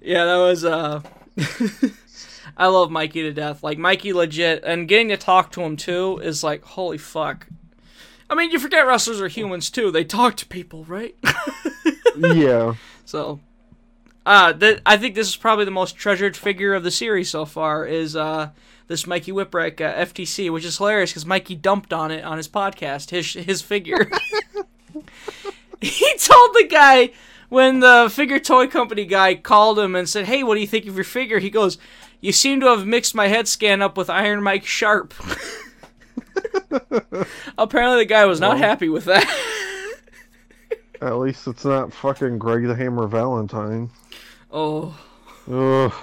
[0.02, 1.02] yeah, that was uh.
[2.58, 3.64] I love Mikey to death.
[3.64, 7.48] Like Mikey legit and getting to talk to him too is like holy fuck.
[8.30, 9.92] I mean, you forget wrestlers are humans too.
[9.92, 11.16] They talk to people, right?
[12.18, 12.74] Yeah.
[13.06, 13.40] so
[14.26, 17.46] uh th- I think this is probably the most treasured figure of the series so
[17.46, 18.50] far is uh
[18.88, 22.48] this Mikey Whipwreck uh, FTC, which is hilarious cuz Mikey dumped on it on his
[22.48, 24.10] podcast, his his figure.
[25.82, 27.12] he told the guy
[27.50, 30.86] when the figure toy company guy called him and said, "Hey, what do you think
[30.88, 31.78] of your figure?" He goes,
[32.22, 35.14] "You seem to have mixed my head scan up with Iron Mike Sharp."
[37.58, 38.58] Apparently, the guy was not Well.
[38.60, 39.26] happy with that.
[41.02, 43.90] At least it's not fucking Greg the Hammer Valentine.
[44.54, 44.98] Oh,
[45.52, 45.94] Ugh.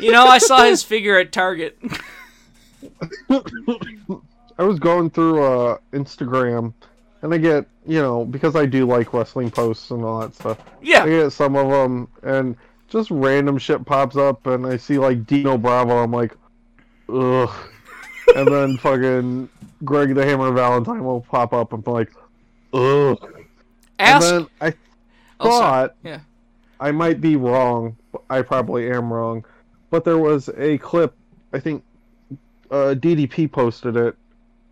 [0.00, 1.78] you know, I saw his figure at Target.
[4.58, 6.72] I was going through uh, Instagram,
[7.22, 10.58] and I get you know because I do like wrestling posts and all that stuff.
[10.82, 12.56] Yeah, I get some of them, and
[12.88, 16.02] just random shit pops up, and I see like Dino Bravo.
[16.02, 16.32] I'm like,
[17.08, 17.50] ugh.
[18.34, 19.48] and then fucking
[19.84, 22.12] Greg the Hammer Valentine will pop up, and I'm like,
[22.72, 23.18] ugh.
[23.98, 24.26] ask.
[24.26, 24.74] And then I
[25.40, 26.20] oh, thought Yeah.
[26.80, 27.96] I might be wrong.
[28.30, 29.44] I probably am wrong,
[29.90, 31.14] but there was a clip.
[31.52, 31.82] I think
[32.70, 34.14] uh, DDP posted it,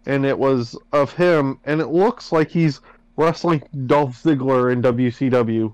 [0.06, 2.80] and it was of him, and it looks like he's
[3.16, 5.72] wrestling Dolph Ziggler in WCW,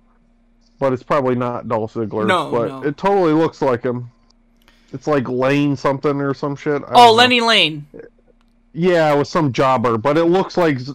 [0.79, 2.27] but it's probably not Dolph Ziggler.
[2.27, 2.83] No, but no.
[2.85, 4.11] it totally looks like him.
[4.93, 6.83] It's like Lane something or some shit.
[6.83, 7.13] I Oh, know.
[7.13, 7.87] Lenny Lane.
[8.73, 10.95] Yeah, it was some jobber, but it looks like Z-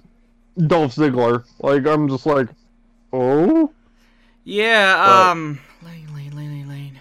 [0.68, 1.44] Dolph Ziggler.
[1.60, 2.48] Like I'm just like,
[3.12, 3.72] oh.
[4.46, 7.00] Yeah, But- um Lane Lane Lane Lane Lane.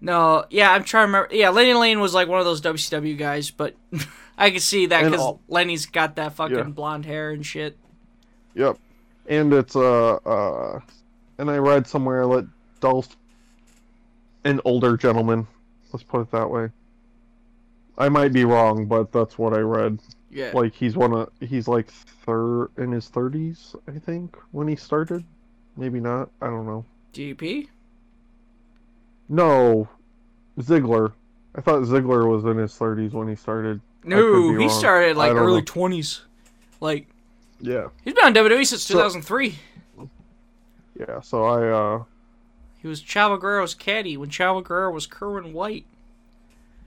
[0.00, 1.34] No, yeah, I'm trying to remember.
[1.34, 3.74] Yeah, Lenny Lane was like one of those WCW guys, but
[4.38, 6.62] I can see that because Lenny's got that fucking Yeah.
[6.64, 7.76] blonde hair and shit.
[8.54, 8.78] Yep.
[9.28, 10.80] And it's uh uh
[11.38, 12.48] and I read somewhere that
[12.80, 13.16] Dolph
[14.44, 15.46] an older gentleman.
[15.92, 16.68] Let's put it that way.
[17.98, 19.98] I might be wrong, but that's what I read.
[20.30, 20.52] Yeah.
[20.54, 25.24] Like he's one of he's like third in his thirties, I think, when he started.
[25.78, 26.28] Maybe not.
[26.42, 26.84] I don't know.
[27.14, 27.68] GP?
[29.28, 29.88] No,
[30.58, 31.12] Ziggler.
[31.54, 33.80] I thought Ziggler was in his thirties when he started.
[34.04, 34.68] No, he wrong.
[34.70, 35.64] started like early know.
[35.64, 36.22] twenties.
[36.80, 37.06] Like
[37.60, 39.58] Yeah, he's been on WWE since So- 2003.
[40.98, 41.20] yeah.
[41.20, 42.04] So I uh
[42.80, 45.86] He was Chavo Guerrero's caddy when Chavo Guerrero was Kerwin White.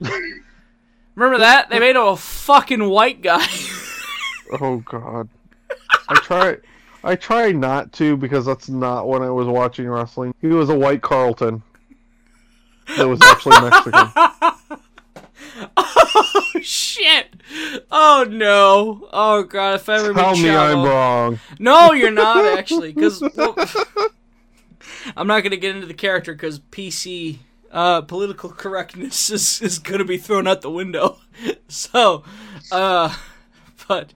[1.14, 1.68] Remember that?
[1.70, 3.46] They made him a fucking white guy.
[4.60, 5.30] Oh God.
[6.10, 6.56] I try
[7.04, 10.34] I try not to because that's not when I was watching wrestling.
[10.40, 11.62] He was a white Carlton.
[12.96, 14.08] That was actually Mexican.
[15.76, 17.34] oh shit!
[17.90, 19.08] Oh no!
[19.12, 19.76] Oh god!
[19.76, 21.38] If I ever Tell me I'm wrong.
[21.58, 23.22] No, you're not actually, because
[25.16, 27.38] I'm not gonna get into the character because PC
[27.70, 31.18] uh, political correctness is, is gonna be thrown out the window.
[31.68, 32.24] so,
[32.70, 33.14] uh,
[33.88, 34.12] but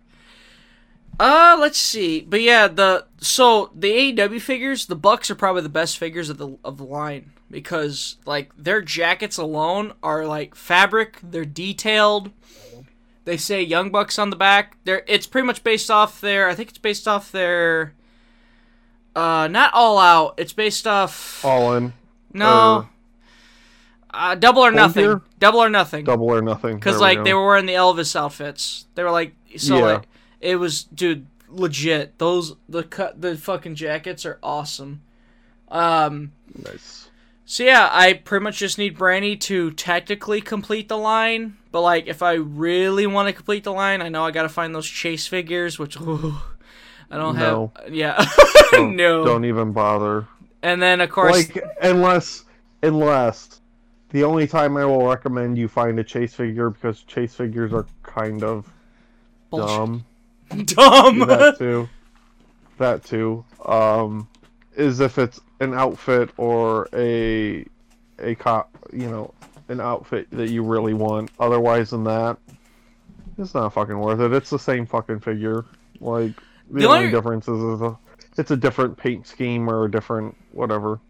[1.19, 2.21] uh, let's see.
[2.21, 6.39] But yeah, the so the AEW figures, the Bucks are probably the best figures of
[6.39, 11.19] the of the line because like their jackets alone are like fabric.
[11.23, 12.31] They're detailed.
[13.25, 14.77] They say Young Bucks on the back.
[14.85, 16.49] They're it's pretty much based off their.
[16.49, 17.95] I think it's based off their.
[19.15, 20.35] Uh, not all out.
[20.37, 21.45] It's based off.
[21.45, 21.95] All in.
[22.33, 22.89] No.
[24.13, 25.05] Uh, double or nothing.
[25.05, 25.23] gear?
[25.39, 26.05] Double or nothing.
[26.05, 26.81] Double or nothing.
[26.85, 28.87] We like they were wearing the Elvis outfits.
[28.95, 29.85] They were like so Yeah.
[29.85, 30.09] like
[30.41, 32.19] it was dude legit.
[32.19, 35.03] Those the cut the fucking jackets are awesome.
[35.69, 36.33] Um
[36.65, 37.11] Nice.
[37.45, 42.07] so yeah, I pretty much just need Brandy to technically complete the line, but like
[42.07, 44.87] if I really want to complete the line, I know I got to find those
[44.87, 46.37] chase figures which ooh,
[47.11, 47.73] I don't No.
[47.85, 48.25] have yeah.
[48.73, 49.25] Don't, no.
[49.25, 50.27] Don't even bother.
[50.63, 52.45] And then of course Like unless
[52.83, 53.61] unless
[54.11, 57.87] the only time I will recommend you find a chase figure because chase figures are
[58.03, 58.73] kind of
[59.51, 59.69] Bullshit.
[59.69, 60.05] dumb.
[60.65, 61.19] dumb.
[61.21, 61.89] that too.
[62.79, 63.45] That too.
[63.65, 64.29] Um,
[64.77, 67.65] is if it's an outfit or a
[68.19, 69.33] a cop, you know,
[69.69, 71.31] an outfit that you really want.
[71.41, 72.39] Otherwise than that,
[73.39, 74.33] it's not fucking worth it.
[74.33, 75.65] It's the same fucking figure.
[76.01, 76.35] Like
[76.71, 77.99] the, The only, only- difference is, is a,
[78.37, 81.01] it's a different paint scheme or a different whatever.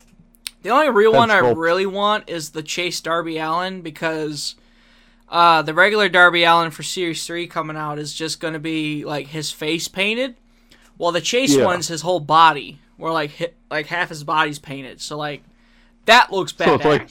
[0.63, 4.57] The only real Head one I really want is the Chase Darby Allin because
[5.29, 9.05] uh, the regular Darby Allin for Series 3 coming out is just going to be
[9.05, 10.37] like his face painted,
[10.97, 11.65] while the Chase Yeah.
[11.65, 15.01] one's his whole body, where like hi- like half his body's painted.
[15.01, 15.43] So like
[16.07, 16.67] that looks badass.
[16.67, 17.09] So it's like-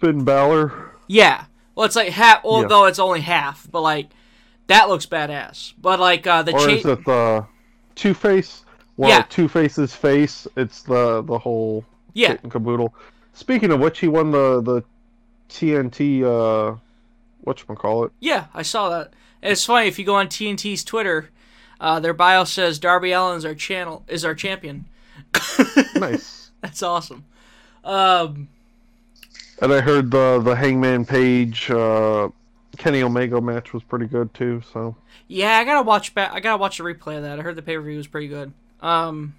[0.00, 0.92] Finn Balor.
[1.06, 1.44] yeah.
[1.74, 2.50] Well, it's like half, Yeah.
[2.50, 4.08] although it's only half, but like
[4.66, 5.72] that looks badass.
[5.80, 6.80] But like uh, the Or Chase.
[6.80, 7.46] is it the
[7.94, 8.64] Two Face?
[8.96, 9.22] Well, Yeah.
[9.28, 10.46] Two Face's face.
[10.56, 11.84] It's the the whole
[12.14, 12.28] Yeah.
[12.32, 12.94] kit and caboodle.
[13.32, 14.82] Speaking of which, he won the the
[15.48, 16.22] TNT.
[16.24, 16.76] Uh,
[17.42, 18.12] what you call it?
[18.20, 19.12] Yeah, I saw that.
[19.42, 21.30] And it's funny if you go on TNT's Twitter,
[21.80, 24.86] uh, their bio says Darby Allin's our channel is our champion.
[25.94, 26.50] Nice.
[26.62, 27.24] That's awesome.
[27.84, 28.48] Um,
[29.60, 32.28] and I heard the the Hangman Page uh,
[32.78, 34.62] Kenny Omega match was pretty good too.
[34.72, 34.96] So
[35.28, 36.32] yeah, I gotta watch back.
[36.32, 37.38] I gotta watch the replay of that.
[37.38, 38.52] I heard the pay per view was pretty good.
[38.80, 39.34] Um,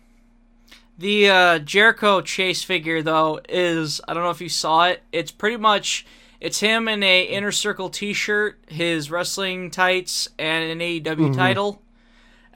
[0.97, 5.03] the uh, Jericho Chase figure though is I don't know if you saw it.
[5.11, 6.05] It's pretty much
[6.43, 11.81] it's him in a inner circle T-shirt, his wrestling tights, and an AEW title.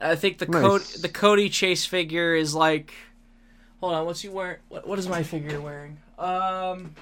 [0.00, 2.92] I think the Cody, the Cody Chase figure is like,
[3.80, 4.58] hold on, what's he wearing?
[4.68, 5.98] What, what is my figure wearing?
[6.18, 6.94] Um,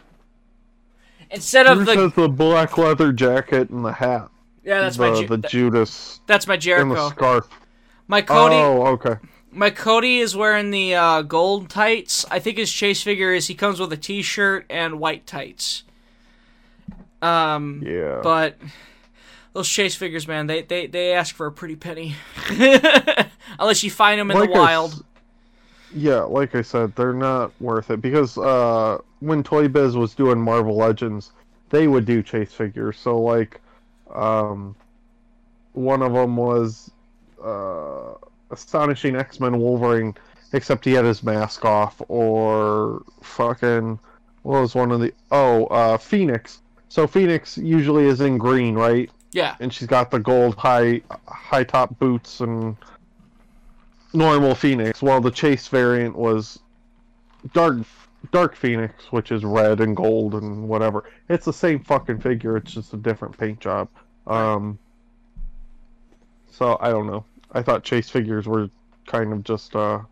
[1.30, 4.30] instead of the the black leather jacket and the hat.
[4.64, 7.08] yeah, that's the, my Ju- the that- Judas that's my and the Jericho.
[7.10, 7.48] scarf.
[8.08, 9.16] My Cody, Oh, okay.
[9.50, 12.24] My Cody is wearing the uh, gold tights.
[12.30, 15.82] I think his chase figure is he comes with a T-shirt and white tights.
[17.22, 18.20] Um, Yeah.
[18.22, 18.56] but
[19.52, 22.16] those chase figures, man, they they, they ask for a pretty penny,
[23.58, 25.04] unless you find them in Like the wild.
[25.90, 30.40] yeah, like I said, they're not worth it because uh, when Toy Biz was doing
[30.40, 31.32] Marvel Legends,
[31.70, 32.98] they would do chase figures.
[32.98, 33.60] So like,
[34.14, 34.76] um,
[35.72, 36.90] one of them was
[37.42, 38.14] uh,
[38.50, 40.14] Astonishing X Men Wolverine,
[40.52, 43.98] except he had his mask off, or fucking
[44.42, 46.62] what was one of the oh uh, Phoenix.
[46.88, 49.10] So Phoenix usually is in green, right?
[49.32, 52.76] Yeah, and she's got the gold high high top boots and
[54.14, 55.02] normal Phoenix.
[55.02, 56.58] While the Chase variant was
[57.52, 57.78] dark
[58.32, 61.04] dark Phoenix, which is red and gold and whatever.
[61.28, 62.56] It's the same fucking figure.
[62.56, 63.88] It's just a different paint job.
[64.26, 64.78] Um.
[66.50, 67.24] So I don't know.
[67.52, 68.70] I thought Chase figures were
[69.06, 70.04] kind of just a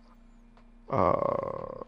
[0.90, 1.82] uh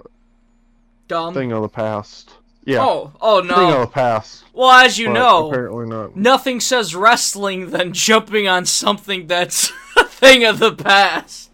[1.08, 1.34] dumb.
[1.34, 2.32] thing of the past.
[2.66, 3.54] Yeah, Oh, oh no.
[3.54, 3.80] thing of no.
[3.82, 4.44] the past.
[4.52, 6.16] Well, as you know, apparently not.
[6.16, 11.50] nothing says wrestling than jumping on something that's a thing of the past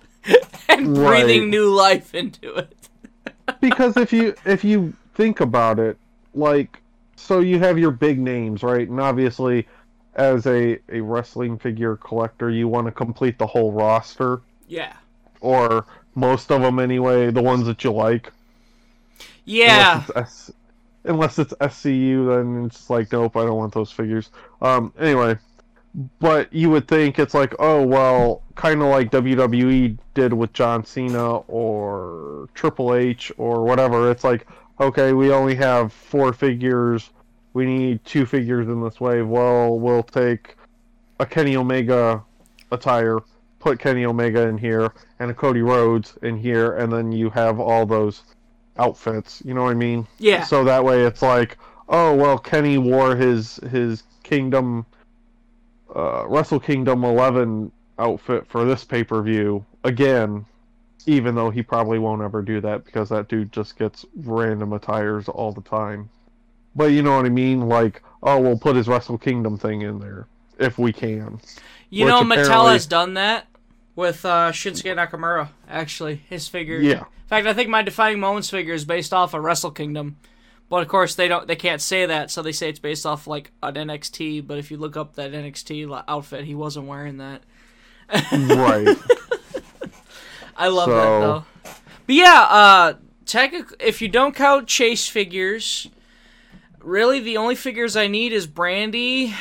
[0.69, 2.75] and breathing new life into it.
[3.61, 5.99] because if you if you think about it,
[6.35, 6.81] like
[7.17, 8.89] so you have your big names, right?
[8.89, 9.69] And obviously
[10.15, 14.93] as a, a wrestling figure collector, you want to complete the whole roster Yeah.
[15.41, 18.31] or most of them anyway, the ones that you like.
[19.45, 20.05] Yeah.
[20.15, 20.53] Unless it's,
[21.05, 24.31] unless it's SCU, then it's like, nope, I don't want those figures.
[24.61, 25.37] Um, anyway,
[26.21, 30.85] but you would think it's like, oh well, kind of like WWE did with John
[30.85, 34.11] Cena or Triple H or whatever.
[34.11, 34.47] It's like,
[34.81, 37.11] okay, we only have four figures.
[37.53, 39.29] We need two figures in this wave.
[39.29, 40.57] Well, we'll take
[41.21, 42.25] a Kenny Omega
[42.71, 43.19] attire,
[43.59, 47.61] put Kenny Omega in here, and a Cody Rhodes in here, and then you have
[47.61, 48.23] all those
[48.79, 49.43] outfits.
[49.45, 50.07] You know what I mean?
[50.19, 50.45] Yeah.
[50.45, 51.59] So that way it's like,
[51.89, 54.87] oh well, Kenny wore his his Kingdom,
[55.95, 60.47] uh, Wrestle Kingdom 11 outfit for this pay per view again,
[61.07, 65.29] even though he probably won't ever do that because that dude just gets random attires
[65.29, 66.09] all the time.
[66.75, 67.69] But you know what I mean?
[67.69, 70.27] Like, oh, we'll put his Wrestle Kingdom thing in there
[70.59, 71.39] if we can.
[71.91, 73.47] You Which know, Mattel has done that
[73.95, 75.49] with uh, Shinsuke Nakamura.
[75.69, 76.79] Actually, his figure.
[76.79, 77.01] Yeah.
[77.01, 80.17] In fact, I think my defining moments figure is based off of Wrestle Kingdom,
[80.69, 81.47] but of course they don't.
[81.47, 84.47] They can't say that, so they say it's based off like an NXT.
[84.47, 87.43] But if you look up that NXT outfit, he wasn't wearing that.
[88.11, 88.97] right.
[90.57, 91.45] I love that though.
[92.07, 92.95] But yeah, uh,
[93.27, 95.89] technically, if you don't count Chase figures,
[96.81, 99.35] really the only figures I need is Brandy,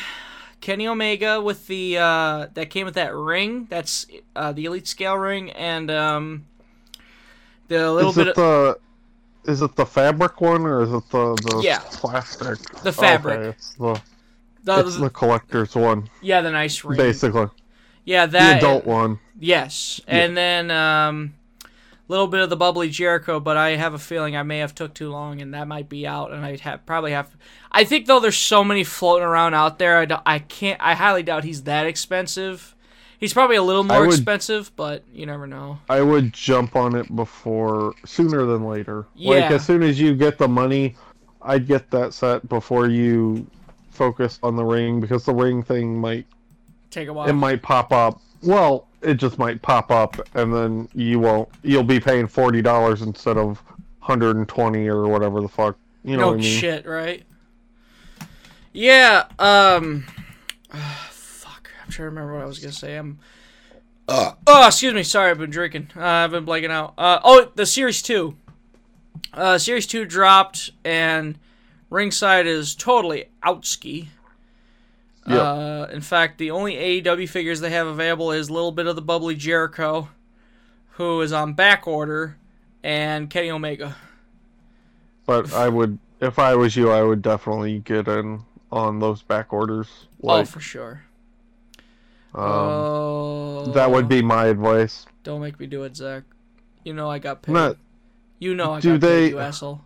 [0.61, 3.65] Kenny Omega with the uh, that came with that ring.
[3.69, 4.05] That's
[4.35, 6.45] uh, the Elite Scale ring, and um,
[7.67, 8.79] the little is bit it of the
[9.51, 11.79] is it the fabric one or is it the the Yeah.
[11.93, 12.59] plastic?
[12.83, 13.39] The fabric.
[13.39, 14.01] Okay, it's the
[14.63, 16.97] the, it's the collector's one, yeah the nice ring.
[16.97, 17.47] basically.
[18.05, 19.19] Yeah, The that adult one.
[19.39, 21.33] Yes, and then um,
[22.11, 24.93] little bit of the bubbly Jericho, but I have a feeling I may have took
[24.93, 27.35] too long, and that might be out, and I'd have probably have.
[27.71, 30.79] I think though there's so many floating around out there, I, don't- I can't.
[30.81, 32.75] I highly doubt he's that expensive.
[33.17, 35.79] He's probably a little more would- expensive, but you never know.
[35.89, 39.05] I would jump on it before sooner than later.
[39.15, 39.29] Yeah.
[39.35, 40.95] Like as soon as you get the money,
[41.41, 43.47] I'd get that set before you
[43.91, 46.25] focus on the ring because the ring thing might
[46.89, 47.29] Take a while.
[47.29, 48.19] it might pop up.
[48.43, 53.01] Well, it just might pop up and then you won't you'll be paying forty dollars
[53.01, 53.61] instead of
[53.99, 55.77] hundred and twenty or whatever the fuck.
[56.03, 56.59] You know no what I mean?
[56.59, 57.23] shit, right?
[58.73, 59.25] Yeah.
[59.39, 60.05] Um.
[61.09, 61.69] fuck.
[61.83, 62.95] I'm trying to remember what I was gonna say.
[62.97, 63.19] I'm.
[64.07, 64.33] Uh.
[64.47, 65.03] Oh, excuse me.
[65.03, 65.89] Sorry, I've been drinking.
[65.95, 66.93] Uh, I've been blanking out.
[66.97, 68.35] Uh, oh, the series two.
[69.33, 71.37] Uh, series two dropped, and
[71.89, 74.07] ringside is totally outski.
[75.27, 75.39] Yep.
[75.39, 78.95] Uh, in fact, the only AEW figures they have available is a little bit of
[78.95, 80.09] the bubbly Jericho,
[80.91, 82.37] who is on back order,
[82.83, 83.95] and Kenny Omega.
[85.25, 88.41] But I would if I was you, I would definitely get in
[88.71, 89.87] on those back orders.
[90.23, 91.03] oh, for sure.
[92.33, 95.05] um, oh, that would be my advice.
[95.23, 96.23] Don't make me do it, Zach.
[96.83, 97.53] You know I got paid.
[97.53, 97.77] Not
[98.39, 99.81] you know I do got paid, they- you asshole.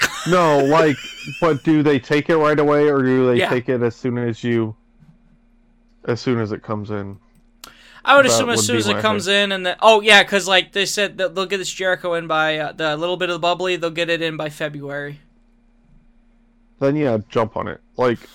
[0.26, 1.10] No, like,
[1.40, 3.48] but do they take it right away, or do they Yeah.
[3.48, 4.76] take it as soon as you,
[6.04, 7.18] as soon as it comes in?
[8.04, 10.48] I would that assume as soon as it comes in, and then oh yeah, because
[10.48, 13.34] like they said that they'll get this Jericho in by uh, the little bit of
[13.34, 13.76] the bubbly.
[13.76, 15.20] They'll get it in by February.
[16.80, 17.80] Then yeah, jump on it.
[17.96, 18.28] Like,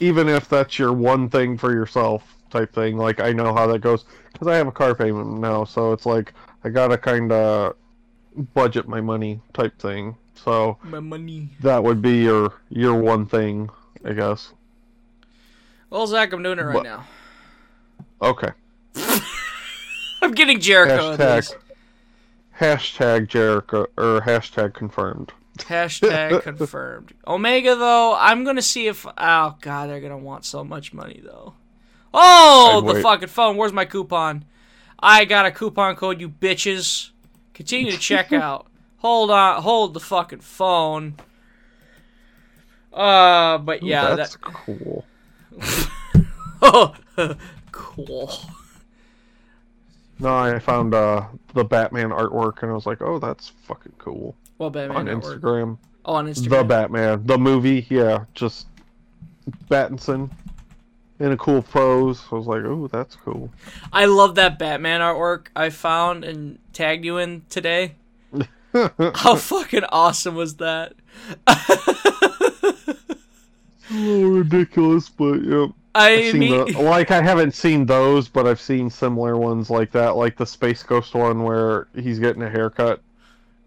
[0.00, 2.96] even if that's your one thing for yourself type thing.
[2.96, 6.06] Like I know how that goes because I have a car payment now, so it's
[6.06, 6.32] like
[6.64, 7.76] I gotta kind of
[8.54, 10.16] budget my money type thing.
[10.44, 11.50] So My money.
[11.60, 13.70] that would be your your one thing,
[14.04, 14.52] I guess.
[15.90, 17.06] Well, Zach, I'm doing it right But- now.
[18.22, 18.50] Okay.
[20.22, 21.12] I'm getting Jericho.
[21.12, 21.54] at Hashtag
[22.60, 25.32] hashtag Jericho or hashtag confirmed.
[25.58, 27.12] Hashtag confirmed.
[27.26, 29.06] Omega though, I'm gonna see if.
[29.06, 31.54] Oh god, they're gonna want so much money though.
[32.12, 33.02] Oh, I'd the wait.
[33.02, 33.56] fucking phone.
[33.56, 34.44] Where's my coupon?
[34.98, 37.10] I got a coupon code, you bitches.
[37.54, 38.66] Continue to check out.
[38.98, 41.14] Hold on, hold the fucking phone.
[42.92, 44.42] Uh, but yeah, that's that.
[44.42, 45.04] cool.
[46.60, 46.94] Oh,
[47.72, 48.32] cool.
[50.18, 54.34] No, I found uh the Batman artwork and I was like, oh, that's fucking cool
[54.58, 55.40] Well, Batman on Network.
[55.40, 55.78] Instagram.
[56.04, 56.48] Oh, on Instagram.
[56.50, 58.66] The Batman, the movie, yeah, just
[59.70, 60.30] Battinson
[61.20, 62.24] in a cool pose.
[62.32, 63.50] I was like, oh, that's cool.
[63.92, 67.94] I love that Batman artwork I found and tagged you in today.
[69.14, 70.94] How fucking awesome was that?
[73.90, 75.70] A little ridiculous, but yep.
[75.94, 79.70] I I've seen mean, the, like I haven't seen those, but I've seen similar ones
[79.70, 83.00] like that, like the Space Ghost one where he's getting a haircut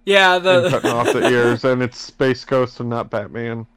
[0.05, 3.67] yeah, the cutting off the ears, and it's Space Ghost and not Batman.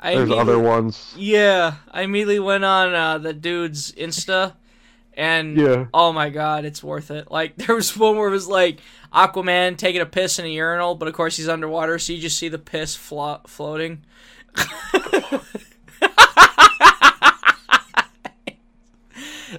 [0.00, 1.14] I There's other ones.
[1.16, 4.54] Yeah, I immediately went on uh, the dude's Insta,
[5.16, 5.86] and Yeah.
[5.94, 7.30] oh my god, it's worth it.
[7.30, 8.80] Like there was one where it was like
[9.12, 12.38] Aquaman taking a piss in a urinal, but of course he's underwater, so you just
[12.38, 14.02] see the piss flo- floating.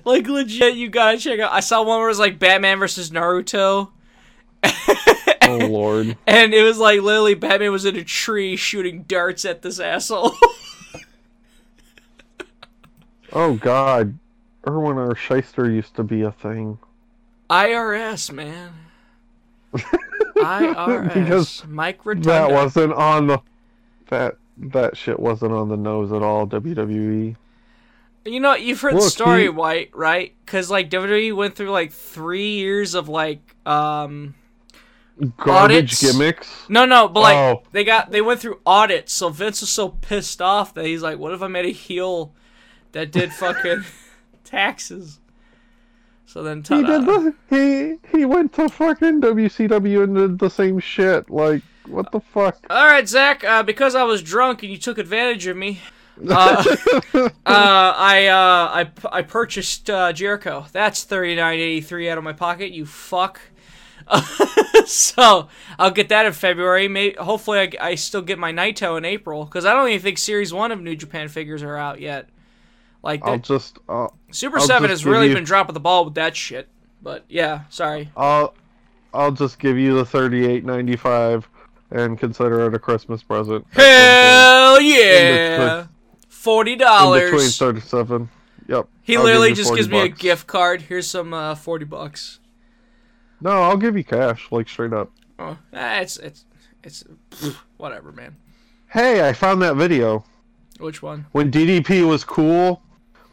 [0.04, 1.52] like legit, you gotta check out.
[1.52, 3.92] I saw one where it was like Batman versus Naruto.
[5.48, 6.18] Oh lord.
[6.26, 10.34] And it was like literally Batman was in a tree shooting darts at this asshole.
[13.32, 14.18] Oh god.
[14.68, 15.14] Irwin R.
[15.16, 16.78] Schyster used to be a thing.
[17.50, 18.74] IRS, man.
[20.38, 21.14] IRS.
[21.14, 22.28] because Mike Rotunda.
[22.30, 23.40] that wasn't on the
[24.10, 26.48] that that shit wasn't on the nose at all.
[26.48, 27.36] WWE.
[28.28, 30.34] You know, you've heard the story, he- White, right?
[30.46, 34.34] Because like WWE went through like three years of like, um,
[35.38, 36.02] Garbage Audits?
[36.02, 36.66] gimmicks.
[36.70, 37.64] no, no, but like Oh.
[37.72, 39.14] they got they went through audits.
[39.14, 42.34] So Vince was so pissed off that he's like, "What if I made a heel
[42.94, 43.84] that did fucking
[44.46, 45.20] taxes?"
[46.28, 47.00] So then, He ta-da.
[47.00, 47.06] did
[47.50, 51.30] the he he went to fucking WCW and did the same shit.
[51.30, 52.58] Like what the fuck?
[52.70, 53.44] All right, Zach.
[53.44, 55.82] Uh, because I was drunk and you took advantage of me,
[56.28, 56.64] uh,
[57.14, 60.66] uh, I uh, I I purchased uh, Jericho.
[60.72, 62.72] That's thirty nine eighty three out of my pocket.
[62.72, 63.40] You fuck.
[64.86, 65.48] so
[65.80, 66.88] I'll get that in February.
[66.88, 70.18] May hopefully I, I still get my Naito in April because I don't even think
[70.18, 72.30] Series One of New Japan figures are out yet.
[73.06, 75.80] Like I'll that, just uh, Super I'll Seven just has really you- been dropping the
[75.80, 76.68] ball with that shit.
[77.04, 78.10] But yeah, sorry.
[78.18, 78.56] I'll
[79.14, 81.48] I'll just give you the thirty eight ninety five
[81.92, 83.64] and consider it a Christmas present.
[83.72, 85.86] Hell yeah,
[86.28, 86.72] forty.
[86.74, 87.58] In between dollars.
[87.58, 88.28] thirty seven.
[88.68, 88.88] Yep.
[89.04, 90.82] He I'll literally give just 40 gives me a gift card.
[90.82, 92.40] Here's some uh, forty bucks.
[93.40, 95.12] No, I'll give you cash, like straight up.
[95.38, 96.46] Oh, eh, it's it's
[96.84, 98.36] it's pfft, whatever, man.
[98.90, 100.26] Hey, I found that video.
[100.80, 101.28] Which one?
[101.34, 102.82] when DDP was cool.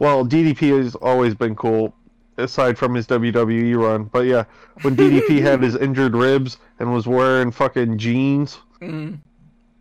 [0.03, 1.95] Well, DDP has always been cool,
[2.37, 4.03] aside from his WWE run.
[4.03, 4.43] But yeah,
[4.81, 9.19] when DDP had his injured ribs and was wearing fucking jeans, Mm.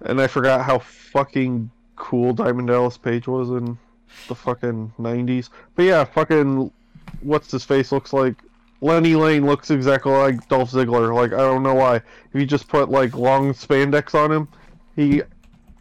[0.02, 3.76] and I forgot how fucking cool Diamond Dallas Page was in
[4.28, 5.48] the fucking '90s.
[5.74, 6.70] But yeah, fucking
[7.22, 8.36] what's his face looks like.
[8.80, 11.12] Lenny Lane looks exactly like Dolph Ziggler.
[11.12, 11.96] Like I don't know why.
[11.96, 12.04] If
[12.34, 14.46] you just put like long spandex on him,
[14.94, 15.22] he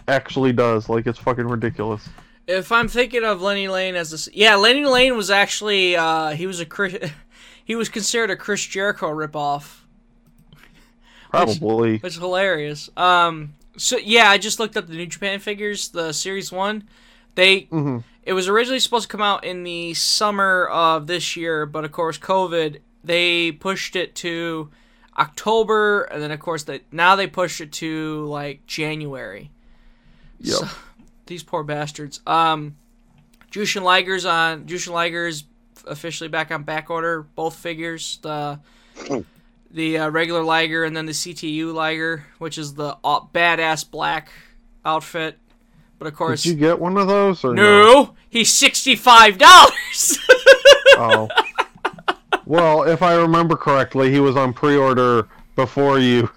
[0.08, 0.90] actually does.
[0.90, 2.10] Like it's fucking ridiculous.
[2.48, 6.30] If I'm thinking of Lenny Lane as a s- yeah, Lenny Lane was actually uh,
[6.32, 6.98] he was a Chris,
[7.66, 9.80] he was considered a Chris Jericho ripoff,
[11.30, 12.02] Probably.
[12.04, 12.90] is hilarious.
[12.98, 16.88] Um, so yeah, I just looked up the New Japan figures, the Series One.
[17.36, 21.66] They hmm it was originally supposed to come out in the summer of this year,
[21.66, 24.70] but of course COVID they pushed it to
[25.18, 29.50] October, and then of course they now they pushed it to like January.
[30.40, 30.56] Yep.
[30.58, 30.68] So,
[31.26, 32.20] these poor bastards.
[32.28, 32.76] Um,
[33.52, 34.66] Jushin Liger's on.
[34.66, 35.44] Jushin Liger's
[35.88, 37.24] officially back on back order.
[37.36, 38.20] Both figures.
[38.22, 38.60] The
[39.72, 44.30] the uh, regular Liger and then the CTU Liger, which is the uh, badass black
[44.86, 45.38] outfit.
[45.98, 47.62] But of course, Did you get one of those or no?
[47.64, 50.18] no, he's sixty five dollars.
[50.98, 51.30] Oh.
[52.46, 56.30] well, if I remember correctly, he was on pre-order before you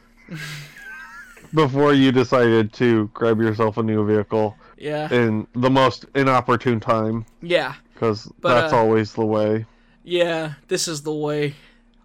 [1.55, 7.27] before you decided to grab yourself a new vehicle yeah, in the most inopportune time
[7.43, 9.67] yeah, because that's uh, always the way.
[10.03, 10.55] yeah.
[10.69, 11.55] This is the way.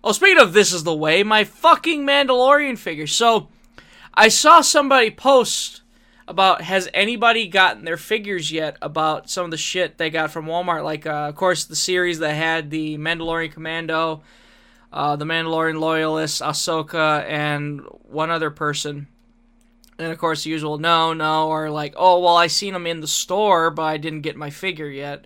[0.03, 3.07] Oh, speaking of this is the way, my fucking Mandalorian figure.
[3.07, 3.49] So,
[4.13, 5.81] I saw somebody post
[6.27, 10.45] about has anybody gotten their figures yet about some of the shit they got from
[10.45, 10.83] Walmart.
[10.83, 14.21] Like, uh, of course, the series that had the Mandalorian Commando,
[14.93, 19.07] uh, the Mandalorian Loyalist, Ahsoka, and one other person.
[19.99, 23.01] And of course, the usual no, no, or like, oh, well, I seen them in
[23.01, 25.25] the store, but I didn't get my figure yet.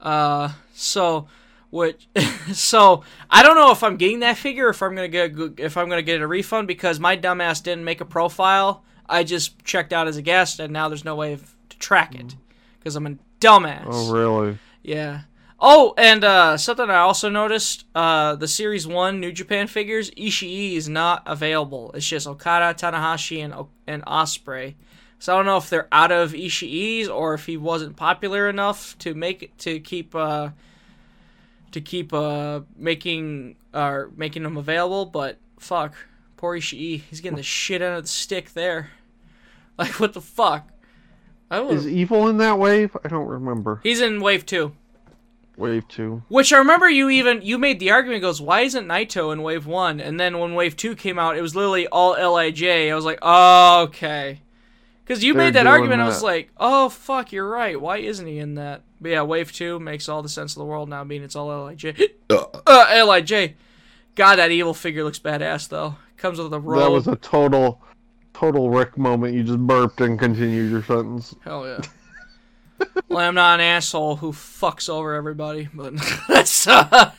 [0.00, 1.26] Uh, so,
[1.70, 2.06] which,
[2.52, 5.88] so I don't know if I'm getting that figure, if I'm gonna get, if I'm
[5.88, 8.84] gonna get a refund because my dumbass didn't make a profile.
[9.08, 12.14] I just checked out as a guest, and now there's no way of, to track
[12.14, 12.36] it
[12.78, 13.86] because I'm a dumbass.
[13.86, 14.58] Oh, really?
[14.82, 15.22] Yeah.
[15.66, 20.74] Oh, and uh, something I also noticed: uh, the Series One New Japan figures, Ishii
[20.74, 21.90] is not available.
[21.94, 23.54] It's just Okada, Tanahashi, and
[23.86, 24.74] and Ospreay.
[25.18, 28.98] So I don't know if they're out of Ishii's or if he wasn't popular enough
[28.98, 30.50] to make it to keep uh,
[31.72, 35.06] to keep uh, making or making them available.
[35.06, 35.94] But fuck,
[36.36, 38.90] poor Ishii, he's getting the shit out of the stick there.
[39.76, 40.68] Like what the fuck?
[41.50, 42.96] I Is evil in that wave?
[43.04, 43.80] I don't remember.
[43.82, 44.76] he's in Wave Two.
[45.56, 46.22] Wave two.
[46.28, 49.66] Which I remember you even you made the argument goes why isn't Naito in Wave
[49.66, 52.90] One and then when Wave Two came out it was literally all LIJ.
[52.90, 54.40] I was like oh okay,
[55.04, 57.98] because you They're made that doing argument I was like oh fuck you're right why
[57.98, 58.82] isn't he in that?
[59.00, 61.48] But yeah, Wave Two makes all the sense of the world now being it's all
[61.48, 62.10] LIJ.
[62.30, 63.54] uh, LIJ.
[64.14, 65.96] God, that evil figure looks badass though.
[66.16, 66.80] Comes with a robe.
[66.80, 67.82] That was a total,
[68.32, 69.34] total Rick moment.
[69.34, 71.34] You just burped and continued your sentence.
[71.44, 71.80] Hell yeah.
[73.08, 75.94] well, I'm not an asshole who fucks over everybody, but
[76.28, 77.12] that's uh,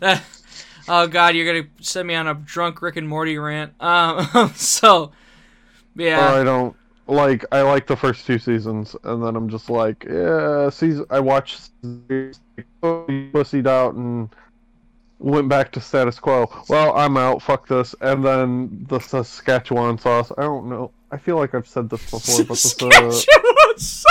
[0.00, 0.22] that.
[0.88, 3.72] Oh God, you're gonna send me on a drunk Rick and Morty rant.
[3.80, 5.12] Um, so
[5.94, 6.76] yeah, I don't
[7.06, 7.44] like.
[7.52, 10.70] I like the first two seasons, and then I'm just like, yeah.
[10.70, 11.06] Season.
[11.10, 11.70] I watched.
[11.84, 14.28] oh, pussied out and
[15.22, 16.50] went back to status quo.
[16.68, 17.42] Well, I'm out.
[17.42, 17.94] Fuck this.
[18.00, 20.32] And then the Saskatchewan sauce.
[20.36, 20.90] I don't know.
[21.10, 23.12] I feel like I've said this before, but the, Saskatchewan
[23.76, 24.06] sauce.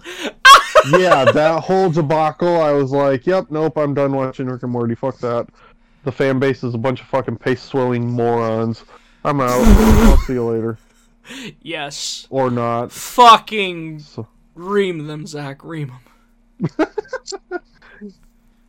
[0.98, 2.60] yeah, that whole debacle.
[2.60, 4.94] I was like, "Yep, nope, I'm done watching Rick and Morty.
[4.94, 5.48] Fuck that."
[6.04, 8.84] The fan base is a bunch of fucking pace swilling morons.
[9.24, 9.50] I'm out.
[9.50, 10.78] I'll see you later,
[11.62, 12.26] yes.
[12.30, 12.90] or not.
[12.90, 15.62] Fucking So, ream them, Zach.
[15.62, 15.92] Ream
[16.68, 16.88] them.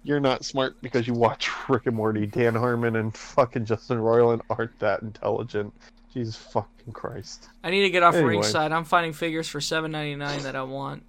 [0.03, 2.27] you're not smart because you watch Rick and Morty.
[2.27, 5.73] Dan Harmon and fucking Justin Roiland aren't that intelligent.
[6.13, 7.49] Jesus fucking Christ.
[7.63, 8.31] I need to get off Anyway.
[8.33, 8.71] ringside.
[8.71, 11.03] I'm finding figures for seven ninety nine that I want.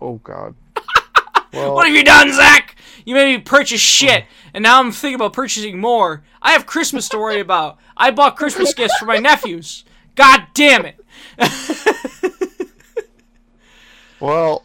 [0.00, 0.54] Oh God.
[1.52, 2.74] Well, What have you done, Zach?
[3.04, 4.50] You made me purchase shit, oh.
[4.54, 6.24] and now I'm thinking about purchasing more.
[6.42, 7.78] I have Christmas to worry about.
[7.96, 9.84] I bought Christmas gifts for my nephews.
[10.16, 10.98] God damn it!
[14.20, 14.64] well,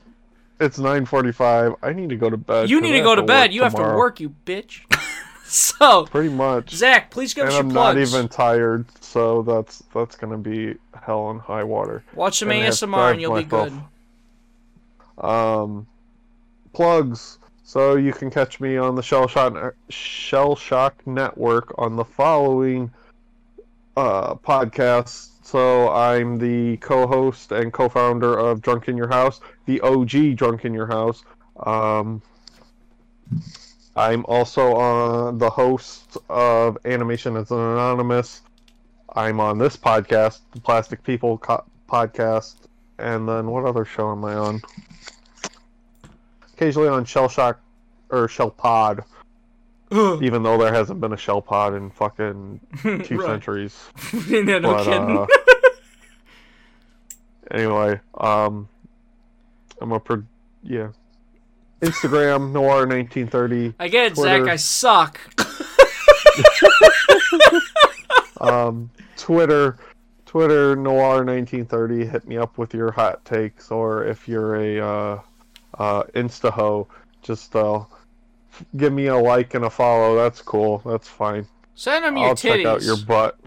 [0.59, 1.75] it's 9:45.
[1.83, 2.69] I need to go to bed.
[2.69, 3.49] You need to go to bed.
[3.49, 4.81] work You have to work, you bitch.
[5.45, 6.71] so, Pretty much.
[6.71, 10.75] Zach, please give and us your I'm not even tired, so that's that's gonna be
[10.93, 12.03] hell and high water.
[12.13, 13.73] Watch some and ASMR and you'll be good.
[15.17, 15.87] Um,
[16.73, 17.39] plugs.
[17.63, 22.91] So you can catch me on the Shell Shock Shell Shock Network on the following
[23.97, 25.29] uh, podcasts.
[25.41, 30.73] So I'm the co-host and co-founder of Drunk in Your House, the OG Drunk in
[30.75, 31.23] Your House.
[31.65, 32.21] Um,
[33.95, 38.41] I'm also on the host of Animation as Anonymous.
[39.15, 42.55] I'm on this podcast, the Plastic People co- podcast,
[42.97, 44.61] and then what other show am I on?
[46.53, 47.59] Occasionally on Shell Shock
[48.09, 49.03] or Shell Pod,
[49.91, 53.25] even though there hasn't been a Shell Pod in fucking two Right.
[53.25, 53.77] centuries.
[54.29, 55.17] no, no But, kidding.
[55.17, 55.25] uh,
[57.51, 58.67] anyway, um,
[59.81, 60.23] I'm a pro-
[60.63, 60.89] yeah.
[61.81, 63.73] Instagram Noir 1930.
[63.79, 64.41] I get it, Zach.
[64.47, 65.19] I suck.
[68.41, 69.77] Um, Twitter,
[70.25, 72.05] Twitter Noir 1930.
[72.05, 75.21] Hit me up with your hot takes, or if you're a uh,
[75.77, 76.87] uh, Insta ho,
[77.21, 77.83] just uh,
[78.77, 80.15] give me a like and a follow.
[80.15, 80.81] That's cool.
[80.85, 81.47] That's fine.
[81.75, 82.57] Send them your I'll titties.
[82.57, 83.39] check out your butt.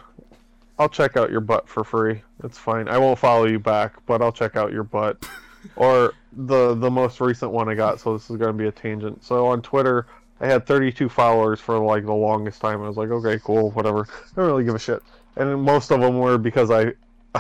[0.78, 2.22] I'll check out your butt for free.
[2.42, 2.88] It's fine.
[2.88, 5.24] I won't follow you back, but I'll check out your butt.
[5.76, 8.00] or the the most recent one I got.
[8.00, 9.22] So this is going to be a tangent.
[9.24, 10.06] So on Twitter,
[10.42, 12.82] I had 32 followers for like the longest time.
[12.82, 14.08] I was like, okay, cool, whatever.
[14.10, 15.00] I don't really give a shit.
[15.36, 16.92] And most of them were because I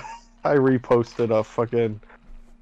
[0.44, 2.00] I reposted a fucking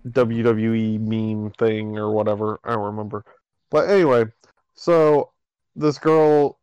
[0.09, 2.59] WWE meme thing or whatever.
[2.65, 3.25] I don't remember.
[3.69, 4.25] But anyway,
[4.75, 5.31] so
[5.77, 6.59] this girl,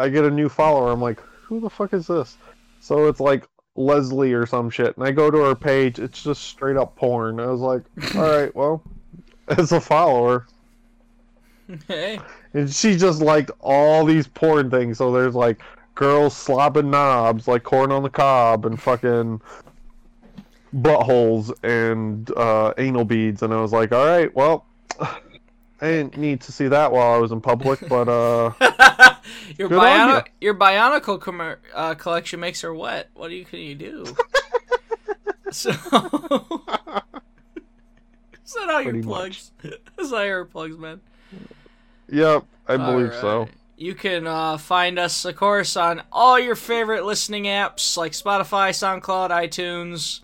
[0.00, 0.90] I get a new follower.
[0.90, 2.36] I'm like, who the fuck is this?
[2.80, 3.46] So it's like
[3.76, 4.96] Leslie or some shit.
[4.96, 6.00] And I go to her page.
[6.00, 7.38] It's just straight up porn.
[7.38, 7.82] I was like,
[8.16, 8.82] all right, well,
[9.48, 10.46] as a follower.
[11.86, 12.18] Hey.
[12.54, 14.98] And she just liked all these porn things.
[14.98, 15.62] So there's like
[15.94, 19.40] girls slobbing knobs, like corn on the cob, and fucking
[20.74, 23.42] buttholes and uh, anal beads.
[23.42, 24.66] And I was like, all right, well,
[25.80, 28.52] I didn't need to see that while I was in public, but uh,
[29.56, 33.08] your bionic, your Bionicle commer- uh, collection makes her wet.
[33.14, 34.04] What do you can you do?
[35.50, 35.70] so,
[38.44, 39.52] is that all your plugs?
[39.98, 41.00] Is that your plugs, man?
[42.10, 43.48] Yep, I believe so.
[43.76, 48.70] You can uh, find us, of course, on all your favorite listening apps like Spotify,
[48.70, 50.20] SoundCloud, iTunes.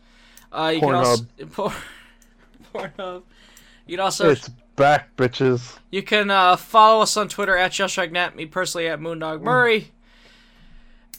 [0.52, 1.72] Uh, you can also Por-
[2.74, 3.22] Pornhub.
[3.86, 5.78] You can also It's back, bitches.
[5.90, 9.90] you can uh, follow us on Twitter at ShellshockNet, me personally at Moondog Murray.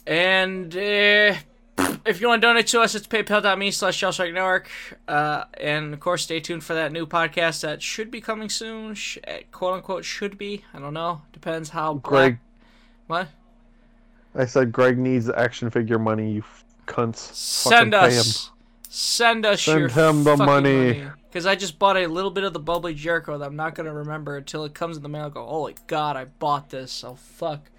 [0.06, 1.34] And uh,
[2.04, 4.66] if you want to donate to us, it's paypal.me slash ShellshockNetwork.
[5.06, 8.94] Uh, and of course, stay tuned for that new podcast that should be coming soon.
[8.94, 10.64] Sh- eh, quote unquote, should be.
[10.74, 11.22] I don't know.
[11.32, 11.94] Depends how.
[11.94, 12.38] Greg,
[13.06, 13.28] What?
[14.34, 16.32] I said Greg needs action figure money.
[16.32, 17.16] You f- cunts.
[17.16, 18.50] Send Fucking us.
[18.88, 21.04] Send us Send your him the money.
[21.28, 23.92] Because I just bought a little bit of the bubbly Jericho that I'm not gonna
[23.92, 25.26] remember until it comes in the mail.
[25.26, 27.04] I go, holy god, I bought this.
[27.04, 27.70] Oh fuck.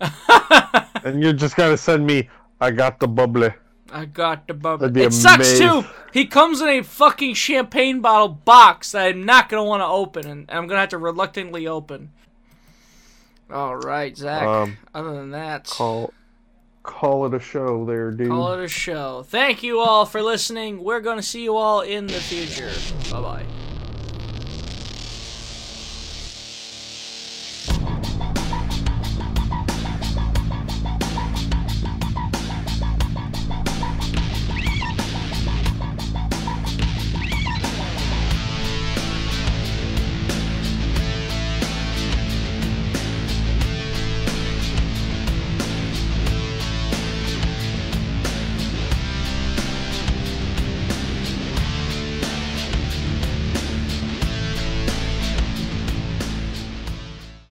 [1.04, 2.28] And you're just gonna send me.
[2.60, 3.50] I got the bubbly.
[3.90, 5.02] I got the bubbly.
[5.02, 5.84] It sucks too.
[6.12, 10.26] He comes in a fucking champagne bottle box that I'm not gonna want to open,
[10.26, 12.10] and I'm gonna have to reluctantly open.
[13.50, 14.42] All right, Zach.
[14.42, 16.12] Um, Other than that, Call,
[16.82, 18.28] call it a show, there, dude.
[18.28, 19.24] call it a show.
[19.26, 20.84] Thank you all for listening.
[20.84, 22.70] We're gonna see you all in the future.
[23.10, 23.46] Bye bye.